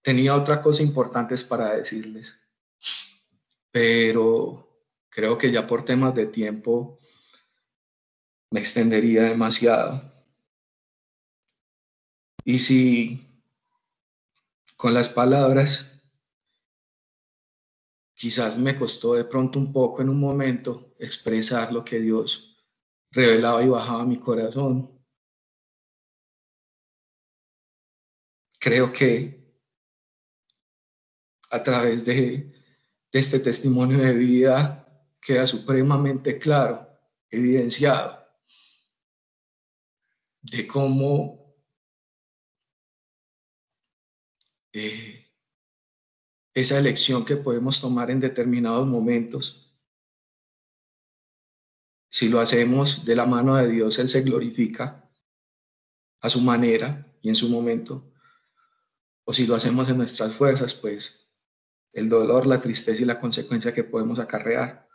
tenía 0.02 0.36
otras 0.36 0.60
cosas 0.60 0.86
importantes 0.86 1.44
para 1.44 1.76
decirles, 1.76 2.36
pero 3.72 4.65
creo 5.16 5.38
que 5.38 5.50
ya 5.50 5.66
por 5.66 5.86
temas 5.86 6.14
de 6.14 6.26
tiempo 6.26 7.00
me 8.52 8.60
extendería 8.60 9.24
demasiado. 9.24 10.12
Y 12.44 12.60
si 12.60 13.26
con 14.76 14.94
las 14.94 15.08
palabras 15.08 16.04
quizás 18.14 18.58
me 18.58 18.78
costó 18.78 19.14
de 19.14 19.24
pronto 19.24 19.58
un 19.58 19.72
poco 19.72 20.02
en 20.02 20.10
un 20.10 20.20
momento 20.20 20.94
expresar 21.00 21.72
lo 21.72 21.86
que 21.86 22.02
Dios 22.02 22.62
revelaba 23.12 23.64
y 23.64 23.70
bajaba 23.70 24.02
a 24.02 24.06
mi 24.06 24.18
corazón, 24.18 25.02
creo 28.60 28.92
que 28.92 29.46
a 31.52 31.64
través 31.64 32.04
de, 32.04 32.54
este 33.14 33.40
testimonio 33.40 34.00
de 34.00 34.12
vida 34.12 34.85
queda 35.26 35.48
supremamente 35.48 36.38
claro, 36.38 36.88
evidenciado, 37.32 38.24
de 40.44 40.68
cómo 40.68 41.56
eh, 44.72 45.26
esa 46.54 46.78
elección 46.78 47.26
que 47.26 47.38
podemos 47.38 47.82
tomar 47.82 48.12
en 48.12 48.20
determinados 48.20 48.88
momentos, 48.88 49.76
si 52.12 52.30
lo 52.30 52.40
hacemos 52.40 53.04
de 53.04 53.16
la 53.16 53.26
mano 53.26 53.56
de 53.56 53.68
Dios, 53.68 53.98
Él 53.98 54.08
se 54.08 54.22
glorifica 54.22 55.10
a 56.22 56.30
su 56.30 56.40
manera 56.40 57.12
y 57.24 57.30
en 57.30 57.36
su 57.36 57.50
momento. 57.50 58.14
O 59.26 59.34
si 59.34 59.48
lo 59.48 59.56
hacemos 59.56 59.90
en 59.90 59.98
nuestras 59.98 60.36
fuerzas, 60.36 60.76
pues 60.76 61.34
el 61.94 62.10
dolor, 62.10 62.46
la 62.46 62.62
tristeza 62.62 63.02
y 63.02 63.06
la 63.06 63.20
consecuencia 63.20 63.74
que 63.74 63.84
podemos 63.84 64.20
acarrear. 64.20 64.86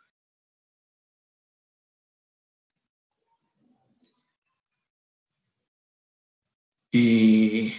Y 6.93 7.73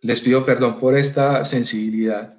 les 0.00 0.20
pido 0.20 0.44
perdón 0.44 0.78
por 0.78 0.96
esta 0.96 1.44
sensibilidad. 1.44 2.34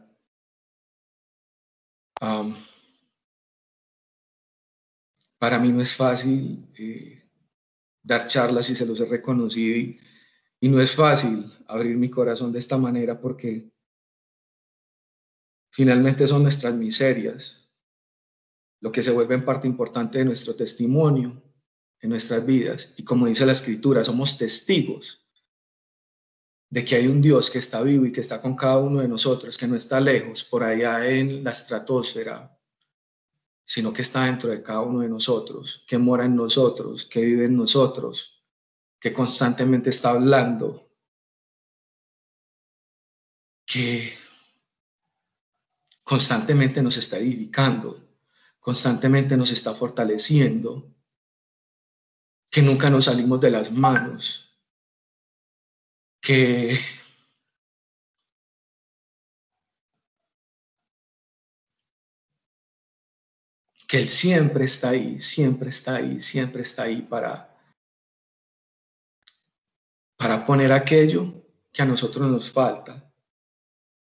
para 5.37 5.57
mí 5.57 5.69
no 5.69 5.81
es 5.81 5.95
fácil 5.95 6.67
eh, 6.77 7.29
dar 8.03 8.27
charlas 8.27 8.69
y 8.69 8.75
se 8.75 8.85
los 8.85 8.99
he 8.99 9.05
reconocido 9.05 9.77
y 9.77 9.97
y 10.61 10.67
no 10.67 10.81
es 10.81 10.93
fácil 10.93 11.51
abrir 11.67 11.95
mi 11.95 12.09
corazón 12.09 12.51
de 12.51 12.59
esta 12.59 12.77
manera 12.77 13.19
porque 13.19 13.71
finalmente 15.71 16.27
son 16.27 16.43
nuestras 16.43 16.73
miserias, 16.75 17.69
lo 18.81 18.91
que 18.91 19.03
se 19.03 19.11
vuelve 19.11 19.35
en 19.35 19.45
parte 19.45 19.67
importante 19.67 20.17
de 20.17 20.25
nuestro 20.25 20.55
testimonio 20.55 21.41
en 22.01 22.09
nuestras 22.09 22.45
vidas. 22.45 22.93
Y 22.97 23.03
como 23.03 23.27
dice 23.27 23.45
la 23.45 23.51
escritura, 23.51 24.03
somos 24.03 24.37
testigos 24.37 25.18
de 26.69 26.85
que 26.85 26.95
hay 26.95 27.07
un 27.07 27.21
Dios 27.21 27.49
que 27.49 27.59
está 27.59 27.81
vivo 27.81 28.05
y 28.05 28.11
que 28.11 28.21
está 28.21 28.41
con 28.41 28.55
cada 28.55 28.77
uno 28.77 29.01
de 29.01 29.07
nosotros, 29.07 29.57
que 29.57 29.67
no 29.67 29.75
está 29.75 29.99
lejos, 29.99 30.43
por 30.43 30.63
allá 30.63 31.07
en 31.07 31.43
la 31.43 31.51
estratosfera, 31.51 32.55
sino 33.65 33.91
que 33.91 34.03
está 34.03 34.25
dentro 34.25 34.49
de 34.49 34.61
cada 34.61 34.81
uno 34.81 35.01
de 35.01 35.09
nosotros, 35.09 35.83
que 35.87 35.97
mora 35.97 36.25
en 36.25 36.35
nosotros, 36.35 37.05
que 37.05 37.21
vive 37.21 37.45
en 37.45 37.57
nosotros, 37.57 38.43
que 38.99 39.13
constantemente 39.13 39.89
está 39.89 40.11
hablando, 40.11 40.91
que 43.65 44.13
constantemente 46.03 46.81
nos 46.81 46.97
está 46.97 47.17
edificando, 47.17 48.09
constantemente 48.59 49.37
nos 49.37 49.51
está 49.51 49.73
fortaleciendo, 49.73 50.95
que 52.49 52.61
nunca 52.61 52.89
nos 52.89 53.05
salimos 53.05 53.39
de 53.39 53.51
las 53.51 53.71
manos, 53.71 54.48
que 56.21 56.79
que 63.87 63.97
Él 63.97 64.07
siempre 64.07 64.65
está 64.65 64.89
ahí, 64.89 65.19
siempre 65.19 65.69
está 65.69 65.95
ahí, 65.95 66.19
siempre 66.19 66.61
está 66.61 66.83
ahí 66.83 67.01
para 67.01 67.49
para 70.15 70.45
poner 70.45 70.71
aquello 70.73 71.33
que 71.71 71.81
a 71.81 71.85
nosotros 71.85 72.29
nos 72.29 72.51
falta. 72.51 73.09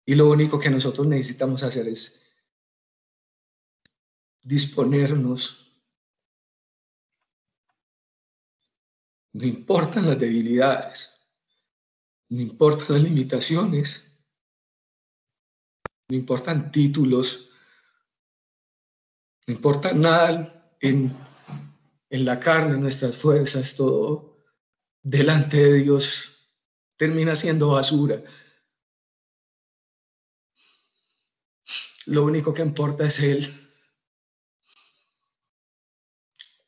Y 0.05 0.15
lo 0.15 0.29
único 0.29 0.61
que 0.61 0.69
nosotros 0.69 1.07
necesitamos 1.07 1.63
hacer 1.63 1.89
es 1.89 2.31
disponernos. 4.43 5.75
No 9.33 9.47
importan 9.47 10.07
las 10.07 10.21
debilidades, 10.21 11.12
no 12.33 12.41
importan 12.41 13.03
limitaciones, 13.03 14.19
no 16.09 16.17
importan 16.17 16.73
títulos, 16.73 17.51
no 19.47 19.53
importa 19.53 19.93
nada 19.93 20.75
en, 20.81 21.15
en 22.09 22.25
la 22.25 22.41
carne, 22.41 22.79
nuestras 22.79 23.19
fuerzas, 23.19 23.75
todo 23.75 24.39
delante 25.03 25.59
de 25.59 25.75
Dios 25.83 26.49
termina 26.97 27.37
siendo 27.37 27.69
basura. 27.69 28.23
Lo 32.07 32.25
único 32.25 32.55
que 32.55 32.63
importa 32.63 33.05
es 33.05 33.21
Él. 33.21 33.71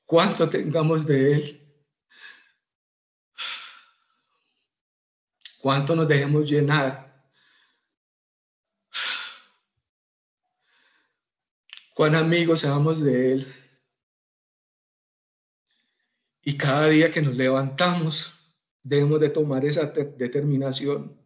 Cuánto 0.04 0.50
tengamos 0.50 1.06
de 1.06 1.32
Él. 1.32 1.63
Cuánto 5.64 5.96
nos 5.96 6.06
dejemos 6.06 6.50
llenar. 6.50 7.26
Cuán 11.94 12.14
amigos 12.16 12.60
seamos 12.60 13.00
de 13.00 13.32
Él. 13.32 13.54
Y 16.42 16.58
cada 16.58 16.88
día 16.88 17.10
que 17.10 17.22
nos 17.22 17.34
levantamos, 17.34 18.54
debemos 18.82 19.18
de 19.20 19.30
tomar 19.30 19.64
esa 19.64 19.86
determinación. 19.86 21.18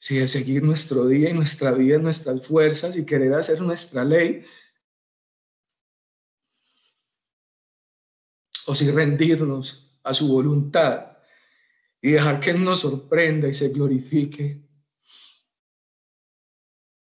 Si 0.00 0.16
de 0.18 0.26
seguir 0.26 0.64
nuestro 0.64 1.06
día 1.06 1.30
y 1.30 1.34
nuestra 1.34 1.70
vida, 1.70 1.98
nuestras 1.98 2.44
fuerzas 2.44 2.96
y 2.96 3.06
querer 3.06 3.32
hacer 3.34 3.60
nuestra 3.60 4.04
ley, 4.04 4.44
o 8.66 8.74
si 8.74 8.90
rendirnos 8.90 9.96
a 10.02 10.12
su 10.12 10.26
voluntad 10.26 11.13
y 12.04 12.10
dejar 12.10 12.38
que 12.38 12.50
Él 12.50 12.62
nos 12.62 12.80
sorprenda 12.80 13.48
y 13.48 13.54
se 13.54 13.70
glorifique. 13.70 14.60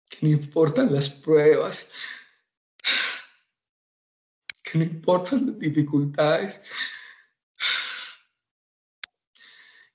Que 0.09 0.19
no 0.23 0.29
importan 0.29 0.93
las 0.93 1.09
pruebas, 1.09 1.89
que 4.61 4.77
no 4.77 4.83
importan 4.83 5.47
las 5.47 5.59
dificultades, 5.61 6.63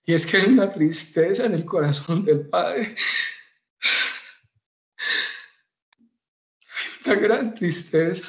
Y 0.06 0.14
es 0.14 0.26
que 0.26 0.38
hay 0.38 0.48
una 0.48 0.72
tristeza 0.72 1.46
en 1.46 1.54
el 1.54 1.64
corazón 1.64 2.26
del 2.26 2.48
Padre. 2.50 2.96
Hay 7.06 7.14
una 7.14 7.16
gran 7.16 7.56
tristeza. 7.56 8.28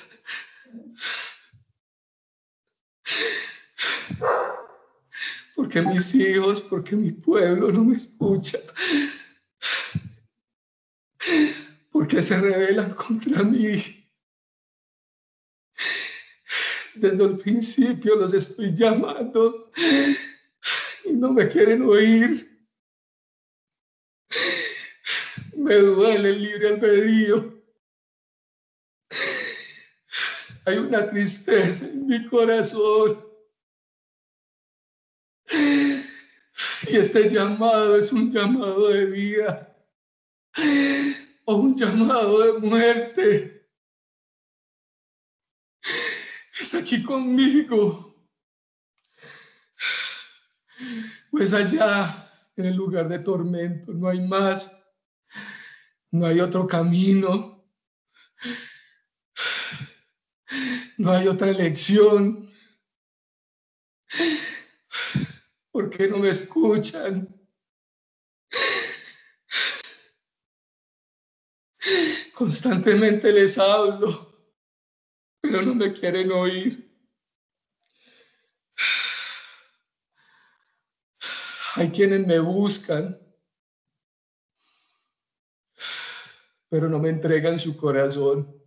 Porque 5.74 5.88
mis 5.88 6.14
hijos, 6.14 6.60
porque 6.60 6.94
mi 6.94 7.10
pueblo 7.10 7.72
no 7.72 7.82
me 7.82 7.96
escucha. 7.96 8.58
Porque 11.90 12.22
se 12.22 12.40
rebelan 12.40 12.94
contra 12.94 13.42
mí. 13.42 14.08
Desde 16.94 17.24
el 17.24 17.38
principio 17.38 18.14
los 18.14 18.32
estoy 18.34 18.72
llamando 18.72 19.72
y 21.04 21.12
no 21.12 21.32
me 21.32 21.48
quieren 21.48 21.82
oír. 21.82 22.56
Me 25.56 25.74
duele 25.74 26.30
el 26.30 26.40
libre 26.40 26.68
albedrío. 26.68 27.64
Hay 30.66 30.78
una 30.78 31.10
tristeza 31.10 31.86
en 31.86 32.06
mi 32.06 32.24
corazón. 32.26 33.33
Este 36.96 37.28
llamado 37.28 37.96
es 37.96 38.12
un 38.12 38.30
llamado 38.32 38.88
de 38.88 39.06
vida 39.06 39.76
o 41.44 41.56
un 41.56 41.74
llamado 41.74 42.40
de 42.40 42.58
muerte 42.60 43.54
es 46.60 46.74
aquí 46.74 47.02
conmigo. 47.02 48.14
Pues 51.30 51.52
allá, 51.52 52.30
en 52.56 52.66
el 52.66 52.76
lugar 52.76 53.08
de 53.08 53.18
tormento, 53.18 53.92
no 53.92 54.08
hay 54.08 54.20
más, 54.20 54.88
no 56.10 56.26
hay 56.26 56.40
otro 56.40 56.66
camino, 56.66 57.64
no 60.98 61.10
hay 61.10 61.26
otra 61.26 61.50
elección. 61.50 62.50
¿Por 65.72 65.83
qué 65.96 66.08
no 66.08 66.18
me 66.18 66.30
escuchan? 66.30 67.28
Constantemente 72.34 73.32
les 73.32 73.58
hablo 73.58 74.34
pero 75.44 75.60
no 75.60 75.74
me 75.74 75.92
quieren 75.92 76.32
oír. 76.32 76.90
Hay 81.74 81.90
quienes 81.90 82.26
me 82.26 82.38
buscan, 82.38 83.20
pero 86.70 86.88
no 86.88 86.98
me 86.98 87.10
entregan 87.10 87.58
su 87.58 87.76
corazón. 87.76 88.63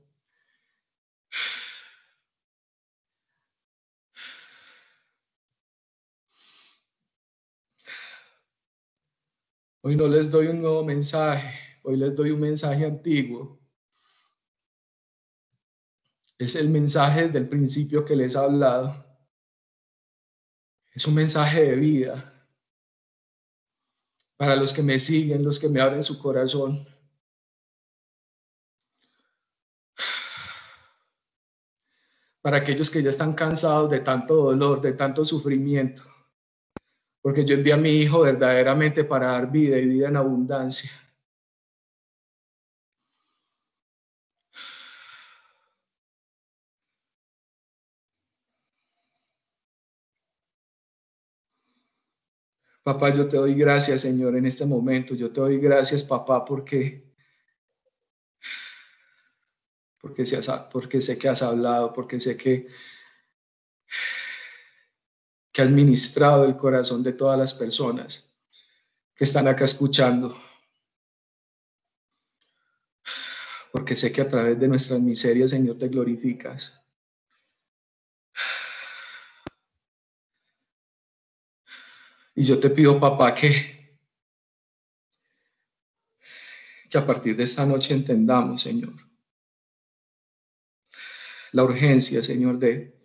Hoy 9.88 9.96
no 9.96 10.06
les 10.06 10.30
doy 10.30 10.48
un 10.48 10.62
nuevo 10.62 10.84
mensaje, 10.84 11.58
hoy 11.84 11.96
les 11.96 12.14
doy 12.14 12.32
un 12.32 12.42
mensaje 12.42 12.86
antiguo 12.86 13.58
es 16.38 16.58
el 16.58 16.68
mensaje 16.68 17.22
desde 17.24 17.38
el 17.38 17.48
principio 17.48 18.04
que 18.04 18.14
les 18.14 18.36
he 18.36 18.38
hablado. 18.38 19.02
Es 20.94 21.08
un 21.08 21.16
mensaje 21.16 21.62
de 21.62 21.76
vida 21.76 22.34
para 24.36 24.58
los 24.58 24.74
que 24.74 24.84
me 24.84 25.00
siguen, 25.00 25.46
los 25.46 25.58
que 25.58 25.70
me 25.70 25.80
abren 25.80 26.04
su 26.04 26.22
corazón. 26.22 26.86
Para 32.42 32.58
aquellos 32.58 32.92
que 32.92 33.02
ya 33.02 33.12
están 33.12 33.32
cansados 33.32 33.90
de 33.90 34.02
tanto 34.02 34.36
dolor, 34.36 34.82
de 34.82 34.92
tanto 34.92 35.24
sufrimiento. 35.24 36.04
Porque 37.28 37.44
yo 37.44 37.56
envié 37.56 37.74
a 37.74 37.78
mi 37.78 37.90
hijo 37.90 38.22
verdaderamente 38.22 39.04
para 39.04 39.34
dar 39.34 39.52
vida 39.52 39.78
y 39.78 39.86
vida 39.86 40.08
en 40.08 40.16
abundancia. 40.16 40.90
Papá, 52.82 53.14
yo 53.14 53.28
te 53.28 53.36
doy 53.36 53.56
gracias, 53.56 54.04
Señor, 54.04 54.38
en 54.38 54.46
este 54.46 54.66
momento. 54.66 55.14
Yo 55.14 55.30
te 55.30 55.42
doy 55.42 55.60
gracias, 55.60 56.06
papá, 56.06 56.46
porque, 56.46 57.12
porque, 60.00 60.24
porque 60.72 61.02
sé 61.02 61.18
que 61.20 61.28
has 61.28 61.42
hablado, 61.42 61.92
porque 61.92 62.22
sé 62.22 62.38
que, 62.38 62.70
que 65.58 65.64
has 65.64 65.72
ministrado 65.72 66.46
el 66.46 66.56
corazón 66.56 67.02
de 67.02 67.14
todas 67.14 67.36
las 67.36 67.52
personas 67.52 68.32
que 69.16 69.24
están 69.24 69.48
acá 69.48 69.66
escuchando. 69.66 70.40
Porque 73.72 73.96
sé 73.96 74.12
que 74.12 74.22
a 74.22 74.30
través 74.30 74.60
de 74.60 74.68
nuestras 74.68 75.00
miserias, 75.00 75.50
Señor, 75.50 75.80
te 75.80 75.88
glorificas. 75.88 76.80
Y 82.36 82.44
yo 82.44 82.60
te 82.60 82.70
pido, 82.70 83.00
papá, 83.00 83.34
que, 83.34 83.98
que 86.88 86.98
a 87.00 87.08
partir 87.08 87.36
de 87.36 87.46
esta 87.46 87.66
noche 87.66 87.96
entendamos, 87.96 88.62
Señor, 88.62 88.94
la 91.52 91.64
urgencia, 91.64 92.22
Señor, 92.22 92.60
de, 92.60 92.97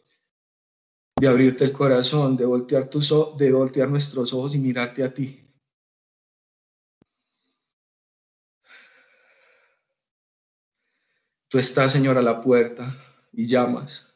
de 1.22 1.28
abrirte 1.28 1.64
el 1.64 1.72
corazón, 1.72 2.36
de 2.36 2.44
voltear, 2.44 2.90
tus, 2.90 3.14
de 3.38 3.52
voltear 3.52 3.88
nuestros 3.88 4.32
ojos 4.32 4.56
y 4.56 4.58
mirarte 4.58 5.04
a 5.04 5.14
ti. 5.14 5.40
Tú 11.48 11.58
estás, 11.58 11.92
Señor, 11.92 12.18
a 12.18 12.22
la 12.22 12.40
puerta 12.40 13.00
y 13.32 13.46
llamas. 13.46 14.12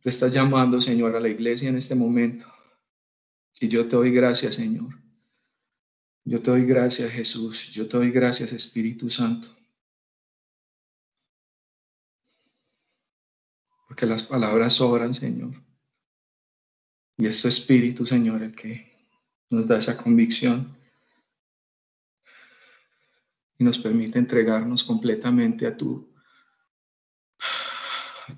Tú 0.00 0.08
estás 0.08 0.32
llamando, 0.32 0.80
Señor, 0.80 1.14
a 1.14 1.20
la 1.20 1.28
iglesia 1.28 1.68
en 1.68 1.76
este 1.76 1.94
momento. 1.94 2.52
Y 3.60 3.68
yo 3.68 3.86
te 3.86 3.94
doy 3.94 4.10
gracias, 4.10 4.56
Señor. 4.56 4.99
Yo 6.30 6.40
te 6.40 6.48
doy 6.52 6.64
gracias, 6.64 7.10
Jesús. 7.10 7.72
Yo 7.72 7.88
te 7.88 7.96
doy 7.96 8.12
gracias, 8.12 8.52
Espíritu 8.52 9.10
Santo. 9.10 9.48
Porque 13.88 14.06
las 14.06 14.22
palabras 14.22 14.74
sobran, 14.74 15.12
Señor. 15.12 15.60
Y 17.16 17.26
es 17.26 17.42
tu 17.42 17.48
Espíritu, 17.48 18.06
Señor, 18.06 18.44
el 18.44 18.54
que 18.54 19.08
nos 19.48 19.66
da 19.66 19.78
esa 19.78 19.96
convicción 19.96 20.78
y 23.58 23.64
nos 23.64 23.80
permite 23.80 24.20
entregarnos 24.20 24.84
completamente 24.84 25.66
a 25.66 25.76
tu, 25.76 26.14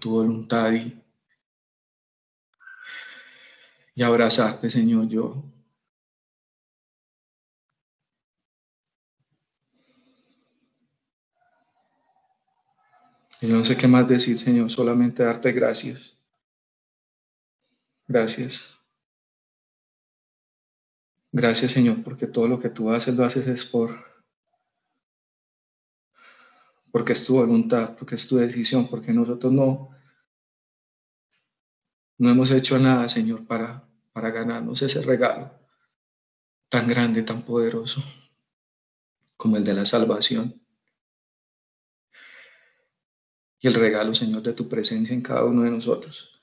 voluntad 0.02 0.72
y 0.72 0.98
y 3.94 4.02
abrazarte, 4.02 4.70
Señor, 4.70 5.06
yo. 5.08 5.61
Y 13.42 13.46
no 13.48 13.64
sé 13.64 13.76
qué 13.76 13.88
más 13.88 14.08
decir, 14.08 14.38
Señor, 14.38 14.70
solamente 14.70 15.24
darte 15.24 15.50
gracias. 15.50 16.16
Gracias. 18.06 18.78
Gracias, 21.32 21.72
Señor, 21.72 22.04
porque 22.04 22.28
todo 22.28 22.46
lo 22.46 22.60
que 22.60 22.68
tú 22.68 22.92
haces, 22.92 23.16
lo 23.16 23.24
haces 23.24 23.48
es 23.48 23.64
por, 23.64 23.98
porque 26.92 27.14
es 27.14 27.26
tu 27.26 27.34
voluntad, 27.34 27.96
porque 27.96 28.14
es 28.14 28.28
tu 28.28 28.36
decisión, 28.36 28.86
porque 28.86 29.12
nosotros 29.12 29.52
no, 29.52 29.90
no 32.18 32.30
hemos 32.30 32.48
hecho 32.52 32.78
nada, 32.78 33.08
Señor, 33.08 33.44
para, 33.44 33.88
para 34.12 34.30
ganarnos 34.30 34.82
ese 34.82 35.02
regalo 35.02 35.50
tan 36.68 36.86
grande, 36.86 37.24
tan 37.24 37.42
poderoso 37.42 38.04
como 39.36 39.56
el 39.56 39.64
de 39.64 39.74
la 39.74 39.84
salvación. 39.84 40.61
Y 43.62 43.68
el 43.68 43.74
regalo, 43.74 44.12
Señor, 44.12 44.42
de 44.42 44.52
tu 44.52 44.68
presencia 44.68 45.14
en 45.14 45.22
cada 45.22 45.44
uno 45.44 45.62
de 45.62 45.70
nosotros. 45.70 46.42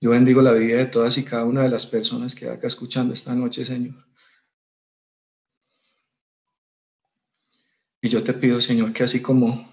Yo 0.00 0.10
bendigo 0.10 0.42
la 0.42 0.52
vida 0.52 0.78
de 0.78 0.86
todas 0.86 1.16
y 1.18 1.24
cada 1.24 1.44
una 1.44 1.62
de 1.62 1.68
las 1.68 1.86
personas 1.86 2.34
que 2.34 2.48
acá 2.48 2.66
escuchando 2.66 3.14
esta 3.14 3.34
noche, 3.34 3.64
Señor. 3.64 3.94
Y 8.02 8.08
yo 8.08 8.24
te 8.24 8.34
pido, 8.34 8.60
Señor, 8.60 8.92
que 8.92 9.04
así 9.04 9.22
como 9.22 9.70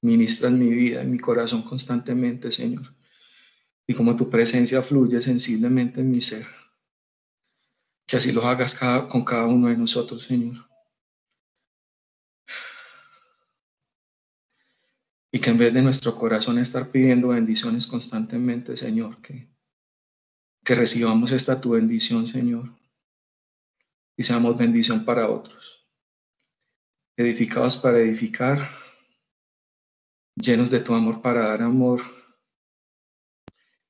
ministras 0.00 0.50
mi 0.50 0.68
vida 0.68 1.04
y 1.04 1.06
mi 1.06 1.20
corazón 1.20 1.62
constantemente, 1.62 2.50
Señor, 2.50 2.96
y 3.86 3.94
como 3.94 4.16
tu 4.16 4.28
presencia 4.28 4.82
fluye 4.82 5.22
sensiblemente 5.22 6.00
en 6.00 6.10
mi 6.10 6.20
ser, 6.20 6.46
que 8.06 8.16
así 8.16 8.32
lo 8.32 8.46
hagas 8.46 8.74
con 9.08 9.24
cada 9.24 9.46
uno 9.46 9.68
de 9.68 9.76
nosotros, 9.76 10.22
Señor. 10.22 10.71
Y 15.32 15.40
que 15.40 15.50
en 15.50 15.58
vez 15.58 15.72
de 15.72 15.80
nuestro 15.80 16.14
corazón 16.14 16.58
estar 16.58 16.90
pidiendo 16.90 17.28
bendiciones 17.28 17.86
constantemente, 17.86 18.76
Señor, 18.76 19.20
que, 19.22 19.48
que 20.62 20.74
recibamos 20.74 21.32
esta 21.32 21.58
tu 21.58 21.70
bendición, 21.70 22.28
Señor, 22.28 22.78
y 24.16 24.24
seamos 24.24 24.58
bendición 24.58 25.04
para 25.06 25.30
otros. 25.30 25.88
Edificados 27.16 27.78
para 27.78 27.98
edificar, 27.98 28.70
llenos 30.34 30.70
de 30.70 30.80
tu 30.80 30.94
amor 30.94 31.22
para 31.22 31.48
dar 31.48 31.62
amor, 31.62 32.02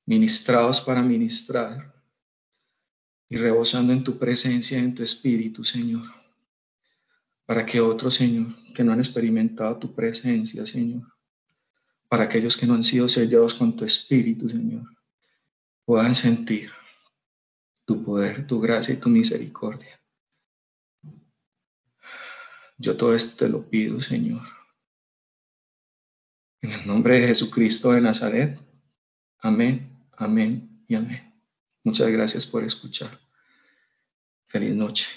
ministrados 0.05 0.81
para 0.81 1.01
ministrar 1.01 1.93
y 3.29 3.37
rebosando 3.37 3.93
en 3.93 4.03
tu 4.03 4.17
presencia, 4.17 4.77
en 4.77 4.93
tu 4.93 5.03
espíritu, 5.03 5.63
Señor, 5.63 6.03
para 7.45 7.65
que 7.65 7.81
otros, 7.81 8.15
Señor, 8.15 8.55
que 8.73 8.83
no 8.83 8.93
han 8.93 8.99
experimentado 8.99 9.77
tu 9.77 9.93
presencia, 9.93 10.65
Señor, 10.65 11.12
para 12.13 12.25
aquellos 12.25 12.55
que 12.55 12.67
no 12.67 12.75
han 12.75 12.83
sido 12.83 13.09
sellados 13.09 13.55
con 13.55 13.75
tu 13.75 13.85
espíritu, 13.85 14.47
Señor, 14.47 14.85
puedan 15.83 16.15
sentir 16.15 16.71
tu 17.87 18.03
poder, 18.03 18.45
tu 18.45 18.61
gracia 18.61 18.93
y 18.93 18.99
tu 18.99 19.09
misericordia. 19.09 19.99
Yo 22.77 22.95
todo 22.95 23.15
esto 23.15 23.43
te 23.43 23.49
lo 23.49 23.67
pido, 23.67 23.99
Señor. 23.99 24.43
En 26.61 26.73
el 26.73 26.85
nombre 26.85 27.19
de 27.19 27.29
Jesucristo 27.29 27.93
de 27.93 28.01
Nazaret. 28.01 28.59
Amén, 29.39 30.07
amén 30.15 30.85
y 30.87 30.93
amén. 30.93 31.33
Muchas 31.83 32.11
gracias 32.11 32.45
por 32.45 32.63
escuchar. 32.63 33.09
Feliz 34.45 34.75
noche. 34.75 35.07